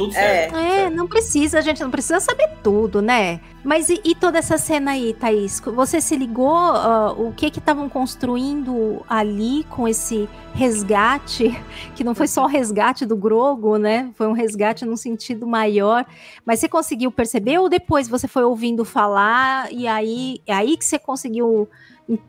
Tudo 0.00 0.12
É. 0.12 0.48
certo. 0.48 0.56
É, 0.56 0.88
não 0.88 1.06
precisa, 1.06 1.58
a 1.58 1.60
gente 1.60 1.82
não 1.82 1.90
precisa 1.90 2.18
saber 2.20 2.48
tudo, 2.62 3.02
né? 3.02 3.38
Mas 3.62 3.90
e, 3.90 4.00
e 4.02 4.14
toda 4.14 4.38
essa 4.38 4.56
cena 4.56 4.92
aí, 4.92 5.12
Thaís? 5.12 5.60
Você 5.60 6.00
se 6.00 6.16
ligou 6.16 6.56
ah, 6.56 7.12
o 7.12 7.34
que 7.36 7.50
que 7.50 7.58
estavam 7.58 7.86
construindo 7.86 9.04
ali 9.06 9.64
com 9.64 9.86
esse 9.86 10.26
resgate, 10.54 11.54
que 11.94 12.02
não 12.02 12.14
foi 12.14 12.26
só 12.26 12.44
o 12.44 12.46
resgate 12.46 13.04
do 13.04 13.14
Grogo, 13.14 13.76
né? 13.76 14.10
Foi 14.14 14.26
um 14.26 14.32
resgate 14.32 14.86
num 14.86 14.96
sentido 14.96 15.46
maior. 15.46 16.06
Mas 16.46 16.60
você 16.60 16.68
conseguiu 16.68 17.12
perceber 17.12 17.58
ou 17.58 17.68
depois 17.68 18.08
você 18.08 18.26
foi 18.26 18.44
ouvindo 18.44 18.84
falar 18.86 19.70
e 19.70 19.86
aí, 19.86 20.40
é 20.46 20.54
aí 20.54 20.78
que 20.78 20.84
você 20.84 20.98
conseguiu 20.98 21.68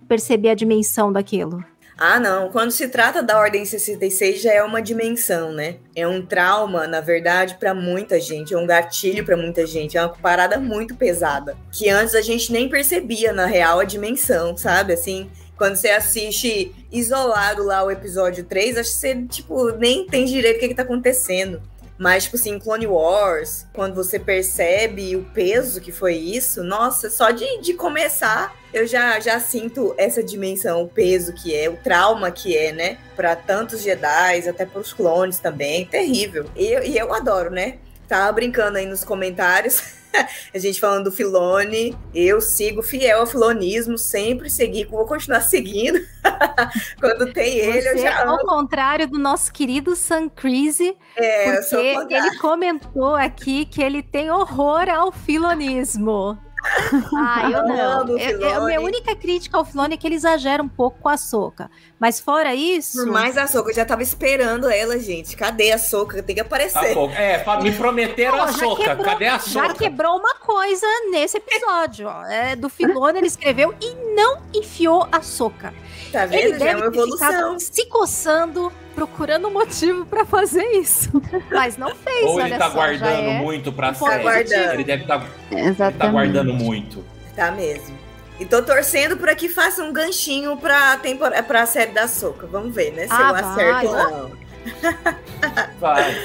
perceber 0.10 0.50
a 0.50 0.56
dimensão 0.56 1.10
daquilo? 1.12 1.64
Ah, 2.04 2.20
não. 2.20 2.50
Quando 2.50 2.72
se 2.72 2.88
trata 2.88 3.22
da 3.22 3.38
Ordem 3.38 3.64
66, 3.64 4.42
já 4.42 4.52
é 4.52 4.64
uma 4.64 4.82
dimensão, 4.82 5.54
né? 5.54 5.76
É 5.96 6.08
um 6.08 6.26
trauma, 6.26 6.88
na 6.88 7.00
verdade, 7.00 7.58
pra 7.60 7.76
muita 7.76 8.20
gente. 8.20 8.56
É 8.56 8.58
um 8.58 8.66
gatilho 8.66 9.24
pra 9.24 9.38
muita 9.38 9.68
gente. 9.68 9.96
É 9.96 10.02
uma 10.02 10.10
parada 10.10 10.60
muito 10.60 10.96
pesada. 10.96 11.56
Que 11.72 11.90
antes 11.90 12.16
a 12.16 12.22
gente 12.22 12.52
nem 12.52 12.68
percebia, 12.68 13.32
na 13.32 13.46
real, 13.46 13.80
a 13.80 13.84
dimensão, 13.84 14.58
sabe? 14.58 14.94
Assim, 14.94 15.30
quando 15.56 15.76
você 15.76 15.90
assiste 15.90 16.74
isolado 16.92 17.64
lá 17.64 17.84
o 17.84 17.92
episódio 17.92 18.46
3, 18.46 18.78
acho 18.78 18.90
que 18.90 18.98
você, 18.98 19.22
tipo, 19.28 19.70
nem 19.74 20.08
tem 20.08 20.26
direito 20.26 20.58
o 20.58 20.60
que, 20.60 20.70
que 20.70 20.74
tá 20.74 20.82
acontecendo. 20.82 21.62
Mas, 22.00 22.24
tipo 22.24 22.36
assim, 22.36 22.58
Clone 22.58 22.88
Wars, 22.88 23.68
quando 23.76 23.94
você 23.94 24.18
percebe 24.18 25.16
o 25.16 25.24
peso 25.36 25.80
que 25.80 25.92
foi 25.92 26.16
isso, 26.16 26.64
nossa, 26.64 27.12
só 27.12 27.30
de, 27.30 27.62
de 27.62 27.76
começar, 27.76 28.60
eu 28.74 28.88
já, 28.88 29.20
já 29.20 29.40
sinto 29.40 29.94
essa 29.98 30.24
dimensão, 30.24 30.84
o 30.84 30.88
peso 30.88 31.34
que 31.34 31.56
é, 31.56 31.70
o 31.70 31.78
trauma 31.78 32.32
que 32.32 32.56
é, 32.56 32.72
né? 32.72 32.98
Pra 33.16 33.36
tantos 33.36 33.82
Jedi, 33.82 34.48
até 34.50 34.66
pros 34.66 34.94
clones 34.94 35.40
também. 35.40 35.86
Terrível. 35.86 36.46
E, 36.56 36.66
eu- 36.68 36.84
e 36.84 36.98
eu 36.98 37.14
adoro, 37.14 37.50
né? 37.52 37.78
Tava 38.08 38.32
brincando 38.34 38.78
aí 38.78 38.86
nos 38.86 39.04
comentários. 39.04 39.82
a 40.54 40.58
gente 40.58 40.80
falando 40.82 41.06
do 41.06 41.12
Filone, 41.14 41.98
eu 42.14 42.42
sigo 42.42 42.82
fiel 42.84 43.22
ao 43.22 43.26
filonismo, 43.26 43.98
sempre 43.98 44.50
segui, 44.50 44.84
vou 44.84 45.06
continuar 45.06 45.40
seguindo. 45.42 45.98
Quando 47.00 47.32
tem 47.32 47.58
ele, 47.60 47.82
Você, 47.82 47.90
eu 47.92 47.98
já 48.00 48.24
ao 48.26 48.34
amo. 48.36 48.40
contrário 48.46 49.08
do 49.08 49.17
nosso 49.17 49.52
querido 49.54 49.96
Sam 49.96 50.28
Crise, 50.28 50.98
É, 51.15 51.54
porque 51.54 51.94
ao 51.96 52.12
ele 52.12 52.38
comentou 52.40 53.15
aqui 53.15 53.65
que 53.65 53.82
ele 53.82 54.04
tem 54.04 54.30
horror 54.30 54.90
ao 54.90 55.12
filonismo. 55.13 56.38
Ah, 57.16 57.50
eu 57.52 57.64
não. 57.68 57.80
amo 58.02 58.14
o 58.14 58.18
Eu- 58.20 58.40
eu- 58.42 58.62
a 58.62 58.66
minha 58.66 58.82
única 58.82 59.16
crítica 59.16 59.58
ao 59.58 59.66
Filone 59.66 59.96
é 59.96 59.98
que 59.98 60.08
ele 60.08 60.16
exagera 60.16 60.62
um 60.62 60.68
pouco 60.70 61.00
com 61.02 61.10
a 61.10 61.18
soca. 61.18 61.70
Mas 62.00 62.20
fora 62.20 62.54
isso. 62.56 63.04
Por 63.04 63.12
mais 63.12 63.38
a 63.38 63.48
Soca, 63.48 63.70
eu 63.72 63.76
já 63.76 63.86
tava 63.86 64.02
esperando 64.04 64.70
ela, 64.70 64.98
gente. 65.00 65.36
Cadê 65.36 65.72
a 65.72 65.78
Soca? 65.78 66.22
Tem 66.24 66.36
que 66.36 66.42
Tá 66.44 66.48
aparecer. 66.48 66.94
pouco. 66.94 67.14
É, 67.14 67.44
me 67.62 67.72
prometeram 67.74 68.38
Pô, 68.38 68.44
a 68.44 68.48
já 68.52 68.58
soca. 68.58 68.84
quebrou- 68.84 69.06
Cadê 69.06 69.28
a 69.28 69.32
Já 69.34 69.40
soca? 69.40 69.74
quebrou 69.76 70.18
uma 70.18 70.36
coisa 70.36 70.88
nesse 71.12 71.38
episódio, 71.38 72.08
ó. 72.08 72.26
É, 72.26 72.56
do 72.56 72.70
Filone, 72.70 73.20
ele 73.20 73.28
escreveu 73.28 73.74
e 73.82 73.94
não 74.16 74.40
enfiou 74.54 75.08
a 75.12 75.22
soca. 75.22 75.74
Tá 76.12 76.26
vendo? 76.26 76.40
Ele 76.40 76.50
Já 76.50 76.56
é 76.56 76.60
deve 76.76 76.82
uma 76.82 76.92
ter 76.92 77.04
ficado 77.12 77.34
evolução. 77.34 77.60
se 77.60 77.86
coçando, 77.88 78.72
procurando 78.92 79.48
um 79.48 79.52
motivo 79.52 80.06
pra 80.06 80.25
fazer 80.25 80.63
isso. 80.73 81.10
Mas 81.52 81.77
não 81.77 81.96
fez, 81.96 82.25
Ou 82.25 82.39
ele 82.39 82.58
tá 82.58 82.67
só, 82.69 82.75
guardando 82.75 83.06
é 83.29 83.39
muito 83.39 83.71
pra 83.71 83.94
série. 83.94 84.54
Ele 84.73 84.83
deve 84.83 85.04
estar 85.04 85.25
Exatamente. 85.52 85.98
tá 86.00 86.08
guardando 86.08 86.54
muito. 86.54 87.04
Tá 87.35 87.52
mesmo. 87.52 87.98
E 88.39 88.46
tô 88.46 88.62
torcendo 88.62 89.17
pra 89.17 89.35
que 89.35 89.48
faça 89.48 89.83
um 89.83 89.94
ganchinho 89.94 90.58
pra, 90.58 90.98
tempor... 90.98 91.31
pra 91.44 91.65
série 91.65 91.92
da 91.92 92.08
Soca. 92.08 92.48
Vamos 92.48 92.73
ver, 92.73 92.92
né? 92.92 93.04
Se 93.08 93.13
Ah, 93.13 93.29
eu 93.29 93.35
acerto 93.35 93.87
ou 93.87 93.94
vai. 93.94 94.12
não. 94.12 94.31
Vai, 95.79 96.15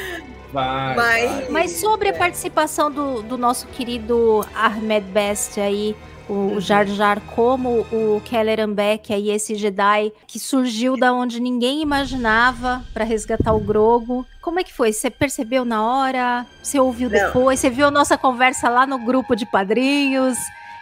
vai. 0.53 0.95
Mas- 0.95 0.97
vai. 0.97 1.47
Mas 1.51 1.73
sobre 1.73 2.09
a 2.09 2.13
participação 2.15 2.91
do, 2.91 3.23
do 3.23 3.37
nosso 3.37 3.67
querido 3.69 4.47
Ahmed 4.55 5.07
Best 5.11 5.61
aí, 5.61 5.95
o 6.29 6.61
Jar 6.61 6.87
Jar, 6.87 7.21
como 7.35 7.87
o 7.93 8.21
Keller 8.25 8.67
Beck 8.69 9.13
aí, 9.13 9.31
esse 9.31 9.55
Jedi 9.55 10.13
que 10.27 10.39
surgiu 10.39 10.97
da 10.97 11.13
onde 11.13 11.41
ninguém 11.41 11.81
imaginava 11.83 12.83
pra 12.93 13.05
resgatar 13.05 13.53
o 13.53 13.61
Grogo. 13.61 14.27
Como 14.41 14.59
é 14.59 14.65
que 14.65 14.73
foi? 14.73 14.93
Você 14.93 15.11
percebeu 15.11 15.65
na 15.65 15.85
hora? 15.85 16.47
Você 16.63 16.79
ouviu 16.81 17.09
Não. 17.09 17.19
depois? 17.19 17.61
Você 17.61 17.71
viu 17.71 17.87
a 17.87 17.91
nossa 17.91 18.19
conversa 18.19 18.69
lá 18.69 18.87
no 18.87 18.99
grupo 18.99 19.35
de 19.37 19.47
padrinhos? 19.47 20.37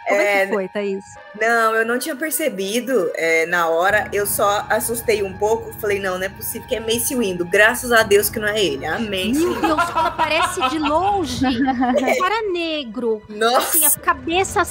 Como 0.07 0.21
é, 0.21 0.43
É, 0.43 0.45
que 0.45 0.53
foi, 0.53 0.67
Thaís? 0.67 1.03
Não, 1.39 1.75
eu 1.75 1.85
não 1.85 1.99
tinha 1.99 2.15
percebido 2.15 3.11
é, 3.15 3.45
na 3.47 3.67
hora. 3.67 4.07
Eu 4.13 4.25
só 4.25 4.65
assustei 4.69 5.23
um 5.23 5.33
pouco. 5.37 5.73
Falei, 5.79 5.99
não, 5.99 6.17
não 6.17 6.25
é 6.25 6.29
possível 6.29 6.67
que 6.67 6.75
é 6.75 6.79
Mace 6.79 7.15
Windu. 7.15 7.45
Graças 7.45 7.91
a 7.91 8.03
Deus 8.03 8.29
que 8.29 8.39
não 8.39 8.47
é 8.47 8.63
ele. 8.63 8.85
Amém. 8.85 9.33
Meu 9.33 9.59
Deus, 9.59 9.83
quando 9.91 10.07
aparece 10.07 10.69
de 10.69 10.79
longe, 10.79 11.45
um 11.45 12.17
cara 12.19 12.51
negro. 12.51 13.21
Nossa. 13.27 13.57
Assim, 13.57 13.85
a 13.85 13.91
cabeça 13.91 14.61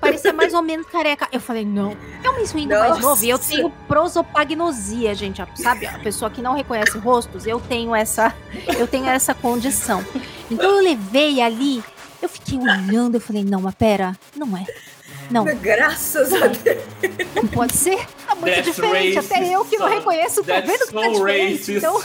parecia 0.00 0.32
mais 0.32 0.54
ou 0.54 0.62
menos 0.62 0.86
careca. 0.86 1.26
Eu 1.32 1.40
falei, 1.40 1.64
não. 1.64 1.96
É 2.22 2.30
um 2.30 2.38
Mace 2.38 2.54
Windu 2.54 2.78
mais 2.78 2.98
novo. 2.98 3.24
E 3.24 3.30
eu 3.30 3.38
tenho 3.38 3.70
prosopagnosia, 3.88 5.14
gente. 5.14 5.42
Sabe? 5.56 5.86
A 5.86 5.98
pessoa 5.98 6.30
que 6.30 6.42
não 6.42 6.54
reconhece 6.54 6.98
rostos, 6.98 7.46
eu 7.46 7.60
tenho 7.60 7.94
essa, 7.94 8.34
eu 8.78 8.86
tenho 8.86 9.06
essa 9.06 9.34
condição. 9.34 10.04
Então 10.50 10.70
eu 10.70 10.82
levei 10.82 11.40
ali, 11.40 11.82
eu 12.22 12.28
fiquei 12.28 12.58
olhando, 12.58 13.16
eu 13.16 13.20
falei, 13.20 13.44
não, 13.44 13.60
mas 13.60 13.74
pera, 13.74 14.16
não 14.36 14.56
é. 14.56 14.64
Não, 15.30 15.44
Graças 15.44 16.32
a 16.32 16.46
Deus. 16.48 16.82
não 17.34 17.46
pode 17.46 17.76
ser. 17.76 17.98
Tá 18.26 18.34
muito 18.34 18.54
That's 18.54 18.64
diferente. 18.66 19.18
Até 19.18 19.54
eu 19.54 19.64
que 19.64 19.76
não 19.78 19.88
reconheço, 19.88 20.36
tô 20.36 20.44
That's 20.44 20.66
vendo 20.70 20.86
que 20.86 20.92
tá 20.92 21.08
diferente. 21.08 21.52
racist. 21.52 21.70
Então, 21.78 22.02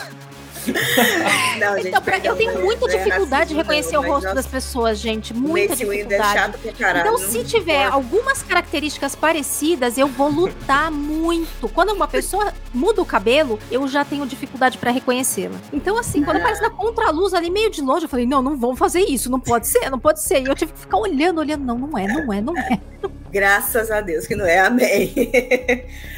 Não, 1.59 1.75
gente, 1.77 1.87
então 1.89 2.01
pra- 2.01 2.17
eu 2.19 2.35
tenho 2.35 2.53
não- 2.53 2.61
muita 2.61 2.85
não 2.87 2.93
é 2.93 2.97
dificuldade 2.97 3.49
de 3.49 3.55
racismo, 3.55 3.57
reconhecer 3.57 3.93
não, 3.93 4.01
o 4.03 4.05
rosto 4.07 4.23
nossa, 4.23 4.35
das 4.35 4.47
pessoas, 4.47 4.99
gente. 4.99 5.33
Muita 5.33 5.73
é 5.73 5.75
dificuldade. 5.75 6.57
caralho. 6.77 6.99
Então, 7.07 7.19
não 7.19 7.29
se 7.31 7.43
tiver 7.43 7.85
algumas 7.85 8.43
características 8.43 9.15
parecidas, 9.15 9.97
eu 9.97 10.07
vou 10.07 10.29
lutar 10.29 10.91
muito. 10.91 11.67
Quando 11.69 11.93
uma 11.93 12.07
pessoa 12.07 12.53
muda 12.73 13.01
o 13.01 13.05
cabelo, 13.05 13.59
eu 13.71 13.87
já 13.87 14.03
tenho 14.05 14.25
dificuldade 14.25 14.77
pra 14.77 14.91
reconhecê-la. 14.91 15.57
Então, 15.73 15.97
assim, 15.97 16.23
quando 16.23 16.37
aparece 16.37 16.61
na 16.61 16.69
contraluz 16.69 17.33
ali 17.33 17.49
meio 17.49 17.69
de 17.69 17.81
longe, 17.81 18.05
eu 18.05 18.09
falei: 18.09 18.25
não, 18.25 18.41
não 18.41 18.57
vão 18.57 18.75
fazer 18.75 19.01
isso, 19.01 19.29
não 19.29 19.39
pode 19.39 19.67
ser, 19.67 19.89
não 19.89 19.99
pode 19.99 20.21
ser. 20.21 20.41
E 20.41 20.45
eu 20.45 20.55
tive 20.55 20.73
que 20.73 20.79
ficar 20.79 20.97
olhando, 20.97 21.39
olhando, 21.39 21.63
não, 21.65 21.77
não 21.77 21.97
é, 21.97 22.07
não 22.07 22.33
é, 22.33 22.41
não 22.41 22.57
é. 22.57 22.79
Graças 23.31 23.91
a 23.91 24.01
Deus 24.01 24.25
que 24.25 24.35
não 24.35 24.45
é. 24.45 24.59
Amém. 24.59 25.13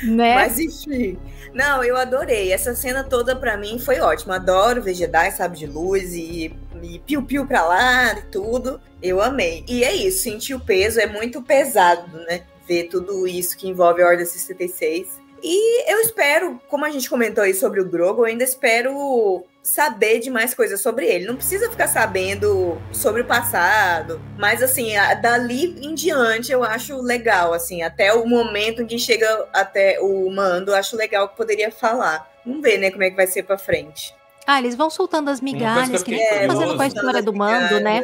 Né? 0.03 0.35
Mas 0.35 0.57
enfim. 0.57 1.17
Não, 1.53 1.83
eu 1.83 1.97
adorei. 1.97 2.51
Essa 2.53 2.75
cena 2.75 3.03
toda 3.03 3.35
pra 3.35 3.57
mim 3.57 3.79
foi 3.79 3.99
ótima. 3.99 4.35
Adoro 4.35 4.81
Jedi, 4.93 5.31
sabe, 5.31 5.57
de 5.57 5.65
luz 5.65 6.13
e, 6.13 6.53
e 6.81 6.99
piu-piu 6.99 7.45
pra 7.45 7.65
lá 7.65 8.13
e 8.13 8.21
tudo. 8.31 8.79
Eu 9.01 9.21
amei. 9.21 9.63
E 9.67 9.83
é 9.83 9.93
isso, 9.93 10.23
sentir 10.23 10.53
o 10.53 10.59
peso 10.59 10.99
é 10.99 11.07
muito 11.07 11.41
pesado, 11.41 12.17
né? 12.25 12.43
Ver 12.67 12.85
tudo 12.85 13.27
isso 13.27 13.57
que 13.57 13.67
envolve 13.67 14.01
a 14.01 14.07
Ordem 14.07 14.25
66. 14.25 15.19
E 15.41 15.91
eu 15.91 15.99
espero, 16.01 16.61
como 16.67 16.85
a 16.85 16.89
gente 16.89 17.09
comentou 17.09 17.43
aí 17.43 17.53
sobre 17.53 17.81
o 17.81 17.85
Grogu, 17.85 18.21
eu 18.21 18.25
ainda 18.25 18.43
espero 18.43 19.43
saber 19.61 20.19
de 20.19 20.29
mais 20.29 20.53
coisas 20.53 20.81
sobre 20.81 21.05
ele. 21.05 21.25
Não 21.27 21.35
precisa 21.35 21.69
ficar 21.69 21.87
sabendo 21.87 22.77
sobre 22.91 23.21
o 23.21 23.25
passado, 23.25 24.19
mas 24.37 24.63
assim, 24.63 24.95
a- 24.95 25.13
dali 25.13 25.75
em 25.85 25.93
diante 25.93 26.51
eu 26.51 26.63
acho 26.63 26.99
legal, 27.01 27.53
assim, 27.53 27.83
até 27.83 28.13
o 28.13 28.25
momento 28.25 28.81
em 28.81 28.85
que 28.87 28.97
chega 28.97 29.47
até 29.53 29.99
o 29.99 30.29
mando, 30.31 30.71
eu 30.71 30.75
acho 30.75 30.95
legal 30.95 31.27
que 31.29 31.35
poderia 31.37 31.71
falar. 31.71 32.27
Vamos 32.45 32.61
ver, 32.61 32.77
né, 32.77 32.89
como 32.89 33.03
é 33.03 33.09
que 33.09 33.15
vai 33.15 33.27
ser 33.27 33.43
pra 33.43 33.57
frente. 33.57 34.15
Ah, 34.47 34.57
eles 34.59 34.73
vão 34.75 34.89
soltando 34.89 35.29
as 35.29 35.39
migalhas 35.41 36.01
que 36.01 36.11
fiquei 36.11 36.15
nem 36.17 36.23
estão 36.41 36.55
fazendo 36.57 36.75
com 36.75 36.81
a 36.81 36.87
história 36.87 37.21
do 37.21 37.33
mando, 37.33 37.79
né? 37.79 38.03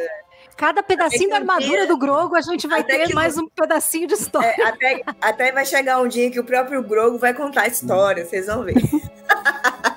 Cada 0.56 0.82
pedacinho 0.82 1.28
da 1.28 1.36
que 1.36 1.42
armadura 1.42 1.78
dia- 1.80 1.86
do 1.86 1.98
Grogo, 1.98 2.36
a 2.36 2.40
gente 2.40 2.66
vai 2.68 2.82
ter 2.84 3.06
que 3.08 3.14
mais 3.14 3.36
um 3.36 3.46
pedacinho 3.48 4.06
de 4.06 4.14
história. 4.14 4.54
É, 4.56 4.62
até, 4.62 5.02
até 5.20 5.52
vai 5.52 5.66
chegar 5.66 6.00
um 6.00 6.06
dia 6.08 6.30
que 6.30 6.38
o 6.40 6.44
próprio 6.44 6.82
Grogu 6.82 7.18
vai 7.18 7.34
contar 7.34 7.62
a 7.62 7.66
história, 7.66 8.24
vocês 8.24 8.46
vão 8.46 8.62
ver. 8.62 8.74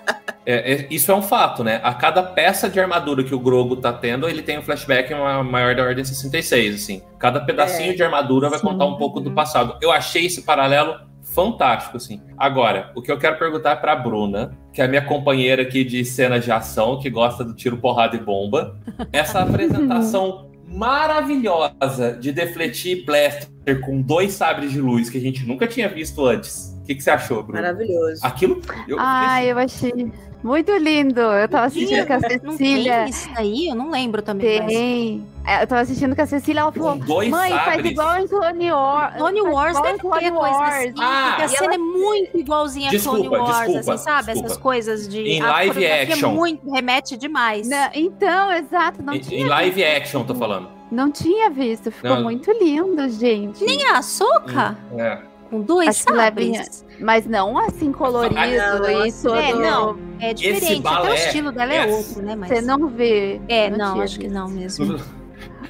É, 0.51 0.73
é- 0.73 0.87
isso 0.89 1.11
é 1.11 1.15
um 1.15 1.21
fato, 1.21 1.63
né? 1.63 1.79
A 1.83 1.93
cada 1.93 2.23
peça 2.23 2.67
de 2.67 2.79
armadura 2.79 3.23
que 3.23 3.35
o 3.35 3.39
Grogo 3.39 3.75
tá 3.75 3.93
tendo, 3.93 4.27
ele 4.27 4.41
tem 4.41 4.57
um 4.57 4.63
flashback 4.63 5.13
ma- 5.13 5.43
maior 5.43 5.75
da 5.75 5.83
Ordem 5.83 6.03
66, 6.03 6.73
assim. 6.75 7.03
Cada 7.19 7.39
pedacinho 7.41 7.91
É, 7.91 7.95
de 7.95 8.01
armadura 8.01 8.49
vai 8.49 8.57
sim. 8.57 8.65
contar 8.65 8.85
um 8.85 8.97
pouco 8.97 9.19
do 9.19 9.29
passado. 9.31 9.77
Eu 9.79 9.91
achei 9.91 10.25
esse 10.25 10.41
paralelo 10.41 10.95
fantástico, 11.21 11.97
assim. 11.97 12.19
Agora, 12.35 12.91
o 12.95 13.01
que 13.03 13.11
eu 13.11 13.19
quero 13.19 13.37
perguntar 13.37 13.71
é 13.71 13.75
pra 13.75 13.95
Bruna, 13.95 14.57
que 14.73 14.81
é 14.81 14.85
a 14.85 14.87
minha 14.87 15.03
companheira 15.05 15.61
aqui 15.61 15.83
de 15.83 16.03
cena 16.03 16.39
de 16.39 16.51
ação, 16.51 16.97
que 16.99 17.11
gosta 17.11 17.43
do 17.43 17.53
tiro, 17.53 17.77
porrada 17.77 18.15
e 18.15 18.19
bomba. 18.19 18.75
Essa 19.13 19.41
apresentação 19.45 20.49
maravilhosa 20.67 22.17
de 22.19 22.31
defletir 22.31 23.05
blaster 23.05 23.81
com 23.81 24.01
dois 24.01 24.33
sabres 24.33 24.71
de 24.71 24.81
luz 24.81 25.09
que 25.09 25.17
a 25.17 25.21
gente 25.21 25.45
nunca 25.45 25.67
tinha 25.67 25.87
visto 25.87 26.25
antes. 26.25 26.75
O 26.81 26.85
que, 26.89 26.95
que 26.95 27.03
você 27.03 27.11
achou, 27.11 27.43
Bruna? 27.43 27.61
Maravilhoso. 27.61 28.25
Aquilo. 28.25 28.59
Eu, 28.87 28.97
Ah, 28.99 29.43
eu 29.43 29.57
achei 29.59 30.11
muito 30.43 30.71
lindo. 30.77 31.19
Eu 31.21 31.47
tava 31.47 31.65
assistindo 31.67 32.05
com 32.07 32.13
a 32.13 32.19
Não 32.19 32.51
Cecília. 32.53 32.93
tem 33.03 33.09
isso 33.09 33.29
aí? 33.35 33.67
Eu 33.67 33.75
não 33.75 33.89
lembro 33.91 34.21
também. 34.21 34.59
mas- 34.61 34.71
Tem. 34.73 35.25
É, 35.45 35.63
Eu 35.63 35.67
tava 35.67 35.81
assistindo 35.81 36.15
com 36.15 36.21
a 36.21 36.25
Cecília, 36.25 36.61
ela 36.61 36.71
falou: 36.71 36.95
dois 36.97 37.29
Mãe, 37.29 37.49
faz 37.51 37.65
sabres. 37.73 37.91
igual 37.91 38.17
em 38.19 38.27
Clone 38.27 38.71
Wars. 38.71 39.15
Clone 39.15 39.41
faz 39.41 39.53
Wars 39.53 39.81
deve 39.81 39.99
Clone 39.99 40.19
ter 40.19 40.31
coisa 40.31 40.55
Wars. 40.57 40.75
assim, 40.75 40.93
Ah, 40.99 41.25
porque 41.29 41.43
a 41.43 41.47
cena 41.47 41.65
ela- 41.65 41.73
é 41.75 41.77
muito 41.77 42.37
igualzinha 42.37 42.87
a 42.87 42.89
Clone 42.91 43.21
Desculpa, 43.21 43.37
Wars, 43.43 43.57
desculpa, 43.57 43.93
assim, 43.93 44.03
sabe? 44.03 44.25
desculpa. 44.25 44.45
Essas 44.47 44.57
coisas 44.57 45.07
de... 45.07 45.19
Em 45.21 45.41
live 45.41 45.85
action. 45.87 46.29
muito, 46.31 46.71
remete 46.71 47.17
demais. 47.17 47.67
Não, 47.67 47.89
então, 47.95 48.51
exato, 48.51 49.01
não 49.01 49.13
Em, 49.15 49.19
tinha 49.19 49.39
em 49.41 49.45
live 49.45 49.83
action, 49.83 50.23
tô 50.23 50.35
falando. 50.35 50.69
Não 50.91 51.11
tinha 51.11 51.49
visto, 51.49 51.91
ficou 51.91 52.15
Não. 52.15 52.23
muito 52.23 52.51
lindo, 52.51 53.07
gente. 53.09 53.63
Nem 53.63 53.85
a 53.87 54.01
Soca, 54.01 54.77
É. 54.97 55.19
com 55.49 55.61
dois 55.61 55.89
Acho 55.89 56.05
que 56.05 56.13
leva 56.13 56.41
em- 56.41 56.53
sabres. 56.55 56.85
Mas 56.99 57.25
não 57.25 57.57
assim 57.57 57.91
colorido 57.91 58.37
Ah, 58.39 58.45
não, 58.47 58.79
não 58.79 59.05
e 59.05 59.09
assim. 59.09 59.27
todo. 59.27 59.37
É, 59.37 59.53
não, 59.53 59.97
é 60.19 60.33
diferente. 60.33 60.87
Até 60.87 61.09
o 61.09 61.13
estilo 61.13 61.51
dela 61.51 61.73
é 61.73 61.77
é- 61.77 61.85
outro, 61.87 62.21
né? 62.21 62.35
Mas... 62.35 62.49
Você 62.49 62.61
não 62.61 62.87
vê. 62.87 63.39
É, 63.47 63.69
não, 63.69 63.93
tinha 63.93 64.03
acho 64.03 64.19
que 64.19 64.27
não 64.27 64.47
mesmo. 64.49 64.99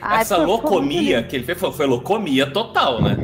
Ai, 0.01 0.21
Essa 0.21 0.35
ficou- 0.39 0.57
ficou 0.57 0.71
muito 0.71 0.85
locomia 0.93 1.23
que 1.23 1.35
ele 1.35 1.43
fez 1.45 1.59
foi, 1.59 1.71
foi 1.71 1.85
locomia 1.85 2.51
total, 2.51 3.01
né? 3.01 3.17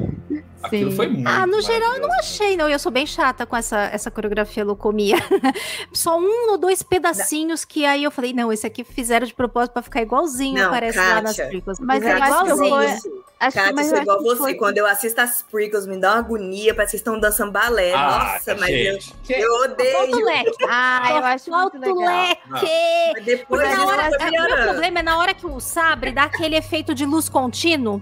Aquilo 0.65 0.91
Sim. 0.91 0.95
foi 0.97 1.07
muito. 1.07 1.27
Ah, 1.27 1.45
no 1.47 1.61
geral 1.61 1.93
eu 1.95 2.01
não 2.01 2.11
achei, 2.19 2.55
não. 2.57 2.67
Eu 2.69 2.79
sou 2.79 2.91
bem 2.91 3.05
chata 3.05 3.45
com 3.45 3.55
essa, 3.55 3.77
essa 3.91 4.09
coreografia 4.11 4.63
loucomia. 4.63 5.15
Só 5.93 6.19
um 6.19 6.51
ou 6.51 6.57
dois 6.57 6.81
pedacinhos 6.83 7.63
que 7.65 7.85
aí 7.85 8.03
eu 8.03 8.11
falei, 8.11 8.33
não, 8.33 8.51
esse 8.51 8.65
aqui 8.65 8.83
fizeram 8.83 9.25
de 9.25 9.33
propósito 9.33 9.73
pra 9.73 9.81
ficar 9.81 10.01
igualzinho, 10.01 10.61
Não, 10.63 10.69
parece 10.69 10.97
lá 10.97 11.21
nas 11.21 11.35
Kátia. 11.35 11.47
prequels. 11.47 11.79
Mas 11.79 12.03
que 12.03 12.09
igualzinho. 12.09 13.25
Acho 13.37 13.57
Kátia, 13.57 13.73
mas 13.73 13.87
sou 13.87 13.97
eu 13.97 14.01
igual 14.01 14.15
acho 14.17 14.23
que 14.23 14.29
você. 14.31 14.37
foi- 14.43 14.53
Quando 14.55 14.77
eu 14.77 14.85
assisto 14.87 15.19
as 15.21 15.41
prequels, 15.41 15.85
me 15.85 15.97
dá 15.97 16.13
uma 16.13 16.19
agonia, 16.19 16.73
parece 16.73 16.91
que 16.91 16.97
estão 16.97 17.19
dançando 17.19 17.51
balé. 17.51 17.93
Ah, 17.93 18.33
Nossa, 18.33 18.55
mas 18.55 18.69
eu, 18.69 18.97
eu 19.37 19.51
Falta 19.51 19.71
o 19.71 19.73
odeio. 19.73 20.25
leque. 20.25 20.65
Ah, 20.69 21.07
eu 21.11 21.25
acho 21.25 21.49
Falta 21.51 21.77
o 21.77 21.81
legal. 21.81 21.97
leque. 21.97 22.41
Mas 23.13 23.25
depois 23.25 23.61
na 23.69 23.85
hora, 23.85 24.09
o 24.09 24.31
meu 24.31 24.63
problema 24.63 24.99
é 24.99 25.03
na 25.03 25.17
hora 25.17 25.33
que 25.33 25.45
o 25.45 25.59
sabre 25.59 26.11
dá 26.13 26.23
aquele 26.23 26.55
efeito 26.55 26.95
de 26.95 27.05
luz 27.05 27.27
contínuo. 27.29 28.01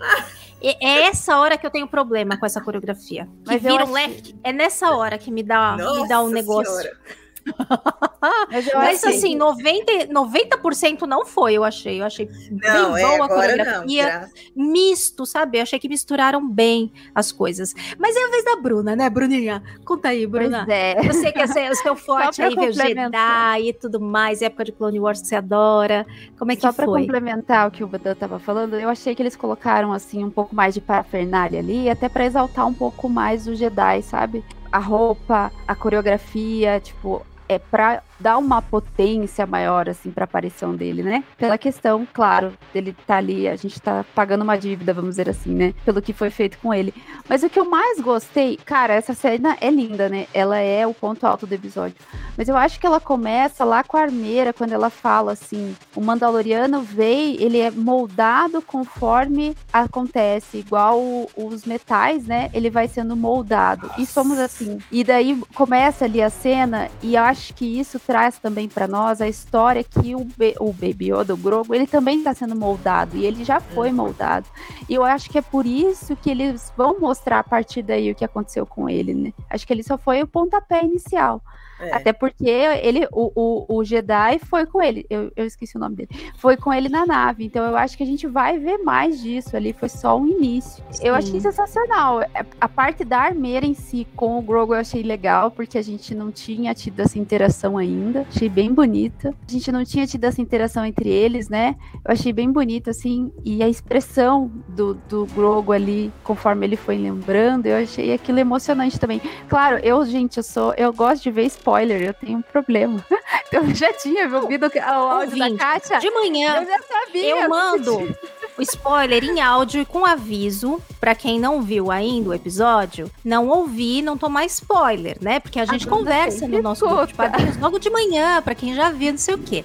E- 0.66 0.76
É 0.80 1.02
essa 1.08 1.38
hora 1.38 1.58
que 1.58 1.66
eu 1.66 1.70
tenho 1.70 1.86
problema 1.86 2.38
com 2.38 2.46
essa 2.46 2.60
coreografia. 2.60 3.26
Que 3.44 3.52
Mas 3.52 3.64
eu 3.64 3.70
vira 3.72 3.84
um 3.84 3.94
achei- 3.94 4.08
leque. 4.14 4.34
É 4.42 4.52
nessa 4.52 4.90
hora 4.96 5.18
que 5.18 5.30
me 5.30 5.42
dá, 5.42 5.76
me 5.76 6.08
dá 6.08 6.22
um 6.22 6.28
negócio. 6.28 6.72
Senhora. 6.72 6.96
Mas, 8.50 8.72
Mas 8.72 9.04
assim, 9.04 9.38
90%, 9.38 10.08
90 10.10 11.06
não 11.06 11.26
foi, 11.26 11.54
eu 11.54 11.64
achei. 11.64 12.00
Eu 12.00 12.06
achei 12.06 12.28
não, 12.50 12.92
bem 12.94 13.04
é, 13.04 13.06
boa 13.06 13.26
a 13.26 13.28
coreografia. 13.28 14.30
Não, 14.56 14.72
misto, 14.72 15.26
sabe? 15.26 15.58
Eu 15.58 15.62
achei 15.62 15.78
que 15.78 15.88
misturaram 15.88 16.48
bem 16.48 16.92
as 17.14 17.30
coisas. 17.30 17.74
Mas 17.98 18.16
é 18.16 18.24
a 18.24 18.28
vez 18.28 18.44
da 18.44 18.56
Bruna, 18.56 18.96
né, 18.96 19.10
Bruninha? 19.10 19.62
Conta 19.84 20.08
aí, 20.08 20.26
Bruna. 20.26 20.64
Pois 20.64 20.76
é. 20.76 21.02
Você 21.02 21.32
quer 21.32 21.48
ser 21.48 21.70
o 21.70 21.74
seu 21.74 21.96
forte 21.96 22.42
aí, 22.42 22.54
ver 22.54 22.72
Jedi 22.72 23.68
e 23.68 23.72
tudo 23.72 24.00
mais, 24.00 24.40
época 24.40 24.64
de 24.64 24.72
Clone 24.72 25.00
Wars 25.00 25.20
que 25.20 25.28
você 25.28 25.36
adora. 25.36 26.06
Como 26.38 26.50
é 26.50 26.56
que 26.56 26.62
Só 26.62 26.72
foi? 26.72 26.84
Só 26.84 26.92
pra 26.92 27.00
complementar 27.00 27.68
o 27.68 27.70
que 27.70 27.84
o 27.84 27.86
Badan 27.86 28.14
tava 28.14 28.38
falando, 28.38 28.74
eu 28.74 28.88
achei 28.88 29.14
que 29.14 29.22
eles 29.22 29.36
colocaram, 29.36 29.92
assim, 29.92 30.24
um 30.24 30.30
pouco 30.30 30.54
mais 30.54 30.74
de 30.74 30.80
parafernália 30.80 31.60
ali, 31.60 31.90
até 31.90 32.08
para 32.08 32.24
exaltar 32.24 32.66
um 32.66 32.74
pouco 32.74 33.08
mais 33.08 33.46
o 33.46 33.54
Jedi, 33.54 34.02
sabe? 34.02 34.44
A 34.72 34.78
roupa, 34.78 35.52
a 35.68 35.74
coreografia, 35.74 36.80
tipo, 36.80 37.24
é 37.48 37.58
pra 37.58 38.02
dar 38.18 38.38
uma 38.38 38.62
potência 38.62 39.46
maior, 39.46 39.88
assim, 39.88 40.10
pra 40.10 40.24
aparição 40.24 40.74
dele, 40.74 41.02
né? 41.02 41.24
Pela 41.36 41.58
questão, 41.58 42.06
claro, 42.12 42.52
dele 42.72 42.96
tá 43.06 43.16
ali, 43.16 43.48
a 43.48 43.56
gente 43.56 43.80
tá 43.80 44.04
pagando 44.14 44.42
uma 44.42 44.56
dívida, 44.56 44.94
vamos 44.94 45.10
dizer 45.10 45.28
assim, 45.28 45.52
né? 45.52 45.74
Pelo 45.84 46.00
que 46.00 46.12
foi 46.12 46.30
feito 46.30 46.58
com 46.58 46.72
ele. 46.72 46.94
Mas 47.28 47.42
o 47.42 47.50
que 47.50 47.58
eu 47.58 47.68
mais 47.68 48.00
gostei, 48.00 48.56
cara, 48.64 48.94
essa 48.94 49.14
cena 49.14 49.56
é 49.60 49.70
linda, 49.70 50.08
né? 50.08 50.26
Ela 50.32 50.58
é 50.58 50.86
o 50.86 50.94
ponto 50.94 51.26
alto 51.26 51.46
do 51.46 51.54
episódio. 51.54 51.96
Mas 52.36 52.48
eu 52.48 52.56
acho 52.56 52.80
que 52.80 52.86
ela 52.86 53.00
começa 53.00 53.64
lá 53.64 53.84
com 53.84 53.96
a 53.96 54.02
armeira, 54.02 54.52
quando 54.52 54.72
ela 54.72 54.90
fala 54.90 55.32
assim: 55.32 55.76
o 55.94 56.00
Mandaloriano 56.00 56.80
veio, 56.82 57.40
ele 57.40 57.58
é 57.58 57.70
moldado 57.70 58.60
conforme 58.62 59.56
acontece, 59.72 60.58
igual 60.58 61.00
os 61.36 61.64
metais, 61.64 62.26
né? 62.26 62.50
Ele 62.52 62.70
vai 62.70 62.88
sendo 62.88 63.16
moldado. 63.16 63.90
E 63.98 64.06
somos 64.06 64.38
assim. 64.38 64.78
E 64.90 65.04
daí 65.04 65.40
começa 65.54 66.04
ali 66.04 66.22
a 66.22 66.30
cena, 66.30 66.88
e 67.02 67.14
eu 67.16 67.22
acho 67.22 67.54
que 67.54 67.78
isso 67.78 67.98
traz 68.06 68.38
também 68.38 68.68
para 68.68 68.86
nós 68.86 69.20
a 69.20 69.28
história 69.28 69.82
que 69.82 70.14
o, 70.14 70.26
o 70.60 70.72
Baby 70.72 71.12
Yoda, 71.12 71.34
o 71.34 71.36
Grogu, 71.36 71.74
ele 71.74 71.86
também 71.86 72.18
está 72.18 72.34
sendo 72.34 72.54
moldado 72.54 73.16
e 73.16 73.24
ele 73.24 73.44
já 73.44 73.60
foi 73.60 73.90
uhum. 73.90 73.96
moldado. 73.96 74.46
E 74.88 74.94
eu 74.94 75.04
acho 75.04 75.30
que 75.30 75.38
é 75.38 75.42
por 75.42 75.66
isso 75.66 76.16
que 76.16 76.30
eles 76.30 76.72
vão 76.76 77.00
mostrar 77.00 77.38
a 77.38 77.44
partir 77.44 77.82
daí 77.82 78.10
o 78.10 78.14
que 78.14 78.24
aconteceu 78.24 78.66
com 78.66 78.88
ele, 78.88 79.14
né? 79.14 79.32
Acho 79.48 79.66
que 79.66 79.72
ele 79.72 79.82
só 79.82 79.96
foi 79.98 80.22
o 80.22 80.26
pontapé 80.26 80.84
inicial. 80.84 81.42
É. 81.84 81.94
Até 81.94 82.12
porque 82.12 82.48
ele, 82.48 83.06
o, 83.12 83.32
o, 83.34 83.76
o, 83.78 83.84
Jedi 83.84 84.38
foi 84.38 84.66
com 84.66 84.82
ele, 84.82 85.06
eu, 85.10 85.30
eu 85.36 85.46
esqueci 85.46 85.76
o 85.76 85.80
nome 85.80 85.96
dele, 85.96 86.08
foi 86.36 86.56
com 86.56 86.72
ele 86.72 86.88
na 86.88 87.06
nave. 87.06 87.44
Então 87.44 87.64
eu 87.64 87.76
acho 87.76 87.96
que 87.96 88.02
a 88.02 88.06
gente 88.06 88.26
vai 88.26 88.58
ver 88.58 88.78
mais 88.78 89.20
disso 89.20 89.56
ali. 89.56 89.72
Foi 89.72 89.88
só 89.88 90.18
um 90.18 90.26
início. 90.26 90.82
Sim. 90.90 91.06
Eu 91.06 91.14
achei 91.14 91.40
sensacional. 91.40 92.22
É, 92.22 92.44
a 92.60 92.68
parte 92.68 93.04
da 93.04 93.20
armeira 93.20 93.66
em 93.66 93.74
si 93.74 94.06
com 94.16 94.38
o 94.38 94.42
Grogu 94.42 94.74
eu 94.74 94.80
achei 94.80 95.02
legal, 95.02 95.50
porque 95.50 95.78
a 95.78 95.82
gente 95.82 96.14
não 96.14 96.30
tinha 96.30 96.74
tido 96.74 97.00
essa 97.00 97.18
interação 97.18 97.76
ainda. 97.76 98.26
Achei 98.28 98.48
bem 98.48 98.72
bonita. 98.72 99.34
A 99.46 99.50
gente 99.50 99.70
não 99.70 99.84
tinha 99.84 100.06
tido 100.06 100.24
essa 100.24 100.40
interação 100.40 100.84
entre 100.84 101.08
eles, 101.08 101.48
né? 101.48 101.76
Eu 102.04 102.12
achei 102.12 102.32
bem 102.32 102.50
bonito, 102.50 102.90
assim. 102.90 103.32
E 103.44 103.62
a 103.62 103.68
expressão 103.68 104.50
do, 104.68 104.94
do 105.08 105.26
Grogu 105.26 105.72
ali, 105.72 106.12
conforme 106.22 106.66
ele 106.66 106.76
foi 106.76 106.96
lembrando, 106.96 107.66
eu 107.66 107.76
achei 107.76 108.12
aquilo 108.12 108.38
emocionante 108.38 108.98
também. 108.98 109.20
Claro, 109.48 109.78
eu, 109.78 110.04
gente, 110.04 110.36
eu 110.36 110.42
sou. 110.42 110.74
Eu 110.76 110.92
gosto 110.92 111.22
de 111.22 111.30
ver 111.30 111.44
spoiler, 111.46 111.73
eu 112.02 112.14
tenho 112.14 112.38
um 112.38 112.42
problema. 112.42 113.04
Eu 113.52 113.72
já 113.72 113.92
tinha 113.92 114.26
ouvido 114.36 114.66
o 114.66 114.80
áudio 114.90 115.38
da 115.38 115.56
Kátia. 115.56 115.98
De 116.00 116.10
manhã, 116.10 116.56
eu 116.56 116.66
já 116.66 116.78
sabia. 116.82 117.30
Eu 117.30 117.48
mando 117.48 118.16
o 118.58 118.62
spoiler 118.62 119.22
em 119.22 119.40
áudio 119.40 119.80
e 119.80 119.86
com 119.86 120.04
aviso 120.04 120.82
para 121.04 121.14
quem 121.14 121.38
não 121.38 121.60
viu 121.60 121.90
ainda 121.90 122.30
o 122.30 122.32
episódio, 122.32 123.10
não 123.22 123.46
ouvir, 123.46 124.00
não 124.00 124.16
tomar 124.16 124.46
spoiler, 124.46 125.18
né? 125.20 125.38
Porque 125.38 125.60
a 125.60 125.66
gente 125.66 125.86
a 125.86 125.90
conversa 125.90 126.48
no 126.48 126.62
nosso 126.62 126.88
grupo 126.88 127.08
de 127.08 127.12
padrinhos 127.12 127.58
logo 127.58 127.78
de 127.78 127.90
manhã, 127.90 128.40
para 128.40 128.54
quem 128.54 128.74
já 128.74 128.88
viu, 128.88 129.10
não 129.12 129.18
sei 129.18 129.34
o 129.34 129.38
quê. 129.38 129.62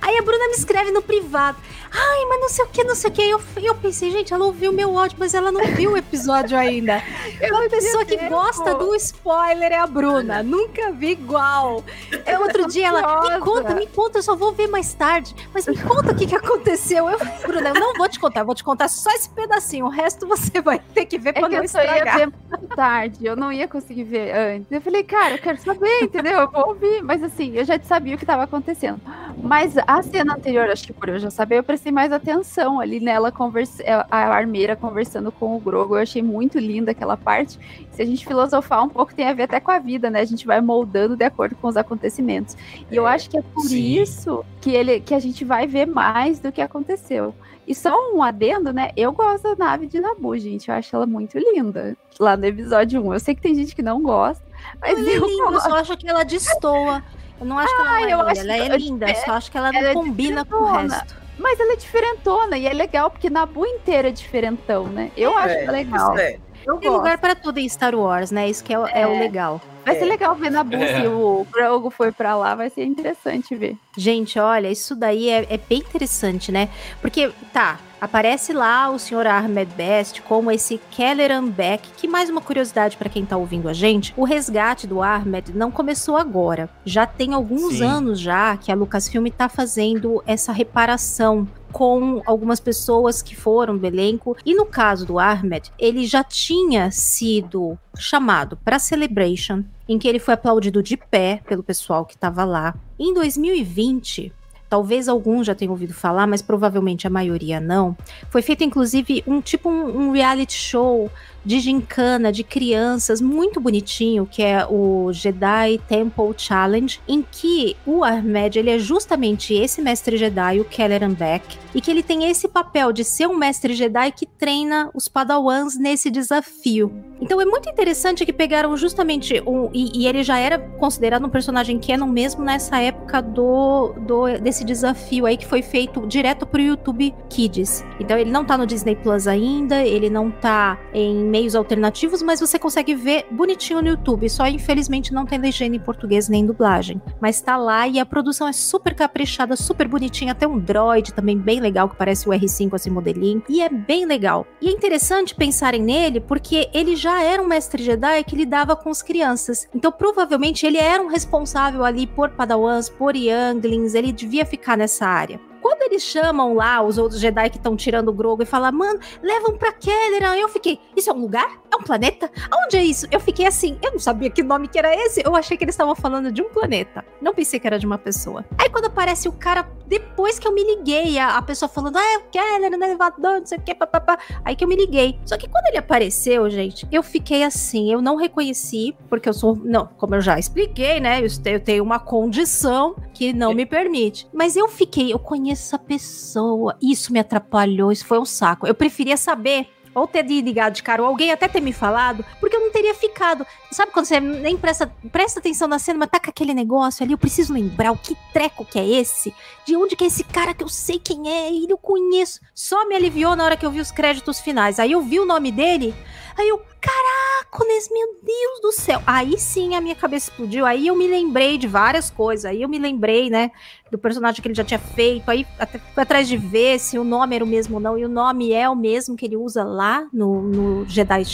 Aí 0.00 0.16
a 0.16 0.22
Bruna 0.22 0.46
me 0.46 0.54
escreve 0.54 0.90
no 0.90 1.02
privado. 1.02 1.58
Ai, 1.92 2.24
mas 2.28 2.40
não 2.40 2.48
sei 2.48 2.64
o 2.64 2.68
que, 2.68 2.84
não 2.84 2.94
sei 2.94 3.10
o 3.10 3.12
que. 3.12 3.22
Eu, 3.22 3.40
eu 3.56 3.74
pensei, 3.74 4.12
gente, 4.12 4.32
ela 4.32 4.44
ouviu 4.44 4.72
meu 4.72 4.96
áudio, 4.96 5.16
mas 5.18 5.34
ela 5.34 5.50
não 5.50 5.66
viu 5.74 5.92
o 5.92 5.96
episódio 5.96 6.56
ainda. 6.56 7.02
Uma 7.50 7.68
pessoa 7.68 8.04
que 8.04 8.16
gosta 8.28 8.74
do 8.76 8.94
spoiler 8.94 9.72
é 9.72 9.78
a 9.78 9.86
Bruna. 9.88 10.40
Nunca 10.40 10.92
vi 10.92 11.10
igual. 11.10 11.82
É 12.24 12.38
outro 12.38 12.68
dia 12.68 12.86
ela, 12.86 13.22
me 13.22 13.40
conta, 13.40 13.74
me 13.74 13.86
conta, 13.88 14.18
eu 14.18 14.22
só 14.22 14.36
vou 14.36 14.52
ver 14.52 14.68
mais 14.68 14.94
tarde. 14.94 15.34
Mas 15.52 15.66
me 15.66 15.76
conta 15.76 16.12
o 16.12 16.14
que, 16.14 16.28
que 16.28 16.36
aconteceu. 16.36 17.10
Eu, 17.10 17.18
Bruna, 17.44 17.70
eu 17.70 17.74
não 17.74 17.94
vou 17.94 18.08
te 18.08 18.20
contar, 18.20 18.44
vou 18.44 18.54
te 18.54 18.62
contar 18.62 18.88
só 18.88 19.10
esse 19.10 19.28
pedacinho. 19.28 19.86
O 19.86 19.90
resto 19.90 20.28
você 20.28 20.60
vai 20.60 20.69
ter 20.78 21.06
que 21.06 21.18
ver 21.18 21.30
é 21.30 21.32
pra 21.32 21.48
que 21.48 21.54
eu 21.54 21.64
estragar. 21.64 21.98
Só 21.98 22.04
ia 22.04 22.16
ver 22.16 22.26
muito 22.26 22.76
tarde, 22.76 23.26
eu 23.26 23.36
não 23.36 23.52
ia 23.52 23.66
conseguir 23.66 24.04
ver 24.04 24.34
antes. 24.34 24.70
Eu 24.70 24.80
falei, 24.80 25.02
cara, 25.02 25.34
eu 25.34 25.38
quero 25.38 25.58
saber, 25.58 26.02
entendeu? 26.02 26.40
Eu 26.40 26.50
vou 26.50 26.68
ouvir. 26.68 27.02
Mas 27.02 27.22
assim, 27.22 27.56
eu 27.56 27.64
já 27.64 27.78
sabia 27.82 28.14
o 28.14 28.18
que 28.18 28.24
estava 28.24 28.44
acontecendo. 28.44 29.00
Mas 29.42 29.76
a 29.86 30.02
cena 30.02 30.34
anterior, 30.34 30.68
acho 30.70 30.86
que 30.86 30.92
por 30.92 31.08
eu 31.08 31.18
já 31.18 31.30
saber, 31.30 31.58
eu 31.58 31.62
prestei 31.62 31.90
mais 31.90 32.12
atenção 32.12 32.80
ali 32.80 33.00
nela, 33.00 33.32
conversa, 33.32 33.82
é, 33.82 33.92
a 33.92 34.28
armeira 34.28 34.76
conversando 34.76 35.32
com 35.32 35.56
o 35.56 35.60
Grogo. 35.60 35.96
Eu 35.96 36.02
achei 36.02 36.22
muito 36.22 36.58
linda 36.58 36.90
aquela 36.90 37.16
parte. 37.16 37.58
Se 37.92 38.02
a 38.02 38.04
gente 38.04 38.26
filosofar 38.26 38.84
um 38.84 38.88
pouco, 38.88 39.14
tem 39.14 39.26
a 39.26 39.32
ver 39.32 39.44
até 39.44 39.60
com 39.60 39.70
a 39.70 39.78
vida, 39.78 40.10
né? 40.10 40.20
A 40.20 40.24
gente 40.24 40.46
vai 40.46 40.60
moldando 40.60 41.16
de 41.16 41.24
acordo 41.24 41.54
com 41.56 41.68
os 41.68 41.76
acontecimentos. 41.76 42.56
E 42.90 42.94
é, 42.94 42.98
eu 42.98 43.06
acho 43.06 43.30
que 43.30 43.38
é 43.38 43.42
por 43.42 43.64
sim. 43.64 44.00
isso 44.00 44.44
que, 44.60 44.70
ele, 44.70 45.00
que 45.00 45.14
a 45.14 45.18
gente 45.18 45.44
vai 45.44 45.66
ver 45.66 45.86
mais 45.86 46.38
do 46.38 46.52
que 46.52 46.60
aconteceu. 46.60 47.34
E 47.66 47.74
só 47.74 47.94
um 48.12 48.22
adendo, 48.22 48.72
né? 48.72 48.90
Eu 48.96 49.12
gosto 49.12 49.54
da 49.54 49.64
nave 49.64 49.86
de 49.86 50.00
Nabu, 50.00 50.36
gente. 50.38 50.68
Eu 50.68 50.74
acho 50.74 50.94
ela 50.94 51.06
muito 51.06 51.38
linda. 51.38 51.96
Lá 52.18 52.36
no 52.36 52.44
episódio 52.44 53.04
1. 53.04 53.12
Eu 53.14 53.20
sei 53.20 53.34
que 53.34 53.42
tem 53.42 53.54
gente 53.54 53.74
que 53.74 53.82
não 53.82 54.02
gosta. 54.02 54.44
Mas 54.80 54.98
ela 54.98 55.08
é 55.08 55.18
eu, 55.18 55.24
é 55.24 55.28
linda, 55.28 55.52
eu 55.52 55.60
só 55.60 55.74
acho 55.76 55.96
que 55.96 56.08
ela 56.08 56.24
destoa. 56.24 57.02
Eu 57.40 57.46
não 57.46 57.58
acho 57.58 57.72
ah, 57.72 57.76
que 57.76 57.82
ela, 57.82 58.00
é 58.00 58.34
linda, 58.34 58.40
ela 58.40 58.74
é 58.74 58.78
linda, 58.78 59.10
é, 59.10 59.14
só 59.14 59.32
acho 59.32 59.50
que 59.50 59.56
ela 59.56 59.72
não 59.72 59.80
ela 59.80 59.94
combina 59.94 60.44
com 60.44 60.56
o 60.56 60.72
resto. 60.72 61.16
Mas 61.38 61.58
ela 61.58 61.72
é 61.72 61.76
diferentona 61.76 62.58
e 62.58 62.66
é 62.66 62.72
legal, 62.72 63.10
porque 63.10 63.30
Nabu 63.30 63.64
inteira 63.64 64.08
é 64.08 64.12
diferentão, 64.12 64.86
né? 64.88 65.10
Eu 65.16 65.38
é, 65.38 65.42
acho 65.42 65.70
legal. 65.72 66.18
É. 66.18 66.38
Eu 66.66 66.76
Tem 66.76 66.90
gosto. 66.90 66.98
lugar 66.98 67.18
para 67.18 67.34
tudo 67.34 67.58
em 67.58 67.66
Star 67.66 67.94
Wars, 67.94 68.30
né? 68.30 68.48
Isso 68.50 68.62
que 68.62 68.74
é, 68.74 68.78
é. 68.92 69.02
é 69.02 69.06
o 69.06 69.18
legal. 69.18 69.60
Vai 69.92 69.98
ser 69.98 70.04
legal 70.06 70.34
ver 70.34 70.50
Nabu 70.50 70.76
se 70.76 71.06
o 71.06 71.46
Grogu 71.52 71.90
foi 71.90 72.12
para 72.12 72.36
lá, 72.36 72.54
vai 72.54 72.70
ser 72.70 72.84
interessante 72.84 73.54
ver. 73.54 73.76
Gente, 73.96 74.38
olha, 74.38 74.70
isso 74.70 74.94
daí 74.94 75.28
é, 75.28 75.46
é 75.50 75.58
bem 75.58 75.78
interessante, 75.78 76.52
né? 76.52 76.68
Porque, 77.00 77.30
tá, 77.52 77.78
Aparece 78.00 78.54
lá 78.54 78.90
o 78.90 78.98
Sr. 78.98 79.26
Ahmed 79.26 79.74
Best 79.74 80.22
como 80.22 80.50
esse 80.50 80.80
Kelleran 80.90 81.46
Beck, 81.48 81.90
que 81.98 82.08
mais 82.08 82.30
uma 82.30 82.40
curiosidade 82.40 82.96
para 82.96 83.10
quem 83.10 83.26
tá 83.26 83.36
ouvindo 83.36 83.68
a 83.68 83.74
gente, 83.74 84.14
o 84.16 84.24
resgate 84.24 84.86
do 84.86 85.02
Ahmed 85.02 85.52
não 85.54 85.70
começou 85.70 86.16
agora. 86.16 86.70
Já 86.82 87.04
tem 87.04 87.34
alguns 87.34 87.74
Sim. 87.74 87.84
anos 87.84 88.18
já 88.18 88.56
que 88.56 88.72
a 88.72 88.74
Lucasfilm 88.74 89.26
tá 89.26 89.50
fazendo 89.50 90.22
essa 90.26 90.50
reparação 90.50 91.46
com 91.70 92.22
algumas 92.24 92.58
pessoas 92.58 93.20
que 93.20 93.36
foram 93.36 93.76
do 93.76 93.86
elenco. 93.86 94.36
E 94.46 94.54
no 94.54 94.64
caso 94.64 95.04
do 95.04 95.18
Ahmed, 95.18 95.70
ele 95.78 96.06
já 96.06 96.24
tinha 96.24 96.90
sido 96.90 97.78
chamado 97.98 98.56
para 98.64 98.78
Celebration, 98.78 99.62
em 99.90 99.98
que 99.98 100.06
ele 100.06 100.20
foi 100.20 100.34
aplaudido 100.34 100.84
de 100.84 100.96
pé 100.96 101.42
pelo 101.48 101.64
pessoal 101.64 102.04
que 102.04 102.14
estava 102.14 102.44
lá. 102.44 102.76
Em 102.96 103.12
2020, 103.12 104.32
talvez 104.68 105.08
alguns 105.08 105.48
já 105.48 105.52
tenham 105.52 105.72
ouvido 105.72 105.92
falar, 105.92 106.28
mas 106.28 106.40
provavelmente 106.40 107.08
a 107.08 107.10
maioria 107.10 107.58
não. 107.58 107.96
Foi 108.30 108.40
feito 108.40 108.62
inclusive 108.62 109.24
um 109.26 109.40
tipo 109.40 109.68
um, 109.68 110.10
um 110.10 110.12
reality 110.12 110.54
show 110.54 111.10
de 111.44 111.60
gincana 111.60 112.32
de 112.32 112.44
crianças 112.44 113.20
muito 113.20 113.60
bonitinho, 113.60 114.26
que 114.26 114.42
é 114.42 114.66
o 114.66 115.12
Jedi 115.12 115.80
Temple 115.88 116.34
Challenge, 116.36 117.00
em 117.08 117.24
que 117.30 117.76
o 117.86 118.04
Ahmed 118.04 118.58
ele 118.58 118.70
é 118.70 118.78
justamente 118.78 119.54
esse 119.54 119.80
mestre 119.80 120.16
Jedi, 120.16 120.60
o 120.60 120.64
Kelleran 120.64 121.12
Beck, 121.12 121.58
e 121.74 121.80
que 121.80 121.90
ele 121.90 122.02
tem 122.02 122.28
esse 122.28 122.48
papel 122.48 122.92
de 122.92 123.04
ser 123.04 123.26
um 123.26 123.36
mestre 123.36 123.74
Jedi 123.74 124.12
que 124.12 124.26
treina 124.26 124.90
os 124.94 125.08
Padawans 125.08 125.78
nesse 125.78 126.10
desafio. 126.10 126.92
Então 127.20 127.40
é 127.40 127.44
muito 127.44 127.68
interessante 127.68 128.24
que 128.24 128.32
pegaram 128.32 128.76
justamente 128.76 129.42
um, 129.46 129.68
e, 129.72 130.02
e 130.02 130.06
ele 130.06 130.22
já 130.22 130.38
era 130.38 130.58
considerado 130.58 131.26
um 131.26 131.28
personagem 131.28 131.78
canon 131.78 132.06
mesmo 132.06 132.42
nessa 132.42 132.80
época 132.80 133.20
do, 133.20 133.92
do 134.06 134.38
desse 134.38 134.64
desafio 134.64 135.26
aí 135.26 135.36
que 135.36 135.46
foi 135.46 135.60
feito 135.60 136.06
direto 136.06 136.46
pro 136.46 136.60
YouTube 136.60 137.14
Kids. 137.28 137.84
Então 137.98 138.18
ele 138.18 138.30
não 138.30 138.44
tá 138.44 138.56
no 138.56 138.66
Disney 138.66 138.96
Plus 138.96 139.26
ainda, 139.26 139.82
ele 139.84 140.08
não 140.08 140.30
tá 140.30 140.78
em 140.94 141.29
meios 141.30 141.54
alternativos, 141.54 142.22
mas 142.22 142.40
você 142.40 142.58
consegue 142.58 142.94
ver 142.94 143.26
bonitinho 143.30 143.80
no 143.80 143.88
YouTube. 143.88 144.28
Só 144.28 144.46
infelizmente 144.46 145.12
não 145.12 145.24
tem 145.24 145.38
legenda 145.38 145.76
em 145.76 145.80
português 145.80 146.28
nem 146.28 146.44
dublagem. 146.44 147.00
Mas 147.20 147.40
tá 147.40 147.56
lá 147.56 147.86
e 147.86 147.98
a 147.98 148.04
produção 148.04 148.48
é 148.48 148.52
super 148.52 148.94
caprichada, 148.94 149.56
super 149.56 149.86
bonitinha. 149.88 150.32
Até 150.32 150.46
um 150.46 150.58
droid 150.58 151.14
também 151.14 151.38
bem 151.38 151.60
legal 151.60 151.88
que 151.88 151.96
parece 151.96 152.28
o 152.28 152.32
R5 152.32 152.74
assim 152.74 152.90
modelinho. 152.90 153.42
E 153.48 153.62
é 153.62 153.68
bem 153.68 154.04
legal. 154.04 154.46
E 154.60 154.68
é 154.68 154.72
interessante 154.72 155.34
pensarem 155.34 155.82
nele 155.82 156.20
porque 156.20 156.68
ele 156.74 156.96
já 156.96 157.22
era 157.22 157.42
um 157.42 157.46
mestre 157.46 157.82
Jedi 157.82 158.24
que 158.24 158.36
lidava 158.36 158.74
com 158.74 158.90
as 158.90 159.02
crianças. 159.02 159.68
Então 159.74 159.92
provavelmente 159.92 160.66
ele 160.66 160.78
era 160.78 161.02
um 161.02 161.08
responsável 161.08 161.84
ali 161.84 162.06
por 162.06 162.30
Padawans, 162.30 162.88
por 162.88 163.14
Younglings. 163.14 163.94
Ele 163.94 164.12
devia 164.12 164.44
ficar 164.44 164.76
nessa 164.76 165.06
área. 165.06 165.49
Quando 165.60 165.82
eles 165.82 166.02
chamam 166.02 166.54
lá 166.54 166.82
os 166.82 166.98
outros 166.98 167.20
Jedi 167.20 167.50
que 167.50 167.56
estão 167.56 167.76
tirando 167.76 168.08
o 168.08 168.12
Grogo 168.12 168.42
e 168.42 168.46
falam, 168.46 168.72
mano, 168.72 168.98
levam 169.22 169.56
pra 169.56 169.72
Kelleran, 169.72 170.36
eu 170.36 170.48
fiquei, 170.48 170.80
isso 170.96 171.10
é 171.10 171.12
um 171.12 171.20
lugar? 171.20 171.60
É 171.72 171.76
um 171.76 171.82
planeta? 171.82 172.30
Aonde 172.50 172.76
é 172.76 172.84
isso? 172.84 173.06
Eu 173.10 173.20
fiquei 173.20 173.46
assim, 173.46 173.78
eu 173.82 173.92
não 173.92 173.98
sabia 173.98 174.30
que 174.30 174.42
nome 174.42 174.68
que 174.68 174.78
era 174.78 174.94
esse, 174.94 175.22
eu 175.24 175.36
achei 175.36 175.56
que 175.56 175.64
eles 175.64 175.74
estavam 175.74 175.94
falando 175.94 176.32
de 176.32 176.42
um 176.42 176.50
planeta. 176.50 177.04
Não 177.20 177.34
pensei 177.34 177.60
que 177.60 177.66
era 177.66 177.78
de 177.78 177.86
uma 177.86 177.98
pessoa. 177.98 178.44
Aí 178.58 178.68
quando 178.68 178.86
aparece 178.86 179.28
o 179.28 179.32
cara, 179.32 179.68
depois 179.86 180.38
que 180.38 180.46
eu 180.46 180.52
me 180.52 180.62
liguei, 180.62 181.18
a, 181.18 181.36
a 181.36 181.42
pessoa 181.42 181.68
falando, 181.68 181.96
ah, 181.96 182.12
é 182.14 182.18
o 182.18 182.22
Kelleran 182.30 182.76
no 182.76 182.84
elevador, 182.84 183.38
não 183.40 183.46
sei 183.46 183.58
o 183.58 183.62
que, 183.62 183.74
papapá. 183.74 184.18
Aí 184.44 184.56
que 184.56 184.64
eu 184.64 184.68
me 184.68 184.76
liguei. 184.76 185.18
Só 185.24 185.36
que 185.36 185.48
quando 185.48 185.66
ele 185.66 185.78
apareceu, 185.78 186.48
gente, 186.50 186.86
eu 186.90 187.02
fiquei 187.02 187.42
assim, 187.42 187.92
eu 187.92 188.00
não 188.02 188.16
reconheci, 188.16 188.96
porque 189.08 189.28
eu 189.28 189.34
sou, 189.34 189.56
não, 189.56 189.86
como 189.96 190.14
eu 190.14 190.20
já 190.20 190.38
expliquei, 190.38 191.00
né, 191.00 191.20
eu 191.44 191.60
tenho 191.60 191.82
uma 191.82 191.98
condição 191.98 192.94
que 193.12 193.32
não 193.32 193.52
me 193.52 193.66
permite. 193.66 194.26
Mas 194.32 194.56
eu 194.56 194.68
fiquei, 194.68 195.12
eu 195.12 195.18
conheço 195.18 195.49
essa 195.52 195.78
pessoa. 195.78 196.76
Isso 196.80 197.12
me 197.12 197.20
atrapalhou, 197.20 197.92
isso 197.92 198.06
foi 198.06 198.18
um 198.18 198.24
saco. 198.24 198.66
Eu 198.66 198.74
preferia 198.74 199.16
saber 199.16 199.68
ou 199.94 200.06
ter 200.06 200.22
ligado 200.22 200.74
de 200.74 200.82
cara, 200.82 201.02
ou 201.02 201.08
alguém 201.08 201.32
até 201.32 201.48
ter 201.48 201.60
me 201.60 201.72
falado, 201.72 202.24
porque 202.38 202.54
eu 202.54 202.60
não 202.60 202.70
teria 202.70 202.94
ficado. 202.94 203.46
Sabe 203.70 203.92
quando 203.92 204.06
você 204.06 204.20
nem 204.20 204.56
presta, 204.56 204.86
presta 205.10 205.40
atenção 205.40 205.66
na 205.66 205.78
cena, 205.78 205.98
mas 205.98 206.10
tá 206.10 206.20
com 206.20 206.30
aquele 206.30 206.54
negócio 206.54 207.02
ali, 207.02 207.12
eu 207.12 207.18
preciso 207.18 207.52
lembrar 207.52 207.92
o 207.92 207.96
que 207.96 208.16
treco 208.32 208.64
que 208.64 208.78
é 208.78 208.86
esse, 208.86 209.34
de 209.66 209.76
onde 209.76 209.96
que 209.96 210.04
é 210.04 210.06
esse 210.06 210.24
cara 210.24 210.54
que 210.54 210.62
eu 210.62 210.68
sei 210.68 210.98
quem 210.98 211.28
é, 211.28 211.50
e 211.50 211.66
eu 211.68 211.78
conheço. 211.78 212.40
Só 212.54 212.86
me 212.86 212.94
aliviou 212.94 213.34
na 213.34 213.44
hora 213.44 213.56
que 213.56 213.66
eu 213.66 213.70
vi 213.70 213.80
os 213.80 213.90
créditos 213.90 214.40
finais. 214.40 214.78
Aí 214.78 214.92
eu 214.92 215.02
vi 215.02 215.18
o 215.18 215.26
nome 215.26 215.50
dele, 215.50 215.94
aí 216.36 216.48
eu, 216.48 216.60
caracoles, 216.80 217.88
meu 217.90 218.16
Deus 218.22 218.60
do 218.62 218.72
céu. 218.72 219.02
Aí 219.06 219.38
sim 219.38 219.74
a 219.74 219.80
minha 219.80 219.94
cabeça 219.94 220.30
explodiu, 220.30 220.64
aí 220.66 220.86
eu 220.86 220.96
me 220.96 221.06
lembrei 221.06 221.58
de 221.58 221.66
várias 221.66 222.10
coisas, 222.10 222.44
aí 222.44 222.62
eu 222.62 222.68
me 222.68 222.78
lembrei, 222.78 223.28
né, 223.28 223.50
do 223.90 223.98
personagem 223.98 224.40
que 224.40 224.46
ele 224.46 224.54
já 224.54 224.64
tinha 224.64 224.78
feito, 224.78 225.28
aí 225.30 225.46
até 225.58 225.78
fui 225.78 226.02
atrás 226.02 226.28
de 226.28 226.36
ver 226.36 226.78
se 226.78 226.98
o 226.98 227.04
nome 227.04 227.34
era 227.34 227.44
o 227.44 227.46
mesmo 227.46 227.74
ou 227.74 227.80
não, 227.80 227.98
e 227.98 228.04
o 228.04 228.08
nome 228.08 228.52
é 228.52 228.68
o 228.68 228.76
mesmo 228.76 229.16
que 229.16 229.26
ele 229.26 229.36
usa 229.36 229.64
lá 229.64 230.06
no, 230.12 230.42
no 230.42 230.84
Jedi 230.88 231.24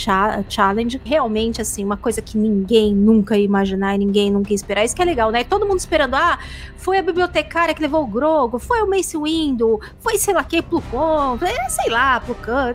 Challenge. 0.49 0.99
Realmente, 1.05 1.61
assim, 1.61 1.83
uma 1.83 1.97
coisa 1.97 2.21
que 2.21 2.37
ninguém 2.37 2.95
nunca 2.95 3.37
ia 3.37 3.45
imaginar 3.45 3.95
e 3.95 3.99
ninguém 3.99 4.31
nunca 4.31 4.49
ia 4.51 4.55
esperar. 4.55 4.83
Isso 4.83 4.95
que 4.95 5.01
é 5.01 5.05
legal, 5.05 5.31
né? 5.31 5.43
Todo 5.43 5.67
mundo 5.67 5.79
esperando, 5.79 6.15
ah, 6.15 6.39
foi 6.77 6.97
a 6.97 7.01
bibliotecária 7.01 7.73
que 7.73 7.81
levou 7.81 8.03
o 8.03 8.07
Grogo, 8.07 8.57
foi 8.57 8.81
o 8.81 8.89
Mace 8.89 9.17
Windu, 9.17 9.79
foi 9.99 10.17
sei 10.17 10.33
lá 10.33 10.43
quem, 10.43 10.61
Plucon, 10.61 11.37
é, 11.41 11.69
sei 11.69 11.89
lá, 11.91 12.19
Plucan, 12.19 12.73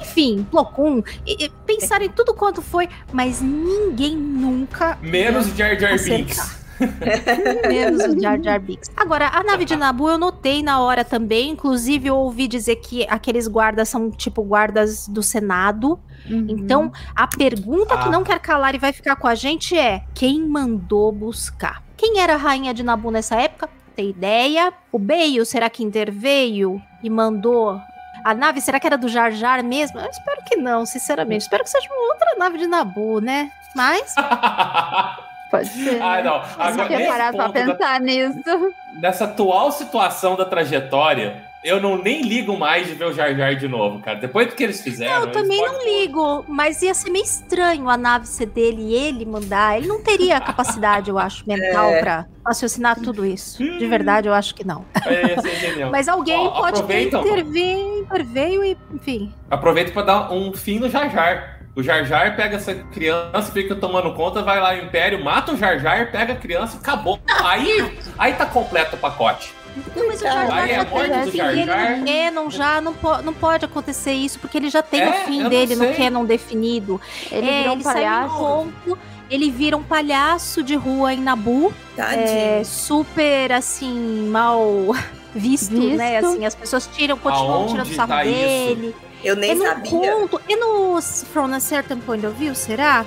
enfim, 0.00 0.46
Plocum. 0.50 1.02
Pensaram 1.68 2.06
em 2.06 2.08
tudo 2.08 2.32
quanto 2.32 2.62
foi, 2.62 2.88
mas 3.12 3.42
ninguém 3.42 4.16
nunca. 4.16 4.96
Menos 5.02 5.48
Jar 5.54 5.78
Jar 5.78 6.02
Binks. 6.02 6.56
Menos 7.68 8.04
o 8.04 8.18
Jar 8.18 8.42
Jar 8.42 8.58
Binks. 8.58 8.90
Agora, 8.96 9.28
a 9.28 9.42
nave 9.42 9.66
de 9.66 9.76
Nabu 9.76 10.08
eu 10.08 10.16
notei 10.16 10.62
na 10.62 10.80
hora 10.80 11.04
também. 11.04 11.50
Inclusive, 11.50 12.08
eu 12.08 12.16
ouvi 12.16 12.48
dizer 12.48 12.76
que 12.76 13.06
aqueles 13.10 13.46
guardas 13.46 13.90
são 13.90 14.10
tipo 14.10 14.42
guardas 14.42 15.06
do 15.06 15.22
Senado. 15.22 16.00
Uhum. 16.26 16.46
Então, 16.48 16.90
a 17.14 17.26
pergunta 17.26 17.92
ah. 17.92 18.02
que 18.02 18.08
não 18.08 18.24
quer 18.24 18.38
calar 18.38 18.74
e 18.74 18.78
vai 18.78 18.94
ficar 18.94 19.16
com 19.16 19.28
a 19.28 19.34
gente 19.34 19.76
é: 19.76 20.04
quem 20.14 20.48
mandou 20.48 21.12
buscar? 21.12 21.82
Quem 21.98 22.18
era 22.18 22.32
a 22.32 22.38
rainha 22.38 22.72
de 22.72 22.82
Nabu 22.82 23.10
nessa 23.10 23.36
época? 23.36 23.68
Tem 23.94 24.08
ideia? 24.08 24.72
O 24.90 24.98
Beio, 24.98 25.44
será 25.44 25.68
que 25.68 25.84
interveio 25.84 26.80
e 27.02 27.10
mandou 27.10 27.78
a 28.28 28.34
nave, 28.34 28.60
será 28.60 28.78
que 28.78 28.86
era 28.86 28.98
do 28.98 29.08
Jar 29.08 29.32
Jar 29.32 29.64
mesmo? 29.64 29.98
Eu 29.98 30.10
espero 30.10 30.42
que 30.44 30.54
não, 30.54 30.84
sinceramente. 30.84 31.42
Espero 31.42 31.64
que 31.64 31.70
seja 31.70 31.88
uma 31.90 32.12
outra 32.12 32.34
nave 32.38 32.58
de 32.58 32.66
Nabu, 32.66 33.20
né? 33.22 33.50
Mas. 33.74 34.14
Pode 35.50 35.68
ser. 35.68 36.02
Ah, 36.02 36.22
não. 36.22 36.42
Agora, 36.58 36.88
nesse 36.90 37.06
parar 37.06 37.32
pra 37.32 37.48
pensar 37.48 37.76
da... 37.76 37.98
nisso. 38.00 38.74
Nessa 38.92 39.24
atual 39.24 39.72
situação 39.72 40.36
da 40.36 40.44
trajetória, 40.44 41.42
eu 41.64 41.80
não 41.80 42.00
nem 42.00 42.22
ligo 42.22 42.56
mais 42.56 42.86
de 42.86 42.94
ver 42.94 43.06
o 43.06 43.12
Jar 43.12 43.34
Jar 43.34 43.54
de 43.56 43.66
novo, 43.66 44.00
cara. 44.00 44.18
Depois 44.18 44.46
do 44.46 44.54
que 44.54 44.62
eles 44.62 44.80
fizeram. 44.80 45.20
Não, 45.20 45.26
eu 45.26 45.32
também 45.32 45.60
não 45.60 45.84
ligo, 45.84 46.44
mas 46.48 46.82
ia 46.82 46.94
ser 46.94 47.10
meio 47.10 47.24
estranho 47.24 47.88
a 47.88 47.96
nave 47.96 48.26
ser 48.26 48.46
dele 48.46 48.82
e 48.82 48.94
ele 48.94 49.24
mandar. 49.24 49.76
Ele 49.76 49.88
não 49.88 50.02
teria 50.02 50.36
a 50.36 50.40
capacidade, 50.42 51.10
eu 51.10 51.18
acho, 51.18 51.46
mental 51.48 51.90
é. 51.90 52.00
pra 52.00 52.26
raciocinar 52.46 53.00
tudo 53.00 53.26
isso. 53.26 53.58
De 53.58 53.86
verdade, 53.86 54.28
eu 54.28 54.34
acho 54.34 54.54
que 54.54 54.66
não. 54.66 54.84
É, 55.04 55.86
mas 55.90 56.08
alguém 56.08 56.46
Ó, 56.46 56.50
pode 56.50 56.80
intervir, 56.80 57.76
interveio 57.98 58.64
e, 58.64 58.76
enfim. 58.92 59.32
Aproveita 59.50 59.92
para 59.92 60.02
dar 60.02 60.32
um 60.32 60.52
fim 60.52 60.78
no 60.78 60.88
Jar 60.88 61.10
Jar. 61.10 61.58
O 61.74 61.82
Jar 61.82 62.04
Jar 62.04 62.34
pega 62.34 62.56
essa 62.56 62.74
criança, 62.74 63.52
fica 63.52 63.74
tomando 63.74 64.12
conta, 64.12 64.42
vai 64.42 64.60
lá 64.60 64.74
no 64.74 64.82
Império, 64.82 65.22
mata 65.22 65.52
o 65.52 65.56
Jar 65.56 65.78
Jar, 65.78 66.10
pega 66.10 66.32
a 66.32 66.36
criança 66.36 66.76
e 66.76 66.80
acabou. 66.80 67.20
Aí, 67.44 68.00
aí 68.18 68.32
tá 68.32 68.46
completo 68.46 68.96
o 68.96 68.98
pacote. 68.98 69.54
Não, 69.96 70.08
mas 70.08 70.20
o 70.20 70.24
Jar 70.24 70.46
Jar 70.46 70.68
já 70.68 70.84
tem 70.84 71.32
Jar 71.32 71.54
Jar. 71.54 71.98
no 71.98 72.06
Canon 72.06 72.50
já 72.50 72.80
não, 72.80 72.94
po 72.94 73.22
não 73.22 73.32
pode 73.32 73.64
acontecer 73.64 74.12
isso, 74.12 74.38
porque 74.38 74.58
ele 74.58 74.70
já 74.70 74.82
tem 74.82 75.00
é, 75.00 75.08
o 75.08 75.12
fim 75.26 75.48
dele 75.48 75.76
no 75.76 75.94
Canon 75.94 76.24
definido. 76.24 77.00
Ele, 77.30 77.48
é, 77.48 77.72
ele 77.72 77.82
palhaço. 77.82 78.68
ele 79.30 79.50
vira 79.50 79.76
um 79.76 79.82
palhaço 79.82 80.62
de 80.62 80.74
rua 80.74 81.14
em 81.14 81.20
Nabu. 81.20 81.72
É, 81.96 82.62
super, 82.64 83.52
assim, 83.52 84.28
mal 84.28 84.94
visto, 85.34 85.72
visto, 85.80 85.96
né? 85.96 86.18
Assim, 86.18 86.44
as 86.44 86.54
pessoas 86.54 86.86
tiram, 86.86 87.16
continuam 87.16 87.54
Aonde 87.54 87.72
tirando 87.72 87.94
sarro 87.94 88.08
tá 88.08 88.22
dele. 88.22 88.88
Isso? 88.88 89.08
Eu 89.22 89.34
nem 89.34 89.50
é 89.50 89.54
no 89.54 89.64
sabia. 89.64 90.12
Conto, 90.12 90.40
e 90.48 90.56
no 90.56 91.00
From 91.02 91.52
a 91.52 91.60
Certain 91.60 91.98
Point 91.98 92.24
of 92.24 92.36
View, 92.38 92.54
será? 92.54 93.04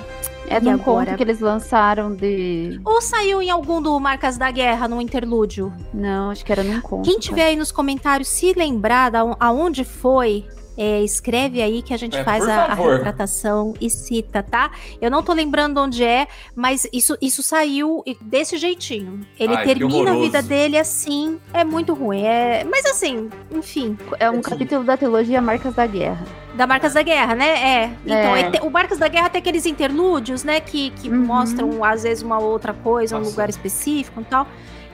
É 0.48 0.60
de 0.60 0.68
um 0.68 0.78
conto 0.78 1.16
que 1.16 1.22
eles 1.22 1.40
lançaram 1.40 2.14
de. 2.14 2.80
Ou 2.84 3.00
saiu 3.00 3.40
em 3.40 3.50
algum 3.50 3.80
do 3.80 3.98
Marcas 3.98 4.36
da 4.36 4.50
Guerra, 4.50 4.86
no 4.86 5.00
interlúdio? 5.00 5.72
Não, 5.92 6.30
acho 6.30 6.44
que 6.44 6.52
era 6.52 6.62
num 6.62 6.80
conto. 6.80 7.04
Quem 7.08 7.18
tiver 7.18 7.46
aí 7.46 7.56
nos 7.56 7.72
comentários, 7.72 8.28
se 8.28 8.52
lembrar 8.52 9.10
da, 9.10 9.20
aonde 9.40 9.84
foi, 9.84 10.46
é, 10.76 11.02
escreve 11.02 11.60
aí 11.60 11.82
que 11.82 11.92
a 11.92 11.96
gente 11.96 12.16
é, 12.16 12.24
faz 12.24 12.46
a, 12.48 12.64
a, 12.64 12.74
retratação 12.74 13.74
e 13.80 13.90
cita, 13.90 14.42
tá? 14.42 14.70
Eu 15.00 15.10
não 15.10 15.22
tô 15.22 15.32
lembrando 15.32 15.78
onde 15.80 16.04
é, 16.04 16.26
mas 16.54 16.86
isso, 16.92 17.16
isso 17.20 17.42
saiu 17.42 18.02
desse 18.20 18.56
jeitinho. 18.56 19.20
Ele 19.38 19.54
Ai, 19.54 19.64
termina 19.64 20.12
a 20.12 20.14
vida 20.14 20.42
dele 20.42 20.78
assim, 20.78 21.38
é 21.52 21.64
muito 21.64 21.94
ruim. 21.94 22.22
É... 22.22 22.64
Mas 22.64 22.86
assim, 22.86 23.28
enfim. 23.50 23.96
É 24.18 24.30
um 24.30 24.40
capítulo 24.40 24.84
da 24.84 24.96
trilogia 24.96 25.40
Marcas 25.40 25.74
da 25.74 25.86
Guerra. 25.86 26.24
Da 26.54 26.66
Marcas 26.66 26.94
da 26.94 27.02
Guerra, 27.02 27.34
né? 27.34 27.48
É. 27.48 27.90
Então, 28.04 28.36
é. 28.36 28.52
É, 28.56 28.62
o 28.62 28.70
Marcas 28.70 28.98
da 28.98 29.08
Guerra 29.08 29.30
tem 29.30 29.38
aqueles 29.38 29.64
interlúdios, 29.64 30.44
né? 30.44 30.60
Que, 30.60 30.90
que 30.90 31.08
uhum. 31.08 31.24
mostram, 31.24 31.82
às 31.84 32.02
vezes, 32.02 32.22
uma 32.22 32.38
outra 32.38 32.74
coisa, 32.74 33.16
Nossa. 33.16 33.28
um 33.28 33.30
lugar 33.30 33.48
específico 33.48 34.20
e 34.20 34.24
tal. 34.24 34.46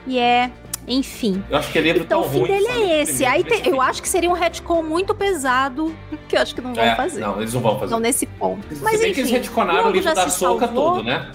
E 0.07 0.17
é 0.17 0.49
enfim. 0.89 1.43
Eu 1.49 1.57
acho 1.57 1.71
que 1.71 1.77
ele 1.77 1.89
é 1.89 1.91
então, 1.91 2.05
tão 2.05 2.21
ruim. 2.23 2.43
Então 2.43 2.55
o 2.55 2.59
fim 2.59 2.67
dele 2.67 2.91
é 2.91 3.01
esse. 3.03 3.23
Aí 3.23 3.43
te, 3.43 3.69
eu 3.69 3.79
acho 3.79 4.01
que 4.01 4.09
seria 4.09 4.29
um 4.29 4.33
retcon 4.33 4.81
muito 4.81 5.13
pesado, 5.13 5.95
que 6.27 6.35
eu 6.35 6.41
acho 6.41 6.55
que 6.55 6.61
não 6.61 6.73
vão 6.73 6.83
é, 6.83 6.95
fazer. 6.95 7.21
Não, 7.21 7.39
eles 7.39 7.53
não 7.53 7.61
vão 7.61 7.79
fazer. 7.79 7.91
Não 7.91 7.99
nesse 7.99 8.25
ponto. 8.25 8.67
Mas 8.81 8.93
Se 8.93 8.97
bem 8.97 9.11
enfim, 9.11 9.13
que 9.13 9.19
eles 9.21 9.31
retconaram 9.31 9.89
o 9.89 9.91
livro 9.91 10.13
da 10.13 10.27
Soca 10.27 10.67
todo, 10.67 11.03
né? 11.03 11.31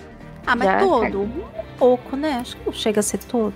Ah, 0.46 0.56
mas 0.56 0.68
já, 0.68 0.78
todo? 0.78 1.22
Um 1.22 1.44
pouco, 1.78 2.16
né? 2.16 2.38
Acho 2.40 2.56
que 2.56 2.66
não 2.66 2.72
chega 2.72 3.00
a 3.00 3.02
ser 3.02 3.18
todo. 3.18 3.54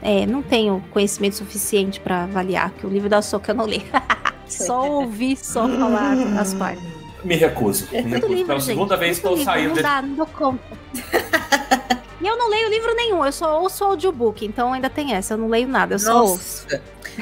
É, 0.00 0.26
não 0.26 0.42
tenho 0.42 0.82
conhecimento 0.90 1.36
suficiente 1.36 2.00
para 2.00 2.24
avaliar, 2.24 2.70
que 2.70 2.86
o 2.86 2.88
livro 2.88 3.08
da 3.08 3.20
Soca 3.20 3.52
eu 3.52 3.54
não 3.54 3.66
li. 3.66 3.84
só 4.46 4.88
ouvi 4.88 5.36
só 5.36 5.68
falar 5.68 6.14
as 6.38 6.54
partes. 6.54 6.82
Me 7.24 7.36
recuso. 7.36 7.88
Me 7.92 8.00
recuso. 8.00 8.32
Livro, 8.32 8.46
Pela 8.46 8.60
segunda 8.60 8.94
gente, 8.94 9.00
vez 9.00 9.16
estou 9.16 9.36
saindo. 9.36 9.74
Não 9.74 9.82
dá, 9.82 10.02
não 10.02 10.14
dou 10.14 10.26
conta. 10.26 10.62
E 12.20 12.26
eu 12.26 12.36
não 12.36 12.48
leio 12.50 12.68
livro 12.68 12.94
nenhum, 12.94 13.24
eu 13.24 13.30
só 13.30 13.60
ouço 13.60 13.84
audiobook, 13.84 14.44
então 14.44 14.72
ainda 14.72 14.90
tem 14.90 15.14
essa, 15.14 15.34
eu 15.34 15.38
não 15.38 15.48
leio 15.48 15.68
nada, 15.68 15.94
eu 15.94 15.98
só 15.98 16.24
ouço. 16.24 16.66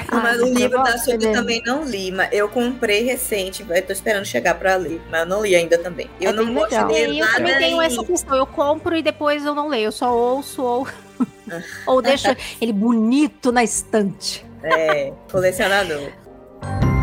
Ah, 0.07 0.17
mas 0.17 0.41
o 0.41 0.45
livro 0.45 0.81
da 0.83 0.97
Sophie 0.97 1.25
eu 1.25 1.31
também 1.31 1.61
não 1.65 1.83
li, 1.83 2.11
mas 2.11 2.29
eu 2.31 2.49
comprei 2.49 3.03
recente, 3.03 3.65
eu 3.67 3.81
tô 3.83 3.93
esperando 3.93 4.25
chegar 4.25 4.55
pra 4.55 4.75
ler, 4.75 5.01
mas 5.09 5.21
eu 5.21 5.25
não 5.27 5.43
li 5.43 5.55
ainda 5.55 5.77
também. 5.77 6.09
Eu 6.19 6.31
é 6.31 6.33
não 6.33 6.53
gosto 6.53 6.69
de 6.69 6.83
ler 6.93 7.15
Eu 7.15 7.31
também 7.31 7.57
tenho 7.57 7.81
essa 7.81 8.03
questão, 8.03 8.35
eu 8.35 8.47
compro 8.47 8.95
e 8.95 9.03
depois 9.03 9.45
eu 9.45 9.53
não 9.53 9.67
leio, 9.67 9.85
eu 9.85 9.91
só 9.91 10.15
ouço 10.15 10.63
ou, 10.63 10.87
ou 11.85 12.01
deixo 12.01 12.27
ele 12.59 12.73
bonito 12.73 13.51
na 13.51 13.63
estante. 13.63 14.45
É, 14.63 15.13
colecionador. 15.31 16.11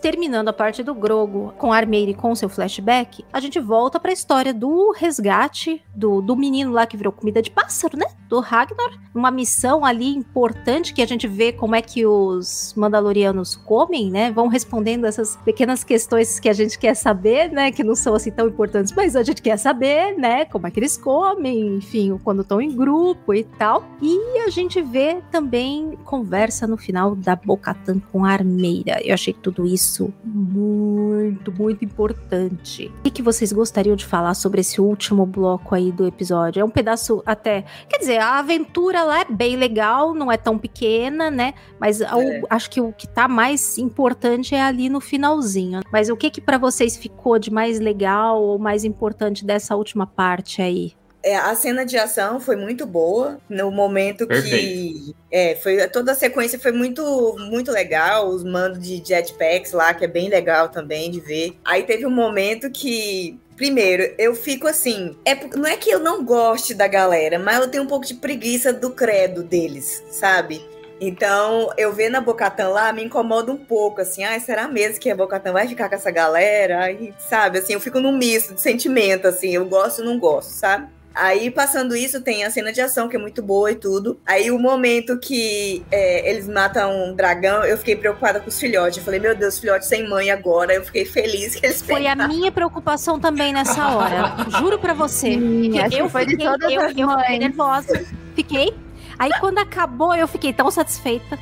terminando 0.00 0.48
a 0.48 0.52
parte 0.52 0.82
do 0.82 0.94
Grogo 0.94 1.52
com 1.58 1.72
a 1.72 1.76
Armeire 1.76 2.14
com 2.14 2.34
seu 2.34 2.48
flashback, 2.48 3.24
a 3.32 3.40
gente 3.40 3.60
volta 3.60 4.00
para 4.00 4.10
a 4.10 4.14
história 4.14 4.52
do 4.54 4.92
resgate 4.92 5.82
do, 5.94 6.20
do 6.20 6.36
menino 6.36 6.72
lá 6.72 6.86
que 6.86 6.96
virou 6.96 7.12
comida 7.12 7.42
de 7.42 7.50
pássaro, 7.50 7.96
né? 7.96 8.06
Do 8.28 8.40
Ragnar. 8.40 8.90
Uma 9.14 9.30
missão 9.30 9.84
ali 9.84 10.08
importante 10.08 10.94
que 10.94 11.02
a 11.02 11.06
gente 11.06 11.26
vê 11.26 11.52
como 11.52 11.74
é 11.74 11.82
que 11.82 12.06
os 12.06 12.72
Mandalorianos 12.76 13.56
comem, 13.56 14.10
né? 14.10 14.30
Vão 14.30 14.48
respondendo 14.48 15.04
essas 15.04 15.36
pequenas 15.36 15.84
questões 15.84 16.40
que 16.40 16.48
a 16.48 16.52
gente 16.52 16.78
quer 16.78 16.94
saber, 16.94 17.50
né? 17.50 17.70
Que 17.72 17.84
não 17.84 17.94
são 17.94 18.14
assim 18.14 18.30
tão 18.30 18.48
importantes, 18.48 18.92
mas 18.96 19.16
a 19.16 19.22
gente 19.22 19.42
quer 19.42 19.56
saber, 19.56 20.16
né? 20.16 20.44
Como 20.44 20.66
é 20.66 20.70
que 20.70 20.78
eles 20.78 20.96
comem, 20.96 21.76
enfim, 21.76 22.18
quando 22.22 22.42
estão 22.42 22.60
em 22.60 22.74
grupo 22.74 23.34
e 23.34 23.44
tal. 23.44 23.84
E 24.00 24.38
a 24.40 24.48
gente 24.48 24.80
vê 24.80 25.20
também 25.30 25.98
conversa 26.04 26.66
no 26.66 26.76
final 26.76 27.14
da 27.14 27.34
Bocatan 27.36 28.00
com 28.12 28.24
a 28.24 28.30
Armeira. 28.30 29.00
Eu 29.04 29.14
achei 29.14 29.34
tudo 29.34 29.66
isso 29.66 29.89
isso 29.90 30.14
muito 30.24 31.52
muito, 31.52 31.84
importante. 31.84 32.86
O 33.00 33.02
que, 33.02 33.10
que 33.10 33.22
vocês 33.22 33.52
gostariam 33.52 33.96
de 33.96 34.06
falar 34.06 34.34
sobre 34.34 34.60
esse 34.60 34.80
último 34.80 35.26
bloco 35.26 35.74
aí 35.74 35.90
do 35.90 36.06
episódio? 36.06 36.60
É 36.60 36.64
um 36.64 36.70
pedaço 36.70 37.22
até. 37.26 37.64
Quer 37.88 37.98
dizer, 37.98 38.18
a 38.18 38.38
aventura 38.38 39.02
lá 39.02 39.20
é 39.20 39.24
bem 39.24 39.56
legal, 39.56 40.14
não 40.14 40.30
é 40.30 40.36
tão 40.36 40.56
pequena, 40.56 41.30
né? 41.30 41.54
Mas 41.78 42.00
é. 42.00 42.06
o, 42.14 42.46
acho 42.48 42.70
que 42.70 42.80
o 42.80 42.92
que 42.92 43.08
tá 43.08 43.26
mais 43.26 43.78
importante 43.78 44.54
é 44.54 44.62
ali 44.62 44.88
no 44.88 45.00
finalzinho. 45.00 45.80
Mas 45.92 46.08
o 46.08 46.16
que 46.16 46.30
que 46.30 46.40
para 46.40 46.58
vocês 46.58 46.96
ficou 46.96 47.38
de 47.38 47.50
mais 47.50 47.80
legal 47.80 48.40
ou 48.42 48.58
mais 48.58 48.84
importante 48.84 49.44
dessa 49.44 49.74
última 49.74 50.06
parte 50.06 50.62
aí? 50.62 50.92
É, 51.22 51.36
a 51.36 51.54
cena 51.54 51.84
de 51.84 51.98
ação 51.98 52.40
foi 52.40 52.56
muito 52.56 52.86
boa 52.86 53.38
no 53.48 53.70
momento 53.70 54.26
Perfeito. 54.26 54.56
que 54.56 55.14
é, 55.30 55.54
foi 55.56 55.86
toda 55.88 56.12
a 56.12 56.14
sequência 56.14 56.58
foi 56.58 56.72
muito 56.72 57.36
muito 57.50 57.70
legal, 57.70 58.28
os 58.28 58.42
mandos 58.42 58.80
de 58.80 59.02
jetpacks 59.04 59.72
lá 59.72 59.92
que 59.92 60.04
é 60.04 60.08
bem 60.08 60.28
legal 60.28 60.70
também 60.70 61.10
de 61.10 61.20
ver. 61.20 61.56
Aí 61.64 61.82
teve 61.82 62.06
um 62.06 62.10
momento 62.10 62.70
que 62.70 63.38
Primeiro, 63.60 64.14
eu 64.16 64.34
fico 64.34 64.66
assim. 64.66 65.14
É, 65.22 65.34
não 65.54 65.66
é 65.66 65.76
que 65.76 65.90
eu 65.90 65.98
não 65.98 66.24
goste 66.24 66.72
da 66.72 66.88
galera, 66.88 67.38
mas 67.38 67.58
eu 67.58 67.68
tenho 67.68 67.84
um 67.84 67.86
pouco 67.86 68.06
de 68.06 68.14
preguiça 68.14 68.72
do 68.72 68.88
credo 68.88 69.42
deles, 69.42 70.02
sabe? 70.10 70.64
Então, 70.98 71.70
eu 71.76 71.92
vendo 71.92 72.16
a 72.16 72.22
Bocatan 72.22 72.68
lá 72.68 72.90
me 72.90 73.04
incomoda 73.04 73.52
um 73.52 73.58
pouco, 73.58 74.00
assim, 74.00 74.24
ah, 74.24 74.40
será 74.40 74.66
mesmo 74.66 74.98
que 74.98 75.10
a 75.10 75.14
Bocatan 75.14 75.52
vai 75.52 75.68
ficar 75.68 75.90
com 75.90 75.94
essa 75.94 76.10
galera? 76.10 76.84
Aí, 76.84 77.12
sabe, 77.18 77.58
assim, 77.58 77.74
eu 77.74 77.80
fico 77.80 78.00
num 78.00 78.16
misto 78.16 78.54
de 78.54 78.62
sentimento, 78.62 79.26
assim, 79.26 79.50
eu 79.50 79.66
gosto 79.66 80.00
e 80.00 80.04
não 80.06 80.18
gosto, 80.18 80.50
sabe? 80.50 80.88
Aí, 81.20 81.50
passando 81.50 81.94
isso, 81.94 82.22
tem 82.22 82.44
a 82.44 82.50
cena 82.50 82.72
de 82.72 82.80
ação, 82.80 83.06
que 83.06 83.14
é 83.14 83.18
muito 83.18 83.42
boa 83.42 83.70
e 83.70 83.74
tudo. 83.74 84.18
Aí, 84.24 84.50
o 84.50 84.58
momento 84.58 85.18
que 85.18 85.84
é, 85.90 86.30
eles 86.30 86.48
matam 86.48 87.10
um 87.10 87.14
dragão, 87.14 87.62
eu 87.62 87.76
fiquei 87.76 87.94
preocupada 87.94 88.40
com 88.40 88.48
os 88.48 88.58
filhotes. 88.58 88.96
Eu 88.96 89.04
falei, 89.04 89.20
meu 89.20 89.36
Deus, 89.36 89.58
filhote 89.58 89.84
sem 89.84 90.08
mãe 90.08 90.30
agora. 90.30 90.72
Eu 90.72 90.82
fiquei 90.82 91.04
feliz 91.04 91.54
que 91.54 91.66
eles 91.66 91.82
Foi 91.82 92.06
a 92.06 92.16
minha 92.16 92.50
preocupação 92.50 93.20
também 93.20 93.52
nessa 93.52 93.86
hora. 93.88 94.34
Juro 94.58 94.78
pra 94.78 94.94
você. 94.94 95.38
Hum, 95.50 95.70
eu 95.92 96.08
foi 96.08 96.26
fiquei, 96.26 96.46
eu, 96.46 96.52
eu 96.70 96.88
fiquei 96.88 97.38
nervosa. 97.38 98.06
Fiquei. 98.34 98.74
Aí, 99.18 99.30
quando 99.40 99.58
acabou, 99.58 100.14
eu 100.14 100.28
fiquei 100.28 100.52
tão 100.52 100.70
satisfeita. 100.70 101.38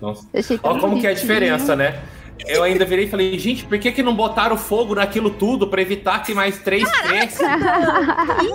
Nossa. 0.00 0.26
Olha 0.62 0.80
como 0.80 1.00
que 1.00 1.06
é 1.06 1.10
a 1.10 1.14
diferença, 1.14 1.74
né? 1.74 2.00
Eu 2.46 2.62
ainda 2.62 2.84
virei 2.84 3.04
e 3.06 3.08
falei, 3.08 3.38
gente, 3.38 3.64
por 3.64 3.78
que, 3.78 3.92
que 3.92 4.02
não 4.02 4.14
botaram 4.14 4.56
fogo 4.56 4.94
naquilo 4.94 5.30
tudo 5.30 5.68
para 5.68 5.80
evitar 5.82 6.22
que 6.22 6.34
mais 6.34 6.58
três 6.58 6.88
cresçam? 7.02 7.46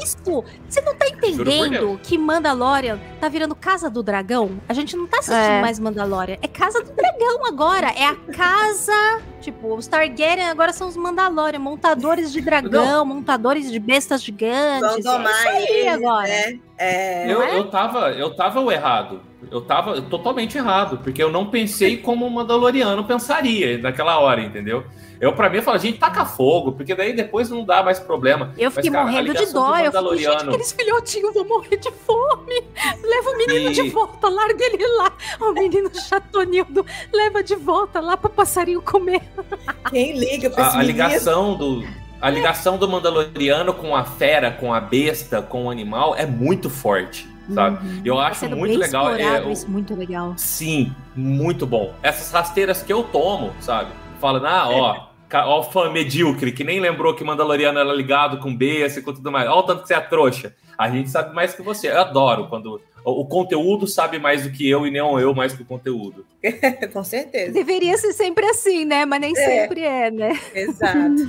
Isso! 0.01 0.43
Você 0.67 0.81
não 0.81 0.95
tá 0.95 1.07
entendendo 1.07 1.99
que 2.03 2.17
Mandalorian 2.17 2.99
tá 3.19 3.29
virando 3.29 3.55
Casa 3.55 3.89
do 3.89 4.03
Dragão? 4.03 4.59
A 4.67 4.73
gente 4.73 4.95
não 4.95 5.07
tá 5.07 5.19
assistindo 5.19 5.39
é. 5.39 5.61
mais 5.61 5.79
Mandalorian. 5.79 6.37
É 6.41 6.47
Casa 6.47 6.83
do 6.83 6.91
Dragão 6.91 7.45
agora. 7.45 7.87
É 7.87 8.05
a 8.05 8.15
casa. 8.15 9.21
Tipo, 9.45 9.75
os 9.75 9.85
Targaryen 9.85 10.47
agora 10.47 10.73
são 10.73 10.87
os 10.87 10.97
Mandalorian, 10.97 11.59
montadores 11.59 12.33
de 12.33 12.41
dragão, 12.41 13.05
não. 13.05 13.05
montadores 13.05 13.71
de 13.71 13.77
bestas 13.77 14.23
gigantes. 14.23 15.03
Vão 15.03 15.17
tomar 15.17 15.45
é 15.45 15.63
isso 15.63 15.73
aí 15.73 15.87
agora. 15.87 16.27
Né? 16.27 16.59
É, 16.79 17.31
eu, 17.31 17.43
é? 17.43 17.59
eu, 17.59 17.69
tava, 17.69 18.09
eu 18.13 18.35
tava 18.35 18.59
o 18.59 18.71
errado. 18.71 19.21
Eu 19.51 19.61
tava 19.61 20.01
totalmente 20.01 20.57
errado, 20.57 20.97
porque 21.03 21.21
eu 21.21 21.31
não 21.31 21.45
pensei 21.45 21.97
como 21.97 22.25
um 22.25 22.29
Mandaloriano 22.31 23.03
pensaria 23.03 23.77
naquela 23.77 24.17
hora, 24.17 24.41
entendeu? 24.41 24.83
Eu, 25.19 25.33
pra 25.33 25.49
mim, 25.49 25.57
eu 25.57 25.63
falo, 25.63 25.77
gente, 25.77 25.97
taca 25.97 26.25
fogo, 26.25 26.73
porque 26.73 26.93
daí 26.93 27.15
depois 27.15 27.49
não 27.49 27.63
dá 27.63 27.83
mais 27.83 27.99
problema. 27.99 28.53
Eu 28.57 28.69
fiquei 28.71 28.89
Mas, 28.89 28.99
cara, 28.99 29.11
morrendo 29.11 29.33
de 29.33 29.53
dó. 29.53 29.77
Eu 29.77 29.91
falei, 29.91 30.17
gente, 30.19 30.43
aqueles 30.43 30.71
filhotinhos 30.71 31.33
vão 31.33 31.45
morrer 31.45 31.77
de 31.77 31.91
fome. 31.91 32.63
Leva 33.03 33.29
o 33.29 33.37
menino 33.37 33.69
e... 33.69 33.73
de 33.73 33.89
volta, 33.89 34.27
larga 34.29 34.65
ele 34.65 34.87
lá. 34.87 35.11
O 35.39 35.51
menino 35.53 35.89
chatonildo, 35.93 36.85
leva 37.13 37.43
de 37.43 37.55
volta 37.55 37.99
lá 37.99 38.17
pro 38.17 38.29
passarinho 38.29 38.81
comer. 38.81 39.21
Quem 39.89 40.17
liga 40.17 40.49
pra 40.49 40.67
esse 40.67 40.77
a, 40.77 40.79
a 40.79 40.83
ligação 40.83 41.55
do 41.55 41.83
a 42.21 42.29
ligação 42.29 42.77
do 42.77 42.87
Mandaloriano 42.87 43.73
com 43.73 43.95
a 43.95 44.03
fera, 44.03 44.49
com 44.49 44.73
a 44.73 44.79
besta, 44.79 45.41
com 45.41 45.65
o 45.65 45.69
animal 45.69 46.15
é 46.15 46.25
muito 46.25 46.69
forte, 46.69 47.29
sabe? 47.53 47.85
Uhum. 47.85 48.01
Eu 48.03 48.19
acho 48.19 48.49
muito 48.49 48.79
legal. 48.79 49.13
É, 49.13 49.51
isso, 49.51 49.69
muito 49.69 49.93
legal. 49.93 50.33
Sim, 50.35 50.91
muito 51.15 51.67
bom. 51.67 51.93
Essas 52.01 52.31
rasteiras 52.31 52.81
que 52.81 52.91
eu 52.91 53.03
tomo, 53.03 53.53
sabe? 53.59 53.91
Falando, 54.25 54.47
ah, 54.47 54.67
ó, 54.67 55.07
ó, 55.31 55.61
fã 55.61 55.91
medíocre, 55.91 56.51
que 56.51 56.63
nem 56.63 56.79
lembrou 56.79 57.13
que 57.13 57.23
Mandaloriano 57.23 57.77
era 57.77 57.93
ligado 57.93 58.39
com 58.39 58.55
besta 58.55 58.99
e 58.99 59.03
com 59.03 59.13
tudo 59.13 59.31
mais. 59.31 59.47
Olha 59.47 59.57
o 59.57 59.61
tanto 59.61 59.83
que 59.83 59.87
você 59.87 59.93
é 59.93 60.01
trouxa. 60.01 60.55
A 60.75 60.89
gente 60.89 61.11
sabe 61.11 61.35
mais 61.35 61.53
que 61.53 61.61
você. 61.61 61.89
Eu 61.91 62.01
adoro 62.01 62.47
quando 62.47 62.81
o 63.03 63.23
conteúdo 63.25 63.85
sabe 63.85 64.17
mais 64.17 64.41
do 64.41 64.49
que 64.49 64.67
eu 64.67 64.87
e 64.87 64.89
não 64.89 65.19
eu 65.19 65.31
mais 65.35 65.53
que 65.53 65.61
o 65.61 65.65
conteúdo. 65.65 66.25
Com 66.91 67.03
certeza. 67.03 67.51
Deveria 67.51 67.95
ser 67.99 68.13
sempre 68.13 68.47
assim, 68.47 68.83
né? 68.83 69.05
Mas 69.05 69.21
nem 69.21 69.31
é. 69.31 69.35
sempre 69.35 69.81
é, 69.81 70.09
né? 70.09 70.39
Exato. 70.55 71.21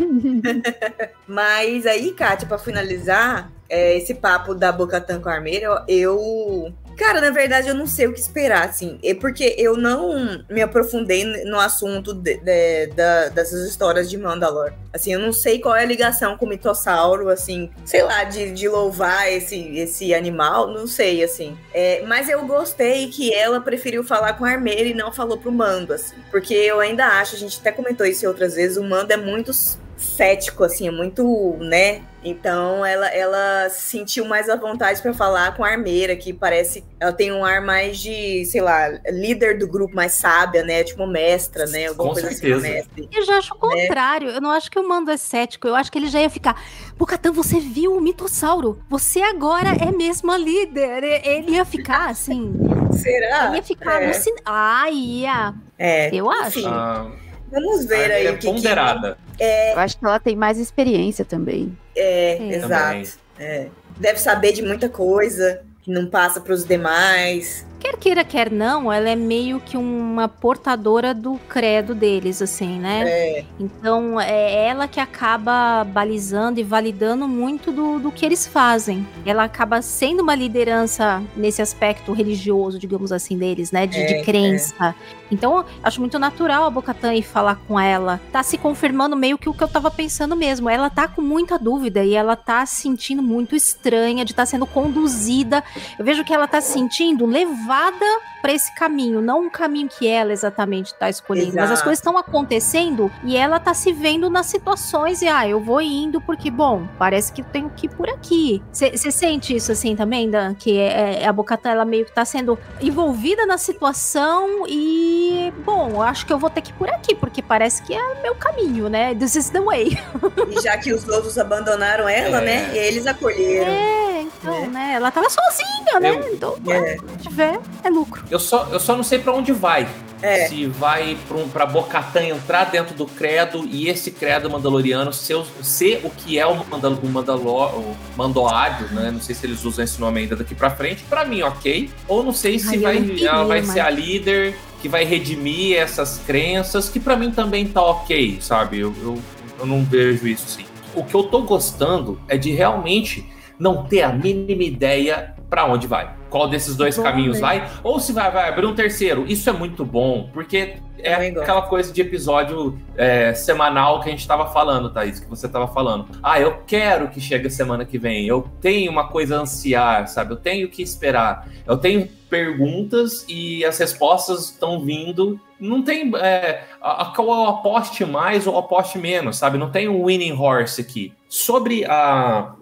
Mas 1.29 1.85
aí, 1.85 2.13
Kátia, 2.13 2.49
para 2.49 2.57
finalizar, 2.57 3.53
é, 3.69 3.99
esse 3.99 4.15
papo 4.15 4.55
da 4.55 4.73
Bocatan 4.73 5.21
com 5.21 5.29
a 5.29 5.35
Armeira, 5.35 5.85
eu 5.87 6.73
Cara, 6.97 7.21
na 7.21 7.31
verdade, 7.31 7.69
eu 7.69 7.75
não 7.75 7.87
sei 7.87 8.07
o 8.07 8.13
que 8.13 8.21
esperar, 8.21 8.69
assim. 8.69 8.99
É 9.05 9.15
porque 9.15 9.55
eu 9.59 9.77
não 9.77 10.45
me 10.49 10.63
aprofundei 10.63 11.25
no 11.45 11.61
assunto 11.61 12.15
de, 12.15 12.39
de, 12.39 12.87
de, 12.87 13.31
dessas 13.35 13.69
histórias 13.69 14.09
de 14.09 14.17
Mandalor. 14.17 14.73
Assim, 14.93 15.13
eu 15.13 15.21
não 15.21 15.33
sei 15.33 15.59
qual 15.59 15.77
é 15.77 15.83
a 15.83 15.87
ligação 15.87 16.39
com 16.39 16.47
o 16.47 16.49
mitossauro, 16.49 17.29
assim, 17.29 17.71
sei 17.85 18.03
lá, 18.03 18.25
de, 18.25 18.51
de 18.51 18.67
louvar 18.67 19.31
esse, 19.31 19.77
esse 19.77 20.15
animal, 20.15 20.69
não 20.69 20.87
sei, 20.87 21.23
assim. 21.23 21.57
É, 21.75 22.03
mas 22.07 22.31
eu 22.31 22.47
gostei 22.47 23.09
que 23.09 23.33
ela 23.33 23.61
preferiu 23.61 24.03
falar 24.03 24.33
com 24.33 24.45
a 24.45 24.51
Armeira 24.51 24.89
e 24.89 24.95
não 24.95 25.13
falou 25.13 25.37
pro 25.37 25.53
Mando, 25.53 25.93
assim. 25.93 26.17
Porque 26.31 26.55
eu 26.55 26.81
ainda 26.81 27.07
acho, 27.07 27.37
a 27.37 27.39
gente 27.39 27.59
até 27.61 27.71
comentou 27.71 28.07
isso 28.07 28.27
outras 28.27 28.55
vezes, 28.55 28.79
o 28.79 28.83
Mando 28.83 29.13
é 29.13 29.17
muito 29.19 29.53
cético, 29.97 30.65
assim, 30.65 30.89
é 30.89 30.91
muito, 30.91 31.57
né? 31.59 32.03
Então 32.23 32.85
ela, 32.85 33.07
ela 33.09 33.69
se 33.71 33.83
sentiu 33.83 34.25
mais 34.25 34.49
à 34.49 34.57
vontade 34.57 35.01
para 35.01 35.15
falar 35.15 35.57
com 35.57 35.65
a 35.65 35.69
armeira, 35.69 36.17
que 36.17 36.33
parece. 36.33 36.85
Ela 36.99 37.13
tem 37.13 37.33
um 37.33 37.45
ar 37.45 37.61
mais 37.61 37.99
de, 37.99 38.45
sei 38.47 38.61
lá, 38.61 38.89
líder 39.09 39.59
do 39.59 39.69
grupo, 39.69 39.95
mais 39.95 40.15
sábia, 40.15 40.65
né? 40.65 40.83
Tipo 40.83 41.07
mestra, 41.07 41.67
né? 41.67 41.87
Alguma 41.87 42.09
com 42.09 42.15
coisa 42.15 42.29
assim, 42.29 42.39
certeza. 42.39 42.67
assim, 42.67 42.75
mestre. 42.75 43.09
Eu 43.13 43.25
já 43.25 43.39
acho 43.39 43.55
o 43.55 43.69
né? 43.69 43.87
contrário. 43.87 44.31
Eu 44.31 44.41
não 44.41 44.51
acho 44.51 44.71
que 44.71 44.79
o 44.79 44.87
Mando 44.87 45.11
é 45.11 45.17
cético. 45.17 45.69
Eu 45.69 45.77
acho 45.77 45.91
que 45.91 45.99
ele 45.99 46.09
já 46.09 46.21
ia 46.21 46.31
ficar. 46.31 46.61
Bocatã, 46.99 47.31
você 47.31 47.61
viu 47.61 47.95
o 47.95 48.01
mitossauro? 48.01 48.83
Você 48.91 49.23
agora 49.23 49.69
é 49.81 49.93
mesmo 49.93 50.33
a 50.33 50.37
líder. 50.37 51.05
Ele 51.25 51.53
ia 51.53 51.65
ficar 51.65 52.11
assim. 52.11 52.55
Será? 52.93 53.47
Ele 53.47 53.57
ia 53.57 53.63
ficar 53.63 54.03
é. 54.03 54.07
alucinado. 54.07 54.43
Ah, 54.45 54.91
ia. 54.91 55.55
É. 55.79 56.13
Eu 56.13 56.29
acho. 56.29 56.67
Ah, 56.67 57.09
Vamos 57.57 57.87
ver 57.87 58.13
aí. 58.13 58.27
É 58.27 58.33
ponderada. 58.35 59.17
Que... 59.37 59.43
É... 59.43 59.73
Eu 59.73 59.79
acho 59.79 59.99
que 59.99 60.05
ela 60.05 60.21
tem 60.21 60.37
mais 60.37 60.59
experiência 60.59 61.25
também. 61.25 61.77
É, 61.95 62.37
é. 62.37 62.57
exato. 62.57 63.19
É. 63.39 63.67
Deve 63.99 64.19
saber 64.19 64.53
de 64.53 64.63
muita 64.63 64.89
coisa 64.89 65.63
que 65.87 65.91
não 65.91 66.07
passa 66.07 66.41
para 66.41 66.53
os 66.53 66.65
demais. 66.65 67.65
Quer 67.79 67.97
queira, 67.97 68.25
quer 68.25 68.51
não, 68.51 68.93
ela 68.93 69.09
é 69.09 69.15
meio 69.15 69.61
que 69.61 69.77
uma 69.77 70.29
portadora 70.29 71.15
do 71.15 71.39
credo 71.49 71.95
deles, 71.95 72.43
assim, 72.43 72.81
né? 72.81 73.05
É. 73.07 73.45
Então 73.61 74.21
é 74.21 74.67
ela 74.67 74.89
que 74.89 74.99
acaba 74.99 75.85
balizando 75.85 76.59
e 76.59 76.65
validando 76.65 77.29
muito 77.29 77.71
do, 77.71 78.01
do 78.01 78.11
que 78.11 78.27
eles 78.27 78.47
fazem. 78.47 79.07
Ela 79.25 79.45
acaba 79.45 79.81
sendo 79.81 80.23
uma 80.25 80.35
liderança 80.35 81.23
nesse 81.37 81.63
aspecto 81.63 82.13
religioso, 82.13 82.81
digamos 82.81 83.13
assim, 83.13 83.39
deles, 83.39 83.71
né? 83.71 83.87
De, 83.87 84.01
é, 84.01 84.07
de 84.07 84.25
crença. 84.25 84.93
Então, 85.31 85.65
acho 85.83 86.01
muito 86.01 86.19
natural 86.19 86.65
a 86.65 86.71
Bocatan 86.71 87.15
ir 87.15 87.23
falar 87.23 87.57
com 87.67 87.79
ela. 87.79 88.21
Tá 88.33 88.43
se 88.43 88.57
confirmando 88.59 89.17
meio 89.17 89.39
que 89.39 89.49
o 89.49 89.55
que 89.55 89.63
eu 89.63 89.69
tava 89.69 89.91
pensando 89.91 90.37
mesmo. 90.37 90.69
Ela 90.69 90.91
tá 90.91 91.09
com 91.09 91.23
muita 91.23 91.59
dúvida 91.59 92.05
e 92.05 92.15
ela 92.15 92.37
tá 92.37 92.65
se 92.67 92.83
sentindo 92.83 93.23
muito 93.23 93.57
estranha 93.57 94.25
de 94.25 94.33
estar 94.33 94.43
tá 94.43 94.47
sendo 94.47 94.67
conduzida. 94.67 95.63
Eu 95.99 96.05
vejo 96.05 96.25
que 96.25 96.33
ela 96.33 96.47
tá 96.47 96.61
se 96.61 96.73
sentindo 96.73 97.27
levada 97.27 98.07
para 98.47 98.53
esse 98.53 98.73
caminho, 98.77 99.21
não 99.21 99.47
um 99.47 99.51
caminho 99.51 99.89
que 99.89 100.07
ela 100.07 100.33
exatamente 100.33 100.95
tá 100.95 101.11
escolhendo. 101.11 101.49
Exato. 101.49 101.61
Mas 101.63 101.71
as 101.73 101.83
coisas 101.83 101.99
estão 101.99 102.17
acontecendo 102.17 103.11
e 103.25 103.37
ela 103.37 103.59
tá 103.59 103.75
se 103.75 103.93
vendo 103.93 104.31
nas 104.31 104.47
situações 104.47 105.21
e, 105.21 105.27
ah, 105.27 105.49
eu 105.49 105.59
vou 105.59 105.81
indo 105.81 106.21
porque, 106.21 106.49
bom, 106.49 106.87
parece 106.97 107.33
que 107.33 107.43
tenho 107.43 107.69
que 107.71 107.87
ir 107.87 107.89
por 107.89 108.09
aqui. 108.09 108.63
Você 108.73 109.11
sente 109.11 109.57
isso 109.57 109.73
assim 109.73 109.97
também, 109.97 110.31
Dan? 110.31 110.55
Que 110.55 110.79
é, 110.79 111.23
é, 111.23 111.27
a 111.27 111.33
Bocatan, 111.33 111.71
ela 111.71 111.85
meio 111.85 112.05
que 112.05 112.13
tá 112.13 112.25
sendo 112.25 112.57
envolvida 112.81 113.47
na 113.47 113.59
situação 113.59 114.65
e 114.69 115.16
bom, 115.65 116.03
acho 116.03 116.27
que 116.27 116.33
eu 116.33 116.39
vou 116.39 116.51
ter 116.51 116.61
que 116.61 116.71
ir 116.71 116.75
por 116.75 116.89
aqui, 116.89 117.15
porque 117.15 117.43
parece 117.43 117.83
que 117.83 117.95
é 117.95 118.23
meu 118.23 118.35
caminho, 118.35 118.89
né? 118.89 119.15
This 119.15 119.37
is 119.37 119.51
the 119.51 119.61
way. 119.61 119.99
E 120.49 120.63
já 120.63 120.77
que 120.77 120.93
os 120.93 121.07
outros 121.09 121.39
abandonaram 121.39 122.09
ela, 122.09 122.41
né? 122.41 122.55
é. 122.55 122.67
né? 122.67 122.71
E 122.75 122.79
eles 122.79 123.07
acolheram. 123.07 123.71
É, 123.71 124.23
então, 124.23 124.55
é. 124.55 124.67
né? 124.67 124.93
Ela 124.95 125.11
tava 125.11 125.29
sozinha, 125.29 126.01
né? 126.01 126.11
Eu, 126.11 126.35
então, 126.35 126.57
é. 126.69 126.97
se 126.97 127.29
tiver, 127.29 127.59
é 127.83 127.91
lucro. 127.91 128.25
Eu 128.31 128.39
só, 128.39 128.69
eu 128.71 128.81
só 128.81 128.97
não 128.97 129.03
sei 129.03 129.19
para 129.19 129.33
onde 129.33 129.53
vai. 129.53 129.89
É. 130.23 130.49
Se 130.49 130.67
vai 130.67 131.17
pra, 131.29 131.37
um, 131.37 131.49
pra 131.49 131.67
Bocatã 131.67 132.23
entrar 132.23 132.65
dentro 132.65 132.95
do 132.95 133.07
credo 133.07 133.67
e 133.67 133.89
esse 133.89 134.11
credo 134.11 134.49
mandaloriano 134.49 135.13
ser, 135.13 135.45
ser 135.63 136.01
o 136.05 136.11
que 136.11 136.39
é 136.39 136.47
o, 136.47 136.65
Mandal, 136.67 136.93
o, 136.93 137.07
Mandalor, 137.07 137.79
o 137.79 137.97
Mandoádio, 138.17 138.89
né? 138.93 139.11
Não 139.11 139.21
sei 139.21 139.35
se 139.35 139.47
eles 139.47 139.65
usam 139.65 139.85
esse 139.85 140.01
nome 140.01 140.21
ainda 140.21 140.37
daqui 140.37 140.55
pra 140.55 140.71
frente. 140.71 141.05
Pra 141.05 141.25
mim, 141.25 141.43
ok. 141.43 141.91
Ou 142.09 142.23
não 142.23 142.33
sei 142.33 142.59
se 142.59 142.69
Ai, 142.69 142.79
vai, 142.79 143.25
ela 143.27 143.45
vai 143.45 143.63
ser 143.63 143.81
a 143.81 143.91
líder 143.91 144.57
que 144.81 144.89
vai 144.89 145.05
redimir 145.05 145.77
essas 145.77 146.19
crenças, 146.27 146.89
que 146.89 147.01
para 147.01 147.17
mim 147.17 147.31
também 147.31 147.67
tá 147.67 147.83
ok, 147.83 148.39
sabe? 148.41 148.79
Eu, 148.79 148.95
eu, 149.03 149.19
eu 149.59 149.67
não 149.67 149.85
vejo 149.85 150.27
isso 150.27 150.49
sim. 150.49 150.67
O 150.95 151.05
que 151.05 151.15
eu 151.15 151.25
tô 151.25 151.43
gostando 151.43 152.21
é 152.29 152.37
de 152.37 152.51
realmente 152.53 153.27
não 153.59 153.85
ter 153.85 154.03
a 154.03 154.13
mínima 154.13 154.63
ideia 154.63 155.35
para 155.49 155.65
onde 155.65 155.87
vai. 155.87 156.15
Qual 156.29 156.49
desses 156.49 156.77
dois 156.77 156.99
caminhos 156.99 157.37
né? 157.37 157.41
vai? 157.41 157.71
Ou 157.83 158.01
se 158.01 158.13
vai, 158.13 158.31
vai 158.31 158.49
abrir 158.49 158.67
um 158.67 158.75
terceiro. 158.75 159.25
Isso 159.29 159.49
é 159.49 159.53
muito 159.53 159.85
bom, 159.85 160.29
porque 160.33 160.77
é 160.99 161.15
aquela 161.15 161.63
coisa 161.63 161.93
de 161.93 162.01
episódio 162.01 162.79
é, 162.97 163.33
semanal 163.33 164.01
que 164.01 164.09
a 164.09 164.11
gente 164.11 164.21
estava 164.21 164.47
falando, 164.47 164.91
Thaís, 164.91 165.21
que 165.21 165.29
você 165.29 165.47
estava 165.47 165.69
falando. 165.69 166.07
Ah, 166.23 166.41
eu 166.41 166.63
quero 166.67 167.09
que 167.09 167.21
chegue 167.21 167.47
a 167.47 167.51
semana 167.51 167.85
que 167.85 167.99
vem. 167.99 168.27
Eu 168.27 168.51
tenho 168.61 168.91
uma 168.91 169.09
coisa 169.09 169.37
a 169.37 169.41
ansiar, 169.41 170.09
sabe? 170.09 170.33
Eu 170.33 170.37
tenho 170.37 170.69
que 170.69 170.83
esperar. 170.83 171.49
Eu 171.67 171.77
tenho 171.77 172.09
perguntas 172.29 173.25
e 173.29 173.65
as 173.65 173.79
respostas 173.79 174.51
estão 174.51 174.81
vindo. 174.81 175.41
Não 175.61 175.83
tem 175.83 176.11
é, 176.17 176.65
a, 176.83 177.13
qual 177.15 177.29
eu 177.29 177.47
aposte 177.49 178.05
mais 178.05 178.47
ou 178.47 178.59
aposte 178.59 178.99
menos, 178.99 179.37
sabe? 179.37 179.59
Não 179.59 179.71
tem 179.71 179.89
um 179.89 180.05
winning 180.05 180.33
horse 180.33 180.81
aqui. 180.81 181.13
Sobre 181.29 181.85
a, 181.85 182.53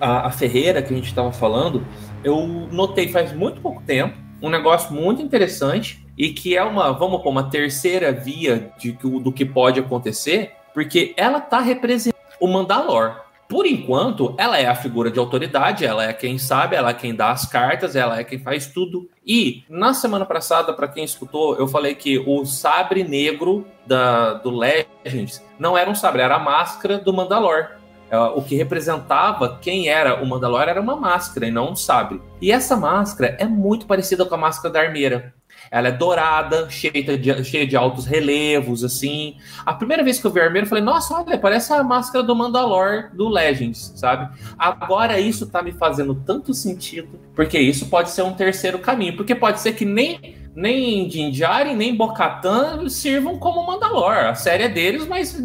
a, 0.00 0.26
a 0.26 0.30
Ferreira 0.30 0.82
que 0.82 0.92
a 0.92 0.96
gente 0.96 1.08
estava 1.08 1.32
falando, 1.32 1.86
eu 2.24 2.46
notei 2.70 3.08
faz 3.08 3.32
muito 3.32 3.60
pouco 3.60 3.82
tempo 3.82 4.16
um 4.42 4.48
negócio 4.48 4.92
muito 4.92 5.20
interessante 5.22 6.04
e 6.16 6.30
que 6.30 6.56
é 6.56 6.62
uma, 6.62 6.92
vamos 6.92 7.22
pôr, 7.22 7.30
uma 7.30 7.50
terceira 7.50 8.12
via 8.12 8.72
de, 8.78 8.92
do 8.92 9.32
que 9.32 9.44
pode 9.44 9.80
acontecer, 9.80 10.52
porque 10.72 11.14
ela 11.16 11.40
tá 11.40 11.60
representando 11.60 12.20
o 12.40 12.48
Mandalor. 12.48 13.16
Por 13.48 13.66
enquanto, 13.66 14.34
ela 14.38 14.58
é 14.58 14.66
a 14.66 14.76
figura 14.76 15.10
de 15.10 15.18
autoridade, 15.18 15.84
ela 15.84 16.04
é 16.04 16.12
quem 16.12 16.38
sabe, 16.38 16.76
ela 16.76 16.90
é 16.90 16.94
quem 16.94 17.12
dá 17.12 17.32
as 17.32 17.44
cartas, 17.44 17.96
ela 17.96 18.20
é 18.20 18.22
quem 18.22 18.38
faz 18.38 18.68
tudo. 18.68 19.10
E 19.26 19.64
na 19.68 19.92
semana 19.92 20.24
passada, 20.24 20.72
para 20.72 20.86
quem 20.86 21.02
escutou, 21.02 21.56
eu 21.56 21.66
falei 21.66 21.96
que 21.96 22.16
o 22.18 22.44
sabre 22.46 23.02
negro 23.02 23.66
da, 23.84 24.34
do 24.34 24.50
Legends 24.50 25.44
não 25.58 25.76
era 25.76 25.90
um 25.90 25.96
sabre, 25.96 26.22
era 26.22 26.36
a 26.36 26.38
máscara 26.38 26.98
do 26.98 27.12
Mandalor. 27.12 27.79
É, 28.10 28.18
o 28.18 28.42
que 28.42 28.56
representava 28.56 29.58
quem 29.62 29.88
era 29.88 30.20
o 30.22 30.26
Mandalor 30.26 30.62
era 30.62 30.80
uma 30.80 30.96
máscara 30.96 31.46
e 31.46 31.50
não 31.50 31.70
um 31.70 31.76
sabre. 31.76 32.20
E 32.40 32.50
essa 32.50 32.76
máscara 32.76 33.36
é 33.38 33.44
muito 33.44 33.86
parecida 33.86 34.24
com 34.24 34.34
a 34.34 34.38
máscara 34.38 34.74
da 34.74 34.80
armeira. 34.80 35.32
Ela 35.70 35.88
é 35.88 35.92
dourada, 35.92 36.68
cheia 36.68 37.16
de, 37.16 37.44
cheia 37.44 37.66
de 37.66 37.76
altos 37.76 38.06
relevos, 38.06 38.82
assim. 38.82 39.36
A 39.64 39.72
primeira 39.72 40.02
vez 40.02 40.20
que 40.20 40.26
eu 40.26 40.30
vi 40.30 40.40
a 40.40 40.44
armeira, 40.44 40.64
eu 40.64 40.68
falei, 40.68 40.82
nossa, 40.82 41.14
olha, 41.14 41.38
parece 41.38 41.72
a 41.72 41.84
máscara 41.84 42.24
do 42.24 42.34
Mandalor 42.34 43.10
do 43.14 43.28
Legends, 43.28 43.92
sabe? 43.94 44.28
Agora 44.58 45.20
isso 45.20 45.46
tá 45.46 45.62
me 45.62 45.70
fazendo 45.70 46.14
tanto 46.14 46.52
sentido, 46.52 47.20
porque 47.36 47.58
isso 47.58 47.88
pode 47.88 48.10
ser 48.10 48.22
um 48.22 48.32
terceiro 48.32 48.80
caminho. 48.80 49.16
Porque 49.16 49.34
pode 49.34 49.60
ser 49.60 49.74
que 49.74 49.84
nem 49.84 50.40
nem 50.52 51.08
Jinjari, 51.08 51.74
nem 51.74 51.94
Bocatan 51.94 52.88
sirvam 52.88 53.38
como 53.38 53.64
Mandalor. 53.64 54.12
A 54.12 54.34
série 54.34 54.64
é 54.64 54.68
deles, 54.68 55.06
mas 55.06 55.40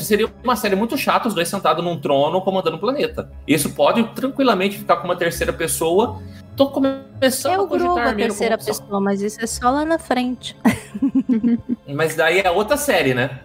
seria 0.00 0.30
uma 0.42 0.56
série 0.56 0.74
muito 0.74 0.96
chata, 0.96 1.28
os 1.28 1.34
dois 1.34 1.48
sentados 1.48 1.84
num 1.84 2.00
trono 2.00 2.40
comandando 2.40 2.76
o 2.76 2.80
planeta. 2.80 3.30
Isso 3.46 3.70
pode 3.74 4.02
tranquilamente 4.14 4.78
ficar 4.78 4.96
com 4.96 5.04
uma 5.04 5.16
terceira 5.16 5.52
pessoa. 5.52 6.20
Tô 6.56 6.68
começando 6.68 7.54
Eu 7.54 7.64
a 7.64 7.68
cogitar 7.68 8.08
a 8.08 8.14
terceira 8.14 8.58
pessoa, 8.58 9.00
mas 9.00 9.22
isso 9.22 9.42
é 9.42 9.46
só 9.46 9.70
lá 9.70 9.84
na 9.84 9.98
frente. 9.98 10.56
mas 11.88 12.14
daí 12.14 12.40
é 12.40 12.50
outra 12.50 12.76
série, 12.76 13.14
né? 13.14 13.40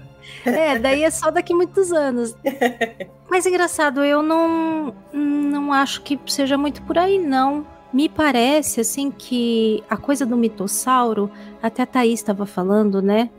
É, 0.45 0.78
daí 0.78 1.04
é 1.04 1.10
só 1.10 1.32
daqui 1.32 1.54
muitos 1.54 1.91
anos. 1.91 2.36
Mas 3.30 3.45
engraçado, 3.45 4.04
eu 4.04 4.22
não 4.22 4.93
não 5.14 5.74
acho 5.74 6.02
que 6.02 6.20
seja 6.28 6.58
muito 6.58 6.82
por 6.84 6.98
aí, 6.98 7.20
não. 7.20 7.66
Me 7.91 8.08
parece 8.10 8.82
assim 8.82 9.10
que 9.10 9.84
a 9.89 9.98
coisa 9.98 10.26
do 10.26 10.38
mitossauro, 10.38 11.32
até 11.62 11.84
a 11.84 11.86
Thaís 11.86 12.20
estava 12.20 12.45
falando, 12.45 13.02
né? 13.02 13.30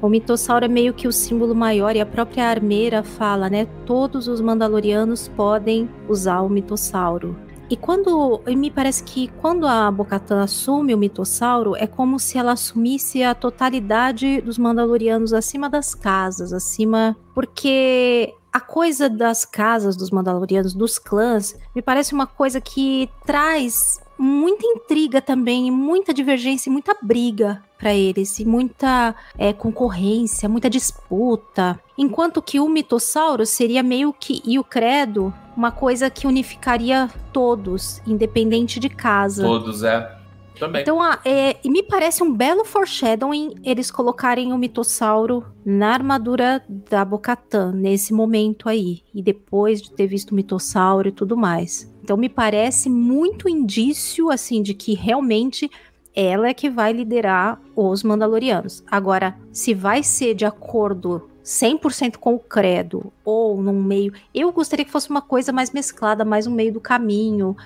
O 0.00 0.08
mitossauro 0.08 0.64
é 0.64 0.68
meio 0.68 0.94
que 0.94 1.08
o 1.08 1.12
símbolo 1.12 1.54
maior 1.54 1.96
e 1.96 2.00
a 2.00 2.06
própria 2.06 2.48
armeira 2.48 3.02
fala, 3.02 3.48
né? 3.48 3.66
Todos 3.84 4.28
os 4.28 4.40
mandalorianos 4.40 5.28
podem 5.28 5.88
usar 6.08 6.40
o 6.42 6.48
mitossauro. 6.48 7.36
E 7.68 7.76
quando. 7.76 8.40
E 8.46 8.54
me 8.54 8.70
parece 8.70 9.02
que 9.02 9.28
quando 9.40 9.66
a 9.66 9.90
Bocatan 9.90 10.42
assume 10.42 10.94
o 10.94 10.98
mitossauro, 10.98 11.74
é 11.74 11.86
como 11.86 12.18
se 12.18 12.38
ela 12.38 12.52
assumisse 12.52 13.22
a 13.22 13.34
totalidade 13.34 14.40
dos 14.40 14.56
Mandalorianos 14.56 15.32
acima 15.32 15.68
das 15.68 15.94
casas, 15.94 16.52
acima. 16.52 17.16
Porque 17.34 18.32
a 18.52 18.60
coisa 18.60 19.08
das 19.08 19.44
casas 19.44 19.96
dos 19.96 20.10
Mandalorianos, 20.10 20.74
dos 20.74 20.98
clãs, 20.98 21.58
me 21.74 21.82
parece 21.82 22.14
uma 22.14 22.26
coisa 22.26 22.60
que 22.60 23.10
traz 23.26 24.00
muita 24.16 24.64
intriga 24.64 25.20
também, 25.20 25.70
muita 25.70 26.14
divergência, 26.14 26.70
muita 26.70 26.96
briga 27.02 27.62
para 27.78 27.94
eles, 27.94 28.38
e 28.38 28.44
muita 28.44 29.14
é, 29.36 29.52
concorrência, 29.52 30.48
muita 30.48 30.70
disputa. 30.70 31.78
Enquanto 31.96 32.42
que 32.42 32.60
o 32.60 32.68
mitossauro 32.68 33.44
seria 33.46 33.82
meio 33.82 34.12
que, 34.12 34.42
e 34.44 34.58
o 34.58 34.64
credo, 34.64 35.32
uma 35.56 35.70
coisa 35.70 36.10
que 36.10 36.26
unificaria 36.26 37.08
todos, 37.32 38.00
independente 38.06 38.78
de 38.78 38.88
casa. 38.88 39.42
Todos, 39.42 39.82
é. 39.82 40.16
Também. 40.58 40.82
Então, 40.82 40.98
é, 41.24 41.56
me 41.64 41.82
parece 41.82 42.22
um 42.22 42.32
belo 42.32 42.64
foreshadowing 42.64 43.56
eles 43.62 43.90
colocarem 43.90 44.52
o 44.52 44.58
mitossauro 44.58 45.44
na 45.64 45.90
armadura 45.92 46.64
da 46.68 47.04
Bocatan 47.04 47.72
nesse 47.72 48.12
momento 48.12 48.68
aí. 48.68 49.02
E 49.14 49.22
depois 49.22 49.82
de 49.82 49.92
ter 49.92 50.06
visto 50.06 50.30
o 50.30 50.34
mitossauro 50.34 51.08
e 51.08 51.12
tudo 51.12 51.36
mais. 51.36 51.92
Então, 52.02 52.16
me 52.16 52.28
parece 52.28 52.88
muito 52.88 53.48
indício, 53.48 54.30
assim, 54.30 54.62
de 54.62 54.72
que 54.72 54.94
realmente 54.94 55.70
ela 56.16 56.48
é 56.48 56.54
que 56.54 56.70
vai 56.70 56.94
liderar 56.94 57.60
os 57.76 58.02
Mandalorianos. 58.02 58.82
Agora, 58.90 59.36
se 59.52 59.74
vai 59.74 60.02
ser 60.02 60.34
de 60.34 60.46
acordo 60.46 61.28
100% 61.46 62.16
com 62.16 62.34
o 62.34 62.40
credo 62.40 63.12
ou 63.24 63.62
num 63.62 63.80
meio. 63.80 64.12
Eu 64.34 64.50
gostaria 64.50 64.84
que 64.84 64.90
fosse 64.90 65.08
uma 65.08 65.22
coisa 65.22 65.52
mais 65.52 65.70
mesclada, 65.70 66.24
mais 66.24 66.46
no 66.46 66.52
meio 66.52 66.72
do 66.72 66.80
caminho. 66.80 67.56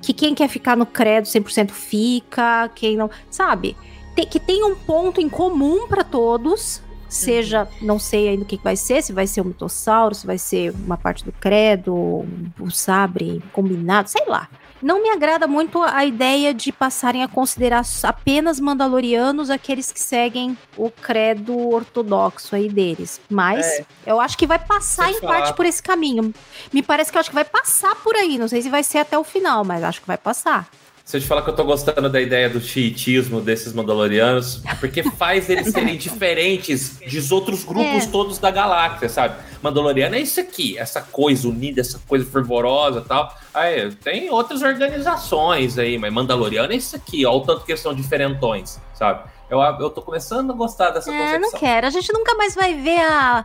Que 0.00 0.12
quem 0.12 0.34
quer 0.34 0.48
ficar 0.48 0.76
no 0.76 0.86
credo 0.86 1.24
100% 1.24 1.70
fica, 1.70 2.70
quem 2.76 2.96
não. 2.96 3.10
Sabe? 3.28 3.76
Tem, 4.14 4.24
que 4.24 4.38
tem 4.38 4.62
um 4.62 4.76
ponto 4.76 5.20
em 5.20 5.28
comum 5.28 5.88
para 5.88 6.04
todos. 6.04 6.80
Seja, 7.08 7.68
não 7.80 7.98
sei 7.98 8.28
ainda 8.28 8.42
o 8.42 8.46
que 8.46 8.56
vai 8.56 8.76
ser, 8.76 9.02
se 9.02 9.12
vai 9.12 9.26
ser 9.26 9.40
o 9.40 9.44
mitossauro, 9.44 10.14
se 10.14 10.26
vai 10.26 10.38
ser 10.38 10.72
uma 10.72 10.96
parte 10.96 11.24
do 11.24 11.30
credo, 11.30 11.94
o 11.94 12.70
sabre 12.70 13.42
combinado, 13.52 14.10
sei 14.10 14.24
lá. 14.26 14.48
Não 14.84 15.02
me 15.02 15.08
agrada 15.08 15.46
muito 15.46 15.82
a 15.82 16.04
ideia 16.04 16.52
de 16.52 16.70
passarem 16.70 17.22
a 17.22 17.28
considerar 17.28 17.82
apenas 18.02 18.60
mandalorianos 18.60 19.48
aqueles 19.48 19.90
que 19.90 19.98
seguem 19.98 20.58
o 20.76 20.90
credo 20.90 21.56
ortodoxo 21.70 22.54
aí 22.54 22.68
deles. 22.68 23.18
Mas 23.30 23.64
é. 23.64 23.86
eu 24.04 24.20
acho 24.20 24.36
que 24.36 24.46
vai 24.46 24.58
passar 24.58 25.10
em 25.10 25.20
falar. 25.20 25.32
parte 25.32 25.56
por 25.56 25.64
esse 25.64 25.82
caminho. 25.82 26.34
Me 26.70 26.82
parece 26.82 27.10
que 27.10 27.16
eu 27.16 27.20
acho 27.20 27.30
que 27.30 27.34
vai 27.34 27.46
passar 27.46 27.94
por 27.96 28.14
aí. 28.14 28.36
Não 28.36 28.46
sei 28.46 28.60
se 28.60 28.68
vai 28.68 28.82
ser 28.82 28.98
até 28.98 29.16
o 29.16 29.24
final, 29.24 29.64
mas 29.64 29.82
acho 29.82 30.02
que 30.02 30.06
vai 30.06 30.18
passar. 30.18 30.68
Se 31.04 31.18
eu 31.18 31.20
te 31.20 31.26
falar 31.26 31.42
que 31.42 31.50
eu 31.50 31.54
tô 31.54 31.64
gostando 31.64 32.08
da 32.08 32.18
ideia 32.18 32.48
do 32.48 32.58
chiitismo 32.62 33.38
desses 33.38 33.74
Mandalorianos, 33.74 34.62
porque 34.80 35.02
faz 35.02 35.50
eles 35.50 35.70
serem 35.70 35.98
diferentes 35.98 36.98
dos 36.98 37.30
outros 37.30 37.62
grupos 37.62 38.04
é. 38.04 38.06
todos 38.06 38.38
da 38.38 38.50
galáxia, 38.50 39.10
sabe? 39.10 39.36
Mandaloriano 39.62 40.14
é 40.14 40.20
isso 40.20 40.40
aqui, 40.40 40.78
essa 40.78 41.02
coisa 41.02 41.46
unida, 41.46 41.82
essa 41.82 42.00
coisa 42.08 42.24
fervorosa 42.24 43.00
e 43.00 43.04
tal. 43.04 43.36
Aí, 43.52 43.92
tem 43.96 44.30
outras 44.30 44.62
organizações 44.62 45.78
aí, 45.78 45.98
mas 45.98 46.10
Mandaloriano 46.10 46.72
é 46.72 46.76
isso 46.76 46.96
aqui, 46.96 47.26
ó, 47.26 47.36
o 47.36 47.40
tanto 47.42 47.66
que 47.66 47.72
eles 47.72 47.82
são 47.82 47.92
diferentões, 47.92 48.80
sabe? 48.94 49.28
Eu, 49.50 49.60
eu 49.60 49.90
tô 49.90 50.00
começando 50.00 50.52
a 50.52 50.54
gostar 50.54 50.88
dessa 50.88 51.12
é, 51.12 51.18
concepção. 51.18 51.40
não 51.40 51.52
quero. 51.60 51.86
A 51.86 51.90
gente 51.90 52.10
nunca 52.14 52.34
mais 52.34 52.54
vai 52.54 52.74
ver 52.74 53.00
a 53.00 53.44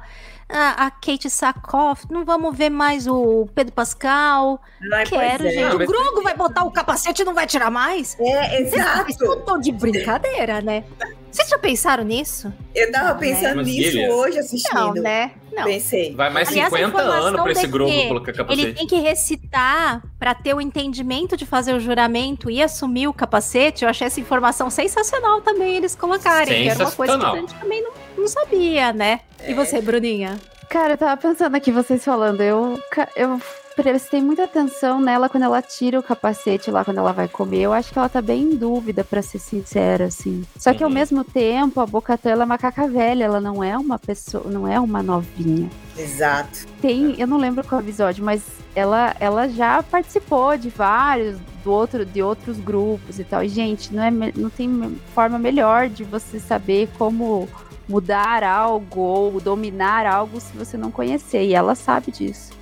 a, 0.49 0.87
a 0.87 0.91
Kate 0.91 1.29
Sakoff, 1.29 2.05
não 2.09 2.25
vamos 2.25 2.57
ver 2.57 2.69
mais 2.69 3.05
o 3.05 3.47
Pedro 3.53 3.71
Pascal. 3.71 4.59
Ai, 4.91 5.05
Quero, 5.05 5.47
é. 5.47 5.51
gente. 5.51 5.63
Não, 5.63 5.75
o 5.75 5.85
Grogo 5.85 6.23
vai 6.23 6.35
botar 6.35 6.63
o 6.63 6.71
capacete 6.71 7.21
e 7.21 7.25
não 7.25 7.35
vai 7.35 7.45
tirar 7.45 7.69
mais? 7.69 8.17
É, 8.19 8.61
exato. 8.61 9.35
Tô 9.45 9.57
de 9.59 9.71
brincadeira, 9.71 10.61
né? 10.61 10.83
Vocês 11.31 11.47
já 11.47 11.59
pensaram 11.59 12.03
nisso? 12.03 12.51
Eu 12.73 12.91
tava 12.91 13.13
não, 13.13 13.19
pensando 13.19 13.57
né? 13.57 13.63
nisso 13.63 13.99
hoje 13.99 14.39
assistindo. 14.39 14.73
Não, 14.73 14.93
né? 14.93 15.31
Não. 15.51 15.63
Pensei. 15.63 16.15
Vai 16.15 16.31
mais 16.31 16.49
Aliás, 16.49 16.73
50 16.73 16.97
anos 16.99 17.41
pra 17.41 17.51
esse 17.51 17.67
Grogo 17.67 18.07
colocar 18.07 18.33
capacete. 18.33 18.65
Ele 18.65 18.73
tem 18.73 18.87
que 18.87 18.95
recitar 18.95 20.01
pra 20.17 20.33
ter 20.33 20.55
o 20.55 20.61
entendimento 20.61 21.37
de 21.37 21.45
fazer 21.45 21.73
o 21.73 21.79
juramento 21.79 22.49
e 22.49 22.61
assumir 22.61 23.07
o 23.07 23.13
capacete. 23.13 23.83
Eu 23.83 23.89
achei 23.89 24.07
essa 24.07 24.19
informação 24.19 24.69
sensacional 24.71 25.41
também 25.41 25.75
eles 25.75 25.93
colocarem. 25.93 26.63
Que 26.63 26.69
era 26.69 26.83
uma 26.83 26.91
coisa 26.91 27.17
que 27.17 27.25
a 27.25 27.35
gente 27.35 27.53
também 27.55 27.83
não, 27.83 27.91
não 28.19 28.27
sabia, 28.27 28.93
né? 28.93 29.21
É. 29.39 29.51
E 29.51 29.53
você, 29.53 29.81
Bruninha? 29.81 30.39
Cara, 30.69 30.93
eu 30.93 30.97
tava 30.97 31.19
pensando 31.19 31.55
aqui, 31.55 31.71
vocês 31.71 32.05
falando, 32.05 32.41
eu, 32.41 32.79
eu 33.15 33.41
prestei 33.75 34.21
muita 34.21 34.43
atenção 34.43 34.99
nela 34.99 35.29
quando 35.29 35.43
ela 35.43 35.61
tira 35.61 35.97
o 35.97 36.03
capacete 36.03 36.69
lá, 36.69 36.83
quando 36.83 36.97
ela 36.97 37.13
vai 37.13 37.27
comer. 37.27 37.61
Eu 37.61 37.73
acho 37.73 37.91
que 37.91 37.97
ela 37.97 38.09
tá 38.09 38.21
bem 38.21 38.43
em 38.43 38.55
dúvida, 38.55 39.03
para 39.03 39.21
ser 39.21 39.39
sincera, 39.39 40.05
assim. 40.05 40.43
Só 40.57 40.73
que 40.73 40.83
ao 40.83 40.89
mesmo 40.89 41.23
tempo, 41.23 41.79
a 41.79 41.85
Bocatã, 41.85 42.29
ela 42.29 42.43
é 42.43 42.45
uma 42.45 42.57
caca 42.57 42.87
velha, 42.87 43.23
ela 43.23 43.39
não 43.39 43.63
é 43.63 43.77
uma 43.77 43.97
pessoa, 43.97 44.43
não 44.49 44.67
é 44.67 44.79
uma 44.79 45.01
novinha. 45.01 45.69
Exato. 45.97 46.67
Tem, 46.81 47.15
eu 47.17 47.25
não 47.25 47.37
lembro 47.37 47.65
qual 47.65 47.81
episódio, 47.81 48.23
mas 48.23 48.43
ela, 48.75 49.15
ela 49.19 49.47
já 49.47 49.81
participou 49.81 50.57
de 50.57 50.69
vários 50.69 51.37
do 51.63 51.71
outro, 51.71 52.05
de 52.05 52.21
outros 52.21 52.59
grupos 52.59 53.17
e 53.17 53.23
tal. 53.23 53.43
E, 53.43 53.49
gente, 53.49 53.93
não, 53.93 54.03
é, 54.03 54.11
não 54.11 54.49
tem 54.49 54.97
forma 55.15 55.39
melhor 55.39 55.89
de 55.89 56.03
você 56.03 56.39
saber 56.39 56.89
como 56.97 57.47
mudar 57.89 58.43
algo 58.43 59.01
ou 59.01 59.41
dominar 59.41 60.05
algo 60.05 60.39
se 60.39 60.55
você 60.55 60.77
não 60.77 60.91
conhecer. 60.91 61.43
E 61.43 61.55
ela 61.55 61.73
sabe 61.73 62.11
disso. 62.11 62.53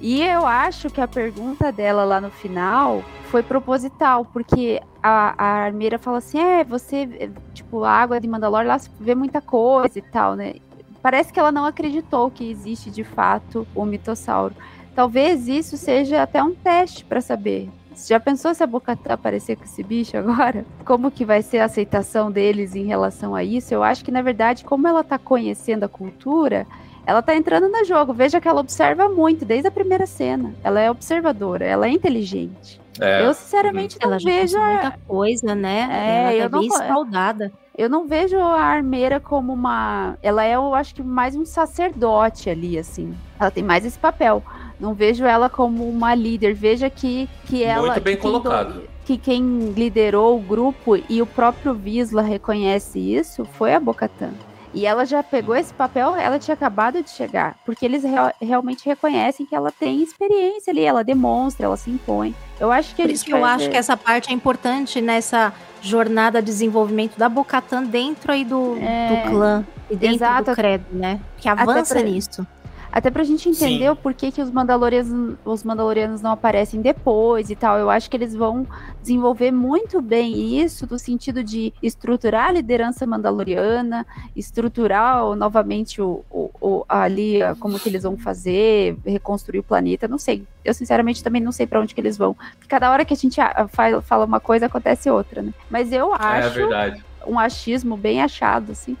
E 0.00 0.22
eu 0.22 0.46
acho 0.46 0.90
que 0.90 1.00
a 1.00 1.06
pergunta 1.06 1.70
dela 1.70 2.04
lá 2.04 2.20
no 2.20 2.30
final 2.30 3.04
foi 3.30 3.42
proposital, 3.42 4.24
porque 4.24 4.80
a, 5.02 5.34
a 5.38 5.46
armeira 5.64 5.98
fala 5.98 6.18
assim: 6.18 6.40
é, 6.40 6.64
você, 6.64 7.30
tipo, 7.54 7.84
a 7.84 7.92
água 7.92 8.20
de 8.20 8.26
Mandalor 8.26 8.64
lá 8.66 8.76
vê 8.98 9.14
muita 9.14 9.40
coisa 9.40 9.98
e 9.98 10.02
tal, 10.02 10.34
né? 10.34 10.54
Parece 11.00 11.32
que 11.32 11.38
ela 11.38 11.52
não 11.52 11.64
acreditou 11.64 12.30
que 12.30 12.50
existe 12.50 12.90
de 12.90 13.04
fato 13.04 13.66
o 13.74 13.84
mitossauro. 13.84 14.54
Talvez 14.94 15.46
isso 15.46 15.76
seja 15.76 16.22
até 16.22 16.42
um 16.42 16.54
teste 16.54 17.04
para 17.04 17.20
saber. 17.20 17.70
Já 18.06 18.20
pensou 18.20 18.54
se 18.54 18.62
a 18.62 18.66
Bocatã 18.66 19.14
aparecer 19.14 19.56
com 19.56 19.64
esse 19.64 19.82
bicho 19.82 20.16
agora? 20.16 20.64
Como 20.84 21.10
que 21.10 21.24
vai 21.24 21.42
ser 21.42 21.58
a 21.58 21.64
aceitação 21.64 22.30
deles 22.30 22.74
em 22.74 22.84
relação 22.84 23.34
a 23.34 23.42
isso? 23.42 23.72
Eu 23.74 23.82
acho 23.82 24.04
que, 24.04 24.10
na 24.10 24.22
verdade, 24.22 24.64
como 24.64 24.86
ela 24.86 25.00
está 25.00 25.18
conhecendo 25.18 25.84
a 25.84 25.88
cultura, 25.88 26.66
ela 27.06 27.22
tá 27.22 27.34
entrando 27.34 27.68
no 27.68 27.84
jogo. 27.84 28.12
Veja 28.12 28.40
que 28.40 28.46
ela 28.46 28.60
observa 28.60 29.08
muito 29.08 29.44
desde 29.44 29.68
a 29.68 29.70
primeira 29.70 30.06
cena. 30.06 30.54
Ela 30.62 30.80
é 30.80 30.90
observadora, 30.90 31.64
ela 31.64 31.86
é 31.86 31.90
inteligente. 31.90 32.80
É. 33.00 33.24
Eu 33.24 33.32
sinceramente 33.32 33.96
não 34.00 34.08
ela 34.08 34.18
vejo 34.22 34.58
muita 34.58 34.98
coisa, 35.06 35.54
né? 35.54 35.88
É, 35.90 36.22
ela 36.22 36.34
eu 36.34 36.42
tá 36.42 36.48
não 36.50 36.60
bem 36.60 36.68
escaldada. 36.68 37.52
Eu 37.76 37.88
não 37.88 38.08
vejo 38.08 38.36
a 38.36 38.60
armeira 38.60 39.20
como 39.20 39.52
uma, 39.52 40.18
ela 40.20 40.44
é, 40.44 40.56
eu 40.56 40.74
acho 40.74 40.96
que 40.96 41.02
mais 41.02 41.36
um 41.36 41.44
sacerdote 41.44 42.50
ali 42.50 42.76
assim. 42.76 43.14
Ela 43.38 43.50
tem 43.50 43.62
mais 43.62 43.84
esse 43.84 43.98
papel. 43.98 44.42
Não 44.80 44.94
vejo 44.94 45.24
ela 45.24 45.48
como 45.48 45.88
uma 45.88 46.14
líder. 46.14 46.54
Veja 46.54 46.88
que 46.88 47.28
que 47.46 47.64
ela 47.64 47.88
Muito 47.88 48.00
bem 48.00 48.16
que 48.16 48.22
colocado. 48.22 48.82
que 49.04 49.16
quem 49.16 49.72
liderou 49.76 50.36
o 50.36 50.40
grupo 50.40 50.96
e 51.08 51.20
o 51.20 51.26
próprio 51.26 51.74
Visla 51.74 52.22
reconhece 52.22 52.98
isso 52.98 53.44
foi 53.44 53.74
a 53.74 53.80
Bocatan. 53.80 54.32
E 54.74 54.86
ela 54.86 55.04
já 55.06 55.22
pegou 55.22 55.56
esse 55.56 55.72
papel, 55.72 56.14
ela 56.14 56.38
tinha 56.38 56.54
acabado 56.54 57.02
de 57.02 57.08
chegar, 57.08 57.56
porque 57.64 57.86
eles 57.86 58.04
real, 58.04 58.30
realmente 58.40 58.84
reconhecem 58.84 59.46
que 59.46 59.54
ela 59.54 59.72
tem 59.72 60.02
experiência 60.02 60.70
ali, 60.70 60.84
ela 60.84 61.02
demonstra, 61.02 61.66
ela 61.66 61.76
se 61.76 61.90
impõe. 61.90 62.34
Eu 62.60 62.70
acho 62.70 62.94
que 62.94 63.02
Por 63.02 63.10
isso 63.10 63.24
que 63.24 63.32
eu 63.32 63.44
acho 63.44 63.70
que 63.70 63.76
essa 63.76 63.96
parte 63.96 64.30
é 64.30 64.32
importante 64.32 65.00
nessa 65.00 65.54
jornada 65.80 66.40
de 66.42 66.46
desenvolvimento 66.46 67.16
da 67.16 67.28
Bocatan 67.28 67.84
dentro 67.84 68.30
aí 68.30 68.44
do, 68.44 68.76
é, 68.80 69.08
do 69.08 69.30
clã 69.30 69.64
e 69.90 69.96
dentro 69.96 70.16
exato, 70.16 70.50
do 70.50 70.54
credo, 70.54 70.84
né? 70.92 71.18
Que 71.38 71.48
avança 71.48 71.94
pra, 71.94 72.02
nisso. 72.04 72.46
Até 72.90 73.10
pra 73.10 73.22
gente 73.22 73.48
entender 73.48 73.84
Sim. 73.84 73.90
o 73.90 73.96
porquê 73.96 74.32
que 74.32 74.40
os 74.40 74.50
Mandalorianos, 74.50 75.36
os 75.44 75.62
Mandalorianos 75.62 76.22
não 76.22 76.32
aparecem 76.32 76.80
depois 76.80 77.50
e 77.50 77.56
tal. 77.56 77.78
Eu 77.78 77.90
acho 77.90 78.08
que 78.08 78.16
eles 78.16 78.34
vão 78.34 78.66
desenvolver 79.00 79.50
muito 79.50 80.00
bem 80.00 80.60
isso, 80.60 80.86
no 80.90 80.98
sentido 80.98 81.44
de 81.44 81.72
estruturar 81.82 82.48
a 82.48 82.52
liderança 82.52 83.06
mandaloriana, 83.06 84.06
estruturar 84.34 85.24
novamente 85.36 86.00
o, 86.00 86.24
o, 86.30 86.50
o 86.60 86.84
ali 86.88 87.40
como 87.60 87.78
que 87.78 87.88
eles 87.88 88.02
vão 88.02 88.16
fazer, 88.16 88.96
reconstruir 89.04 89.58
o 89.58 89.62
planeta. 89.62 90.08
Não 90.08 90.18
sei. 90.18 90.44
Eu 90.64 90.74
sinceramente 90.74 91.22
também 91.22 91.42
não 91.42 91.52
sei 91.52 91.66
para 91.66 91.80
onde 91.80 91.94
que 91.94 92.00
eles 92.00 92.16
vão. 92.16 92.34
Porque 92.34 92.68
cada 92.68 92.90
hora 92.90 93.04
que 93.04 93.14
a 93.14 93.16
gente 93.16 93.38
fala 94.02 94.24
uma 94.24 94.40
coisa, 94.40 94.66
acontece 94.66 95.10
outra, 95.10 95.42
né? 95.42 95.52
Mas 95.70 95.92
eu 95.92 96.12
é 96.14 96.18
acho. 96.18 96.72
É 96.72 97.08
um 97.26 97.38
achismo 97.38 97.96
bem 97.96 98.22
achado, 98.22 98.72
assim, 98.72 98.96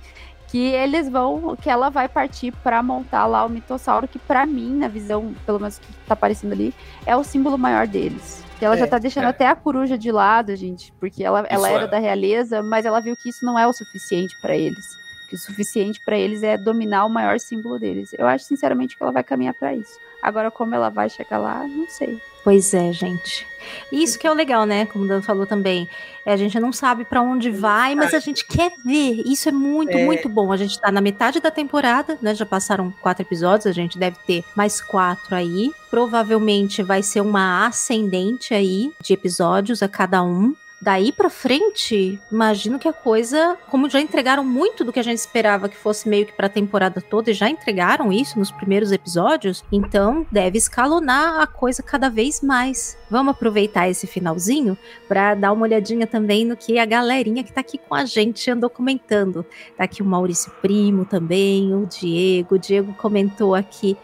que 0.48 0.58
eles 0.58 1.08
vão, 1.08 1.54
que 1.56 1.68
ela 1.68 1.90
vai 1.90 2.08
partir 2.08 2.52
para 2.62 2.82
montar 2.82 3.26
lá 3.26 3.44
o 3.44 3.50
mitossauro, 3.50 4.08
que 4.08 4.18
para 4.18 4.46
mim, 4.46 4.76
na 4.78 4.88
visão, 4.88 5.34
pelo 5.44 5.60
menos 5.60 5.78
que 5.78 5.92
tá 6.06 6.14
aparecendo 6.14 6.52
ali, 6.52 6.74
é 7.06 7.14
o 7.14 7.22
símbolo 7.22 7.58
maior 7.58 7.86
deles. 7.86 8.42
Que 8.58 8.64
ela 8.64 8.74
é, 8.74 8.78
já 8.78 8.86
tá 8.86 8.98
deixando 8.98 9.24
é. 9.24 9.28
até 9.28 9.46
a 9.46 9.54
coruja 9.54 9.96
de 9.96 10.10
lado, 10.10 10.56
gente, 10.56 10.92
porque 10.98 11.22
ela, 11.22 11.46
ela 11.48 11.68
era 11.68 11.84
é. 11.84 11.86
da 11.86 11.98
realeza, 11.98 12.62
mas 12.62 12.86
ela 12.86 12.98
viu 13.00 13.14
que 13.14 13.28
isso 13.28 13.44
não 13.44 13.58
é 13.58 13.66
o 13.66 13.72
suficiente 13.72 14.34
para 14.40 14.56
eles. 14.56 14.84
Que 15.28 15.34
o 15.34 15.38
suficiente 15.38 16.00
para 16.02 16.16
eles 16.16 16.42
é 16.42 16.56
dominar 16.56 17.04
o 17.04 17.10
maior 17.10 17.38
símbolo 17.38 17.78
deles. 17.78 18.10
Eu 18.18 18.26
acho 18.26 18.46
sinceramente 18.46 18.96
que 18.96 19.02
ela 19.02 19.12
vai 19.12 19.22
caminhar 19.22 19.54
para 19.54 19.74
isso. 19.74 19.98
Agora 20.22 20.50
como 20.50 20.74
ela 20.74 20.88
vai 20.88 21.10
chegar 21.10 21.38
lá, 21.38 21.68
não 21.68 21.86
sei. 21.88 22.18
Pois 22.48 22.72
é, 22.72 22.90
gente. 22.94 23.46
Isso 23.92 24.18
que 24.18 24.26
é 24.26 24.30
o 24.30 24.34
legal, 24.34 24.64
né? 24.64 24.86
Como 24.86 25.04
o 25.04 25.06
Dan 25.06 25.20
falou 25.20 25.44
também. 25.44 25.86
É, 26.24 26.32
a 26.32 26.36
gente 26.38 26.58
não 26.58 26.72
sabe 26.72 27.04
para 27.04 27.20
onde 27.20 27.50
vai, 27.50 27.94
mas 27.94 28.14
a 28.14 28.18
gente 28.20 28.46
quer 28.46 28.72
ver. 28.82 29.22
Isso 29.26 29.50
é 29.50 29.52
muito, 29.52 29.92
é. 29.92 30.06
muito 30.06 30.30
bom. 30.30 30.50
A 30.50 30.56
gente 30.56 30.80
tá 30.80 30.90
na 30.90 31.02
metade 31.02 31.40
da 31.40 31.50
temporada, 31.50 32.16
né? 32.22 32.34
Já 32.34 32.46
passaram 32.46 32.90
quatro 33.02 33.22
episódios, 33.22 33.66
a 33.66 33.72
gente 33.72 33.98
deve 33.98 34.16
ter 34.26 34.42
mais 34.56 34.80
quatro 34.80 35.36
aí. 35.36 35.70
Provavelmente 35.90 36.82
vai 36.82 37.02
ser 37.02 37.20
uma 37.20 37.66
ascendente 37.66 38.54
aí 38.54 38.94
de 38.98 39.12
episódios 39.12 39.82
a 39.82 39.88
cada 39.88 40.22
um. 40.22 40.56
Daí 40.80 41.10
para 41.10 41.28
frente, 41.28 42.20
imagino 42.30 42.78
que 42.78 42.86
a 42.86 42.92
coisa, 42.92 43.58
como 43.68 43.90
já 43.90 44.00
entregaram 44.00 44.44
muito 44.44 44.84
do 44.84 44.92
que 44.92 45.00
a 45.00 45.02
gente 45.02 45.18
esperava 45.18 45.68
que 45.68 45.76
fosse 45.76 46.08
meio 46.08 46.24
que 46.24 46.32
para 46.32 46.46
a 46.46 46.50
temporada 46.50 47.00
toda, 47.00 47.30
e 47.30 47.34
já 47.34 47.48
entregaram 47.48 48.12
isso 48.12 48.38
nos 48.38 48.52
primeiros 48.52 48.92
episódios, 48.92 49.64
então 49.72 50.26
deve 50.30 50.56
escalonar 50.56 51.40
a 51.40 51.46
coisa 51.46 51.82
cada 51.82 52.08
vez 52.08 52.40
mais. 52.40 52.96
Vamos 53.10 53.32
aproveitar 53.32 53.88
esse 53.88 54.06
finalzinho 54.06 54.78
para 55.08 55.34
dar 55.34 55.52
uma 55.52 55.64
olhadinha 55.64 56.06
também 56.06 56.44
no 56.44 56.56
que 56.56 56.78
a 56.78 56.84
galerinha 56.84 57.42
que 57.42 57.52
tá 57.52 57.60
aqui 57.60 57.78
com 57.78 57.94
a 57.94 58.04
gente 58.04 58.48
andou 58.50 58.70
comentando. 58.70 59.44
Tá 59.76 59.84
aqui 59.84 60.00
o 60.00 60.06
Maurício 60.06 60.52
Primo 60.62 61.04
também, 61.04 61.74
o 61.74 61.86
Diego. 61.86 62.54
O 62.54 62.58
Diego 62.58 62.94
comentou 62.94 63.54
aqui 63.54 63.96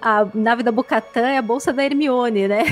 a 0.00 0.26
nave 0.34 0.62
da 0.62 0.72
Bocatã 0.72 1.28
é 1.28 1.38
a 1.38 1.42
bolsa 1.42 1.72
da 1.72 1.84
Hermione, 1.84 2.48
né? 2.48 2.64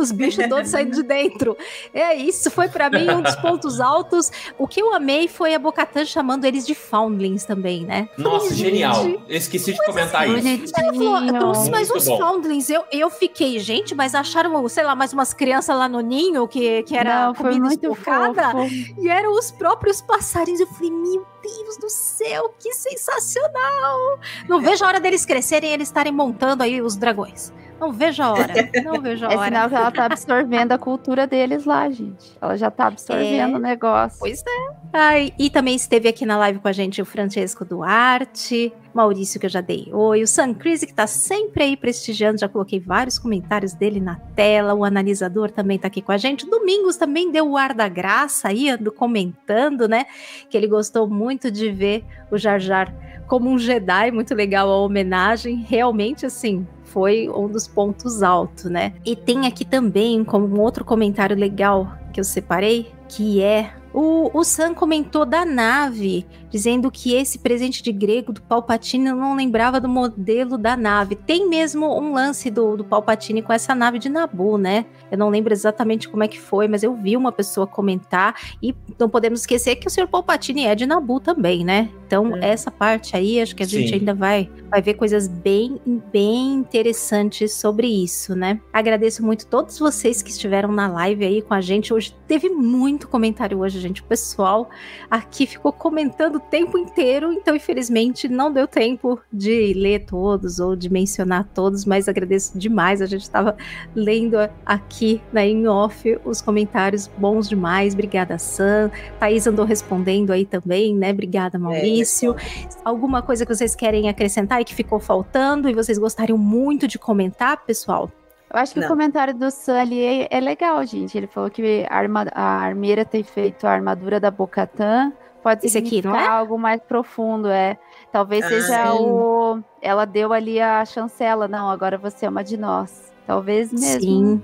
Os 0.00 0.12
bichos 0.12 0.46
todos 0.48 0.70
saindo 0.70 0.94
de 0.94 1.02
dentro. 1.02 1.56
É, 1.92 2.14
isso 2.14 2.50
foi 2.50 2.68
para 2.68 2.90
mim 2.90 3.08
um 3.10 3.22
dos 3.22 3.36
pontos 3.36 3.80
altos. 3.80 4.30
O 4.58 4.66
que 4.66 4.80
eu 4.80 4.94
amei 4.94 5.28
foi 5.28 5.54
a 5.54 5.58
Bocatan 5.58 6.04
chamando 6.04 6.44
eles 6.44 6.66
de 6.66 6.74
Foundlings 6.74 7.44
também, 7.44 7.84
né? 7.84 8.08
Nossa, 8.16 8.48
Falei, 8.48 8.56
genial. 8.56 9.06
Eu 9.06 9.20
esqueci 9.28 9.72
de 9.72 9.84
comentar 9.84 10.28
isso. 10.28 10.72
Ela 10.76 10.92
falou, 10.92 11.70
mas 11.70 11.90
os 11.90 12.06
bom. 12.06 12.18
Foundlings, 12.18 12.70
eu, 12.70 12.84
eu 12.92 13.10
fiquei, 13.10 13.58
gente, 13.58 13.94
mas 13.94 14.14
acharam, 14.14 14.68
sei 14.68 14.84
lá, 14.84 14.94
mais 14.94 15.12
umas 15.12 15.32
crianças 15.32 15.76
lá 15.76 15.88
no 15.88 16.00
ninho 16.00 16.46
que, 16.46 16.82
que 16.84 16.96
era 16.96 17.26
Não, 17.26 17.34
comida 17.34 17.68
estocada. 17.68 18.52
E 18.98 19.08
eram 19.08 19.32
os 19.32 19.50
próprios 19.50 20.00
passarinhos. 20.00 20.60
Eu 20.60 20.66
falei, 20.66 20.90
meu 20.90 21.26
Deus 21.42 21.76
do 21.76 21.88
céu, 21.88 22.54
que 22.58 22.72
sensacional! 22.72 24.18
Não 24.48 24.60
vejo 24.60 24.84
a 24.84 24.88
hora 24.88 25.00
deles 25.00 25.24
crescerem 25.24 25.70
e 25.70 25.72
eles 25.72 25.88
estarem 25.88 26.12
montando 26.12 26.62
aí 26.62 26.80
os 26.80 26.96
dragões. 26.96 27.52
Não 27.78 27.92
vejo 27.92 28.22
a 28.22 28.32
hora. 28.32 28.54
Não 28.84 29.00
vejo 29.00 29.26
a 29.26 29.32
é 29.32 29.36
hora. 29.36 29.46
É 29.46 29.48
sinal 29.48 29.68
que 29.68 29.74
ela 29.74 29.90
tá 29.90 30.06
absorvendo 30.06 30.72
a 30.72 30.78
cultura 30.78 31.26
deles 31.26 31.64
lá, 31.64 31.88
gente. 31.90 32.36
Ela 32.40 32.56
já 32.56 32.70
tá 32.70 32.86
absorvendo 32.86 33.54
é. 33.54 33.56
o 33.56 33.58
negócio. 33.58 34.18
Pois 34.18 34.42
é. 34.46 34.76
Ai, 34.92 35.32
e 35.38 35.50
também 35.50 35.76
esteve 35.76 36.08
aqui 36.08 36.24
na 36.24 36.38
live 36.38 36.58
com 36.58 36.68
a 36.68 36.72
gente 36.72 37.02
o 37.02 37.04
Francesco 37.04 37.64
Duarte, 37.64 38.72
Maurício, 38.94 39.38
que 39.38 39.44
eu 39.44 39.50
já 39.50 39.60
dei 39.60 39.90
oi, 39.92 40.22
o 40.22 40.26
Sam 40.26 40.54
Cris, 40.54 40.82
que 40.84 40.94
tá 40.94 41.06
sempre 41.06 41.64
aí 41.64 41.76
prestigiando, 41.76 42.38
já 42.38 42.48
coloquei 42.48 42.80
vários 42.80 43.18
comentários 43.18 43.74
dele 43.74 44.00
na 44.00 44.16
tela, 44.34 44.72
o 44.72 44.84
analisador 44.84 45.50
também 45.50 45.78
tá 45.78 45.88
aqui 45.88 46.00
com 46.00 46.12
a 46.12 46.16
gente. 46.16 46.48
Domingos 46.48 46.96
também 46.96 47.30
deu 47.30 47.50
o 47.50 47.56
ar 47.58 47.74
da 47.74 47.88
graça 47.88 48.48
aí, 48.48 48.70
ando 48.70 48.90
comentando, 48.90 49.86
né? 49.86 50.06
Que 50.48 50.56
ele 50.56 50.66
gostou 50.66 51.06
muito 51.06 51.50
de 51.50 51.70
ver 51.70 52.04
o 52.30 52.38
Jar 52.38 52.58
Jar 52.58 52.90
como 53.26 53.50
um 53.50 53.58
Jedi, 53.58 54.10
muito 54.10 54.34
legal 54.34 54.70
a 54.70 54.78
homenagem. 54.78 55.64
Realmente, 55.68 56.26
assim, 56.26 56.66
foi 56.84 57.28
um 57.28 57.48
dos 57.48 57.66
pontos 57.66 58.22
altos, 58.22 58.64
né? 58.66 58.94
E 59.04 59.14
tem 59.14 59.46
aqui 59.46 59.64
também, 59.64 60.24
como 60.24 60.46
um 60.46 60.60
outro 60.60 60.84
comentário 60.84 61.36
legal 61.36 61.92
que 62.12 62.20
eu 62.20 62.24
separei, 62.24 62.90
que 63.08 63.42
é 63.42 63.72
o, 63.96 64.30
o 64.38 64.44
Sam 64.44 64.74
comentou 64.74 65.24
da 65.24 65.46
nave, 65.46 66.26
dizendo 66.50 66.90
que 66.90 67.14
esse 67.14 67.38
presente 67.38 67.82
de 67.82 67.90
grego 67.90 68.30
do 68.30 68.42
Palpatine 68.42 69.10
não 69.10 69.34
lembrava 69.34 69.80
do 69.80 69.88
modelo 69.88 70.58
da 70.58 70.76
nave. 70.76 71.16
Tem 71.16 71.48
mesmo 71.48 71.98
um 71.98 72.12
lance 72.12 72.50
do, 72.50 72.76
do 72.76 72.84
Palpatine 72.84 73.40
com 73.40 73.54
essa 73.54 73.74
nave 73.74 73.98
de 73.98 74.10
Nabu, 74.10 74.58
né? 74.58 74.84
Eu 75.10 75.16
não 75.16 75.30
lembro 75.30 75.50
exatamente 75.50 76.10
como 76.10 76.22
é 76.22 76.28
que 76.28 76.38
foi, 76.38 76.68
mas 76.68 76.82
eu 76.82 76.94
vi 76.94 77.16
uma 77.16 77.32
pessoa 77.32 77.66
comentar 77.66 78.34
e 78.62 78.74
não 78.98 79.08
podemos 79.08 79.40
esquecer 79.40 79.76
que 79.76 79.86
o 79.86 79.90
Sr. 79.90 80.06
Palpatine 80.06 80.66
é 80.66 80.74
de 80.74 80.84
Nabu 80.84 81.18
também, 81.18 81.64
né? 81.64 81.88
Então, 82.06 82.36
é. 82.36 82.50
essa 82.50 82.70
parte 82.70 83.16
aí, 83.16 83.40
acho 83.40 83.56
que 83.56 83.62
a 83.62 83.66
Sim. 83.66 83.80
gente 83.80 83.94
ainda 83.94 84.12
vai, 84.12 84.50
vai 84.70 84.82
ver 84.82 84.94
coisas 84.94 85.26
bem, 85.26 85.80
bem 86.12 86.52
interessantes 86.52 87.54
sobre 87.54 87.86
isso, 87.86 88.36
né? 88.36 88.60
Agradeço 88.72 89.24
muito 89.24 89.46
todos 89.46 89.78
vocês 89.78 90.20
que 90.20 90.30
estiveram 90.30 90.70
na 90.70 90.86
live 90.86 91.24
aí 91.24 91.40
com 91.40 91.54
a 91.54 91.62
gente 91.62 91.94
hoje. 91.94 92.14
Teve 92.28 92.50
muito 92.50 93.08
comentário 93.08 93.58
hoje, 93.58 93.85
gente. 93.86 94.02
O 94.02 94.04
pessoal 94.04 94.68
aqui 95.10 95.46
ficou 95.46 95.72
comentando 95.72 96.36
o 96.36 96.40
tempo 96.40 96.78
inteiro, 96.78 97.32
então 97.32 97.54
infelizmente 97.54 98.28
não 98.28 98.52
deu 98.52 98.66
tempo 98.66 99.20
de 99.32 99.72
ler 99.74 100.04
todos 100.06 100.58
ou 100.58 100.76
de 100.76 100.90
mencionar 100.90 101.44
todos, 101.54 101.84
mas 101.84 102.08
agradeço 102.08 102.58
demais. 102.58 103.00
A 103.00 103.06
gente 103.06 103.22
estava 103.22 103.56
lendo 103.94 104.36
aqui 104.64 105.20
na 105.32 105.40
né, 105.40 105.48
in 105.48 105.66
off 105.66 106.18
os 106.24 106.40
comentários 106.40 107.08
bons 107.18 107.48
demais. 107.48 107.94
Obrigada, 107.94 108.38
Sam. 108.38 108.90
Thaís 109.18 109.46
andou 109.46 109.64
respondendo 109.64 110.32
aí 110.32 110.44
também, 110.44 110.94
né? 110.94 111.10
Obrigada, 111.10 111.58
Maurício. 111.58 112.36
É, 112.38 112.68
Alguma 112.84 113.22
coisa 113.22 113.44
que 113.44 113.54
vocês 113.54 113.74
querem 113.74 114.08
acrescentar 114.08 114.60
e 114.60 114.64
que 114.64 114.74
ficou 114.74 115.00
faltando 115.00 115.68
e 115.68 115.74
vocês 115.74 115.98
gostariam 115.98 116.38
muito 116.38 116.86
de 116.86 116.98
comentar, 116.98 117.64
pessoal? 117.64 118.10
Eu 118.52 118.60
acho 118.60 118.72
que 118.72 118.80
Não. 118.80 118.86
o 118.86 118.90
comentário 118.90 119.34
do 119.34 119.50
Sam 119.50 119.80
ali 119.80 120.00
é, 120.02 120.28
é, 120.30 120.40
legal, 120.40 120.84
gente. 120.84 121.16
Ele 121.16 121.26
falou 121.26 121.50
que 121.50 121.84
a, 121.88 121.96
arma, 121.96 122.26
a 122.32 122.60
armeira 122.60 123.04
tem 123.04 123.22
feito 123.22 123.66
a 123.66 123.72
armadura 123.72 124.20
da 124.20 124.30
Bocatã. 124.30 125.12
Pode 125.42 125.68
ser 125.68 125.78
aqui, 125.78 126.02
não 126.02 126.16
é? 126.16 126.26
algo 126.26 126.58
mais 126.58 126.80
profundo, 126.82 127.48
é. 127.48 127.78
Talvez 128.10 128.44
ah, 128.44 128.48
seja 128.48 128.92
sim. 128.92 128.98
o. 128.98 129.62
Ela 129.80 130.04
deu 130.04 130.32
ali 130.32 130.60
a 130.60 130.84
chancela. 130.84 131.46
Não, 131.46 131.70
agora 131.70 131.96
você 131.96 132.26
é 132.26 132.28
uma 132.28 132.42
de 132.42 132.56
nós. 132.56 133.12
Talvez 133.26 133.72
mesmo. 133.72 134.00
Sim. 134.00 134.42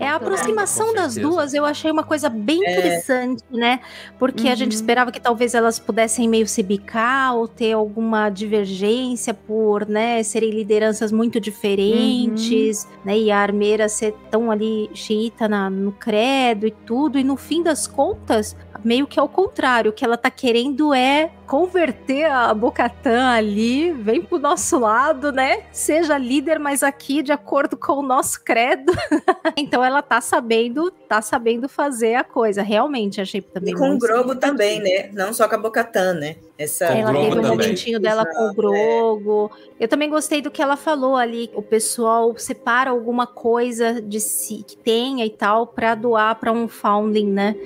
é 0.00 0.08
a 0.08 0.16
aproximação 0.16 0.94
das 0.94 1.14
duas, 1.14 1.54
eu 1.54 1.64
achei 1.64 1.90
uma 1.90 2.02
coisa 2.02 2.28
bem 2.28 2.64
é. 2.64 2.72
interessante, 2.72 3.42
né? 3.50 3.80
Porque 4.18 4.44
uhum. 4.46 4.52
a 4.52 4.54
gente 4.54 4.72
uhum. 4.72 4.78
esperava 4.78 5.12
que 5.12 5.20
talvez 5.20 5.54
elas 5.54 5.78
pudessem 5.78 6.28
meio 6.28 6.46
se 6.46 6.62
bicar 6.62 7.34
ou 7.34 7.46
ter 7.46 7.72
alguma 7.72 8.28
divergência 8.30 9.32
por, 9.32 9.86
né, 9.86 10.22
serem 10.22 10.50
lideranças 10.50 11.12
muito 11.12 11.38
diferentes, 11.40 12.84
uhum. 12.84 12.90
né? 13.04 13.18
E 13.18 13.30
a 13.30 13.38
armeira 13.38 13.88
ser 13.88 14.14
tão 14.30 14.50
ali 14.50 14.90
xiita 14.94 15.48
na, 15.48 15.70
no 15.70 15.92
credo 15.92 16.66
e 16.66 16.70
tudo, 16.70 17.18
e 17.18 17.24
no 17.24 17.36
fim 17.36 17.62
das 17.62 17.86
contas, 17.86 18.56
meio 18.84 19.06
que 19.06 19.18
ao 19.18 19.28
contrário, 19.28 19.90
o 19.90 19.94
que 19.94 20.04
ela 20.04 20.16
tá 20.16 20.30
querendo 20.30 20.94
é 20.94 21.30
converter 21.48 22.26
a 22.26 22.52
Bocatã 22.52 23.30
ali, 23.30 23.90
vem 23.90 24.20
pro 24.20 24.38
nosso 24.38 24.78
lado, 24.78 25.32
né? 25.32 25.62
Seja 25.72 26.18
líder, 26.18 26.58
mas 26.58 26.82
aqui 26.82 27.22
de 27.22 27.32
acordo 27.32 27.76
com 27.76 27.94
o 27.94 28.02
nosso 28.02 28.44
credo. 28.44 28.92
então 29.56 29.82
ela 29.82 30.02
tá 30.02 30.20
sabendo, 30.20 30.90
tá 30.90 31.22
sabendo 31.22 31.66
fazer 31.68 32.16
a 32.16 32.24
coisa. 32.24 32.62
Realmente, 32.62 33.20
achei 33.20 33.40
também. 33.40 33.72
E 33.72 33.76
com 33.76 33.94
o 33.94 33.98
Grogo 33.98 34.34
também, 34.34 34.78
né? 34.78 35.10
Não 35.14 35.32
só 35.32 35.48
com 35.48 35.54
a 35.54 35.58
Bocatã, 35.58 36.12
né? 36.12 36.36
Essa... 36.58 36.86
Ela 36.86 37.14
teve 37.14 37.38
um 37.38 37.48
momentinho 37.48 37.98
dela 37.98 38.26
com 38.26 38.50
o. 38.50 38.54
Grogo. 38.54 39.50
É. 39.78 39.84
Eu 39.84 39.88
também 39.88 40.10
gostei 40.10 40.42
do 40.42 40.50
que 40.50 40.60
ela 40.60 40.76
falou 40.76 41.16
ali. 41.16 41.50
O 41.54 41.62
pessoal 41.62 42.36
separa 42.36 42.90
alguma 42.90 43.26
coisa 43.26 44.02
de 44.02 44.20
si 44.20 44.64
que 44.66 44.76
tenha 44.76 45.24
e 45.24 45.30
tal 45.30 45.66
para 45.66 45.94
doar 45.94 46.34
para 46.34 46.52
um 46.52 46.68
founding, 46.68 47.28
né? 47.28 47.56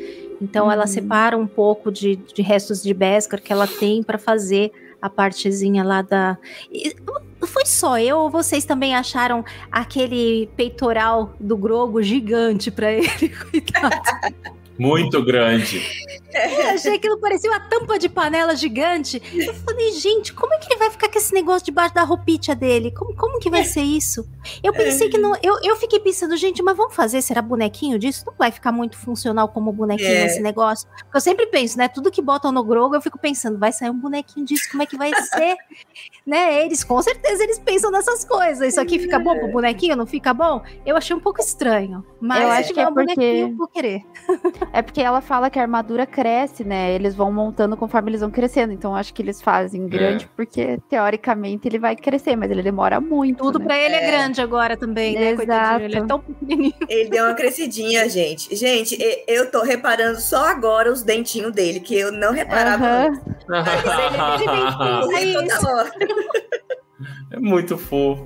Então 0.43 0.66
uhum. 0.66 0.72
ela 0.72 0.86
separa 0.88 1.38
um 1.38 1.47
pouco 1.47 1.93
de, 1.93 2.16
de 2.16 2.43
restos 2.43 2.82
de 2.82 2.93
Beskar 2.93 3.40
que 3.40 3.53
ela 3.53 3.66
tem 3.66 4.03
para 4.03 4.18
fazer 4.18 4.72
a 5.01 5.09
partezinha 5.09 5.84
lá 5.84 6.03
da. 6.03 6.36
Foi 7.40 7.64
só 7.64 7.99
eu 7.99 8.18
ou 8.18 8.30
vocês 8.30 8.64
também 8.64 8.95
acharam 8.95 9.45
aquele 9.70 10.49
peitoral 10.57 11.34
do 11.38 11.57
Grogo 11.57 12.03
gigante 12.03 12.70
para 12.70 12.93
ele? 12.93 13.28
Coitado. 13.51 13.97
Muito 14.78 15.24
grande. 15.24 15.80
É, 16.33 16.70
achei 16.70 16.99
que 16.99 17.16
parecia 17.16 17.51
uma 17.51 17.61
tampa 17.61 17.99
de 17.99 18.09
panela 18.09 18.55
gigante. 18.57 19.22
Eu 19.35 19.55
falei, 19.55 19.93
gente, 19.93 20.33
como 20.33 20.53
é 20.55 20.59
que 20.59 20.72
ele 20.72 20.78
vai 20.78 20.91
ficar 20.91 21.09
com 21.09 21.18
esse 21.18 21.33
negócio 21.33 21.64
debaixo 21.64 21.95
da 21.95 22.03
roupinha 22.03 22.55
dele? 22.57 22.91
Como, 22.91 23.14
como 23.14 23.39
que 23.39 23.51
vai 23.51 23.64
ser 23.64 23.83
isso? 23.83 24.26
Eu 24.62 24.72
pensei 24.72 25.09
que 25.09 25.18
não. 25.18 25.35
Eu, 25.43 25.59
eu 25.62 25.76
fiquei 25.76 26.01
pensando, 26.01 26.37
gente, 26.37 26.62
mas 26.62 26.76
vamos 26.76 26.95
fazer? 26.95 27.22
Será 27.22 27.43
bonequinho 27.43 27.99
disso? 27.99 28.24
Não 28.26 28.35
vai 28.37 28.51
ficar 28.51 28.72
muito 28.72 28.97
funcional 28.97 29.49
como 29.49 29.72
bonequinho 29.72 30.09
é. 30.09 30.26
esse 30.26 30.41
negócio? 30.41 30.89
Porque 30.89 31.16
eu 31.16 31.20
sempre 31.20 31.47
penso, 31.47 31.78
né? 31.78 31.89
Tudo 31.89 32.11
que 32.11 32.22
botam 32.22 32.51
no 32.51 32.64
Grogo, 32.64 32.95
eu 32.95 33.01
fico 33.01 33.18
pensando, 33.18 33.59
vai 33.59 33.72
sair 33.72 33.91
um 33.91 33.99
bonequinho 33.99 34.47
disso, 34.47 34.68
como 34.70 34.83
é 34.83 34.87
que 34.87 34.97
vai 34.97 35.12
ser? 35.14 35.57
né? 36.26 36.64
Eles, 36.64 36.83
com 36.83 37.01
certeza, 37.03 37.43
eles 37.43 37.59
pensam 37.59 37.91
nessas 37.91 38.24
coisas. 38.24 38.68
Isso 38.68 38.80
aqui 38.80 38.99
fica 38.99 39.18
bom 39.18 39.39
pro 39.39 39.49
bonequinho? 39.49 39.97
Não 39.97 40.07
fica 40.07 40.33
bom? 40.33 40.62
Eu 40.85 40.97
achei 40.97 41.14
um 41.14 41.20
pouco 41.20 41.41
estranho. 41.41 42.05
Mas 42.20 42.43
eu 42.43 42.49
acho 42.49 42.74
que 42.74 42.80
é, 42.80 42.85
é 42.85 42.89
um 42.89 42.95
porque... 42.95 43.14
bonequinho 43.14 43.57
vou 43.57 43.68
querer. 43.68 44.03
é 44.72 44.83
porque 44.83 45.01
ela 45.01 45.20
fala 45.20 45.51
que 45.51 45.59
a 45.59 45.62
armadura 45.62 46.07
cresce, 46.07 46.21
né? 46.64 46.92
Eles 46.92 47.14
vão 47.14 47.32
montando 47.32 47.76
conforme 47.76 48.10
eles 48.10 48.20
vão 48.20 48.30
crescendo. 48.30 48.72
Então 48.72 48.94
acho 48.94 49.12
que 49.12 49.22
eles 49.22 49.40
fazem 49.40 49.88
grande, 49.88 50.24
é. 50.24 50.28
porque 50.36 50.78
teoricamente 50.88 51.68
ele 51.68 51.78
vai 51.78 51.96
crescer, 51.96 52.36
mas 52.36 52.50
ele 52.50 52.62
demora 52.62 53.00
muito. 53.00 53.42
Tudo 53.42 53.58
né? 53.58 53.66
pra 53.66 53.78
ele 53.78 53.94
é. 53.94 54.04
é. 54.04 54.10
grande 54.10 54.40
agora 54.40 54.76
também, 54.76 55.14
né? 55.14 55.30
Exato. 55.30 55.84
Ele 55.84 55.98
é 55.98 56.04
tão 56.04 56.20
pequenininho. 56.20 56.74
Ele 56.88 57.10
deu 57.10 57.24
uma 57.24 57.34
crescidinha, 57.34 58.08
gente. 58.08 58.54
Gente, 58.54 58.96
eu 59.26 59.50
tô 59.50 59.62
reparando 59.62 60.20
só 60.20 60.48
agora 60.48 60.90
os 60.90 61.02
dentinhos 61.02 61.52
dele, 61.52 61.80
que 61.80 61.96
eu 61.96 62.12
não 62.12 62.32
reparava 62.32 62.86
antes. 62.86 63.22
É 67.32 67.40
muito 67.40 67.78
fofo. 67.78 68.22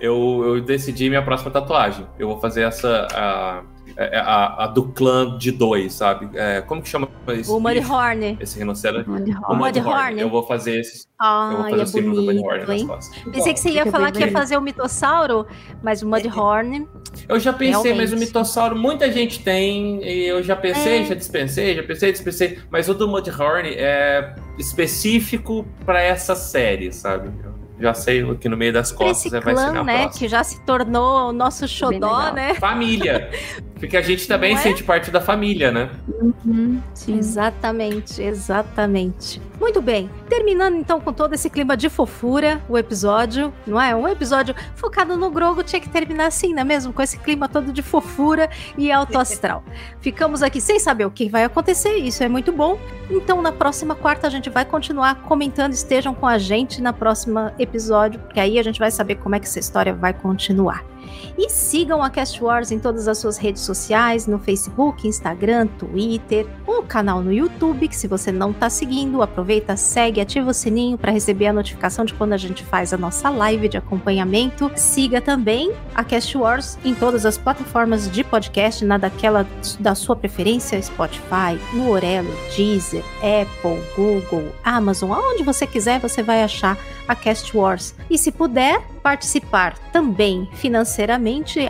Eu, 0.00 0.42
eu 0.44 0.60
decidi 0.60 1.08
minha 1.08 1.24
próxima 1.24 1.52
tatuagem. 1.52 2.04
Eu 2.18 2.28
vou 2.28 2.40
fazer 2.40 2.62
essa. 2.62 3.06
A 3.12 3.62
é, 3.62 3.70
é, 3.70 3.73
a, 3.96 4.64
a, 4.64 4.66
do 4.66 4.84
clã 4.84 5.36
de 5.38 5.50
dois, 5.50 5.92
sabe? 5.92 6.28
É, 6.34 6.60
como 6.60 6.82
que 6.82 6.88
chama 6.88 7.08
isso? 7.28 7.56
O 7.56 7.60
Mudhorn. 7.60 8.36
Esse 8.40 8.58
rinoceronte. 8.58 9.08
O 9.08 9.54
Mudhorn. 9.54 10.20
Eu 10.20 10.28
vou 10.28 10.46
fazer 10.46 10.80
esse. 10.80 11.06
Ah, 11.18 11.50
eu 11.50 11.56
vou 11.56 11.70
fazer 11.70 11.80
é 11.80 11.84
o 11.84 11.86
símbolo 11.86 12.14
bonito, 12.16 12.42
do 12.42 12.42
Mudhorn 12.42 12.60
hein? 12.60 12.86
nas 12.86 12.96
costas. 12.96 13.32
Pensei 13.32 13.54
que 13.54 13.60
você 13.60 13.70
ia 13.70 13.86
falar 13.86 14.12
que 14.12 14.20
ia 14.20 14.32
fazer 14.32 14.56
o 14.56 14.60
mitossauro, 14.60 15.46
mas 15.82 16.02
o 16.02 16.08
Mudhorn. 16.08 16.88
Eu 17.28 17.38
já 17.38 17.52
pensei, 17.52 17.92
realmente. 17.92 17.96
mas 17.96 18.12
o 18.12 18.16
mitossauro 18.16 18.76
muita 18.76 19.10
gente 19.10 19.42
tem, 19.42 20.02
e 20.02 20.26
eu 20.26 20.42
já 20.42 20.56
pensei, 20.56 21.02
é. 21.02 21.04
já 21.04 21.14
dispensei, 21.14 21.76
já 21.76 21.82
pensei, 21.82 22.12
dispensei, 22.12 22.58
mas 22.70 22.88
o 22.88 22.94
do 22.94 23.08
Mudhorn 23.08 23.68
é 23.68 24.34
específico 24.58 25.66
para 25.84 26.00
essa 26.00 26.34
série, 26.34 26.92
sabe? 26.92 27.30
Já 27.84 27.92
sei 27.92 28.34
que 28.36 28.48
no 28.48 28.56
meio 28.56 28.72
das 28.72 28.90
costas 28.90 29.32
Esse 29.32 29.44
vai 29.44 29.54
clã, 29.54 29.72
ser 29.72 29.84
né, 29.84 30.08
Que 30.08 30.26
já 30.26 30.42
se 30.42 30.58
tornou 30.62 31.28
o 31.28 31.32
nosso 31.32 31.68
xodó, 31.68 32.32
né? 32.32 32.54
Família. 32.54 33.30
Porque 33.78 33.96
a 33.96 34.00
gente 34.02 34.26
também 34.26 34.54
é? 34.54 34.56
sente 34.56 34.82
parte 34.82 35.10
da 35.10 35.20
família, 35.20 35.70
né? 35.70 35.90
Uhum, 36.08 36.80
exatamente, 37.06 38.22
exatamente. 38.22 39.42
Muito 39.64 39.80
bem. 39.80 40.10
Terminando 40.28 40.76
então 40.76 41.00
com 41.00 41.10
todo 41.10 41.32
esse 41.32 41.48
clima 41.48 41.74
de 41.74 41.88
fofura, 41.88 42.62
o 42.68 42.76
episódio, 42.76 43.50
não 43.66 43.80
é? 43.80 43.96
Um 43.96 44.06
episódio 44.06 44.54
focado 44.74 45.16
no 45.16 45.30
Grogo 45.30 45.62
tinha 45.62 45.80
que 45.80 45.88
terminar 45.88 46.26
assim, 46.26 46.52
não 46.52 46.60
é 46.60 46.64
mesmo? 46.64 46.92
Com 46.92 47.00
esse 47.00 47.16
clima 47.16 47.48
todo 47.48 47.72
de 47.72 47.80
fofura 47.80 48.50
e 48.76 48.92
alto 48.92 49.18
astral. 49.18 49.64
Ficamos 50.02 50.42
aqui 50.42 50.60
sem 50.60 50.78
saber 50.78 51.06
o 51.06 51.10
que 51.10 51.30
vai 51.30 51.44
acontecer, 51.44 51.94
isso 51.96 52.22
é 52.22 52.28
muito 52.28 52.52
bom. 52.52 52.78
Então 53.10 53.40
na 53.40 53.52
próxima 53.52 53.94
quarta 53.94 54.26
a 54.26 54.30
gente 54.30 54.50
vai 54.50 54.66
continuar 54.66 55.22
comentando, 55.22 55.72
estejam 55.72 56.14
com 56.14 56.26
a 56.26 56.36
gente 56.36 56.82
na 56.82 56.92
próxima 56.92 57.54
episódio, 57.58 58.20
porque 58.20 58.40
aí 58.40 58.58
a 58.58 58.62
gente 58.62 58.78
vai 58.78 58.90
saber 58.90 59.14
como 59.14 59.34
é 59.34 59.40
que 59.40 59.46
essa 59.46 59.60
história 59.60 59.94
vai 59.94 60.12
continuar. 60.12 60.93
E 61.36 61.48
sigam 61.50 62.02
a 62.02 62.10
Cast 62.10 62.42
Wars 62.42 62.70
em 62.70 62.78
todas 62.78 63.08
as 63.08 63.18
suas 63.18 63.36
redes 63.36 63.62
sociais, 63.62 64.26
no 64.26 64.38
Facebook, 64.38 65.06
Instagram, 65.06 65.66
Twitter, 65.78 66.46
o 66.66 66.82
canal 66.82 67.22
no 67.22 67.32
YouTube, 67.32 67.88
que 67.88 67.96
se 67.96 68.06
você 68.06 68.30
não 68.30 68.50
está 68.50 68.70
seguindo, 68.70 69.22
aproveita, 69.22 69.76
segue, 69.76 70.20
ativa 70.20 70.50
o 70.50 70.54
sininho 70.54 70.98
para 70.98 71.12
receber 71.12 71.46
a 71.46 71.52
notificação 71.52 72.04
de 72.04 72.14
quando 72.14 72.32
a 72.32 72.36
gente 72.36 72.62
faz 72.64 72.92
a 72.92 72.96
nossa 72.96 73.28
live 73.30 73.68
de 73.68 73.76
acompanhamento. 73.76 74.70
Siga 74.76 75.20
também 75.20 75.72
a 75.94 76.04
Cast 76.04 76.36
Wars 76.36 76.78
em 76.84 76.94
todas 76.94 77.26
as 77.26 77.38
plataformas 77.38 78.10
de 78.10 78.22
podcast, 78.22 78.84
na 78.84 78.98
daquela 78.98 79.46
da 79.80 79.94
sua 79.94 80.16
preferência, 80.16 80.80
Spotify, 80.80 81.58
no 81.72 81.90
Orelo, 81.90 82.30
Deezer, 82.56 83.04
Apple, 83.18 83.82
Google, 83.96 84.52
Amazon, 84.62 85.12
aonde 85.12 85.42
você 85.42 85.66
quiser, 85.66 86.00
você 86.00 86.22
vai 86.22 86.42
achar 86.42 86.78
a 87.06 87.14
Cast 87.14 87.56
Wars. 87.56 87.94
E 88.08 88.18
se 88.18 88.30
puder 88.32 88.80
participar 89.02 89.76
também 89.92 90.48
financeiramente, 90.54 90.93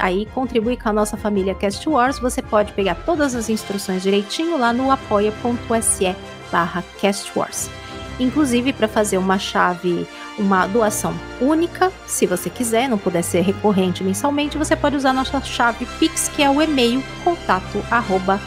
aí 0.00 0.26
contribui 0.34 0.76
com 0.76 0.88
a 0.88 0.92
nossa 0.92 1.16
família 1.16 1.54
Cast 1.54 1.88
Wars, 1.88 2.18
você 2.18 2.42
pode 2.42 2.72
pegar 2.72 2.94
todas 3.06 3.34
as 3.34 3.48
instruções 3.48 4.02
direitinho 4.02 4.58
lá 4.58 4.72
no 4.72 4.90
apoia.se 4.90 6.14
barra 6.50 6.84
Cast 7.00 7.32
Wars. 7.36 7.70
Inclusive 8.18 8.72
para 8.72 8.86
fazer 8.86 9.18
uma 9.18 9.38
chave, 9.38 10.06
uma 10.38 10.66
doação 10.66 11.14
única, 11.40 11.92
se 12.06 12.26
você 12.26 12.48
quiser, 12.48 12.88
não 12.88 12.98
puder 12.98 13.22
ser 13.22 13.40
recorrente 13.40 14.04
mensalmente, 14.04 14.58
você 14.58 14.76
pode 14.76 14.96
usar 14.96 15.12
nossa 15.12 15.40
chave 15.40 15.86
Pix, 15.98 16.28
que 16.28 16.42
é 16.42 16.50
o 16.50 16.62
e-mail 16.62 17.02
contato 17.24 17.84
arroba 17.90 18.40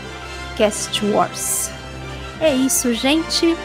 castwars. 0.57 1.69
É 2.39 2.53
isso, 2.53 2.93
gente. 2.93 3.57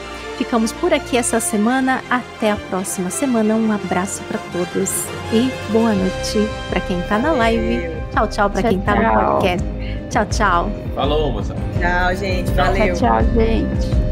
Ficamos 0.42 0.72
por 0.72 0.92
aqui 0.92 1.16
essa 1.16 1.38
semana. 1.38 2.02
Até 2.10 2.50
a 2.50 2.56
próxima 2.56 3.10
semana. 3.10 3.54
Um 3.54 3.70
abraço 3.70 4.20
para 4.24 4.40
todos 4.50 5.06
e 5.32 5.52
boa 5.70 5.94
noite 5.94 6.48
para 6.68 6.80
quem 6.80 7.00
tá 7.02 7.16
na 7.16 7.30
live. 7.30 7.88
Tchau, 8.10 8.26
tchau 8.26 8.50
para 8.50 8.62
quem 8.64 8.80
tá 8.80 8.96
no 8.96 9.20
podcast. 9.20 9.68
Tchau, 10.10 10.26
tchau. 10.26 10.70
Falou, 10.96 11.30
moça. 11.30 11.54
Tchau, 11.78 12.16
gente. 12.16 12.50
Valeu. 12.50 12.92
Tchau, 12.92 13.22
tchau, 13.22 13.34
gente. 13.36 14.11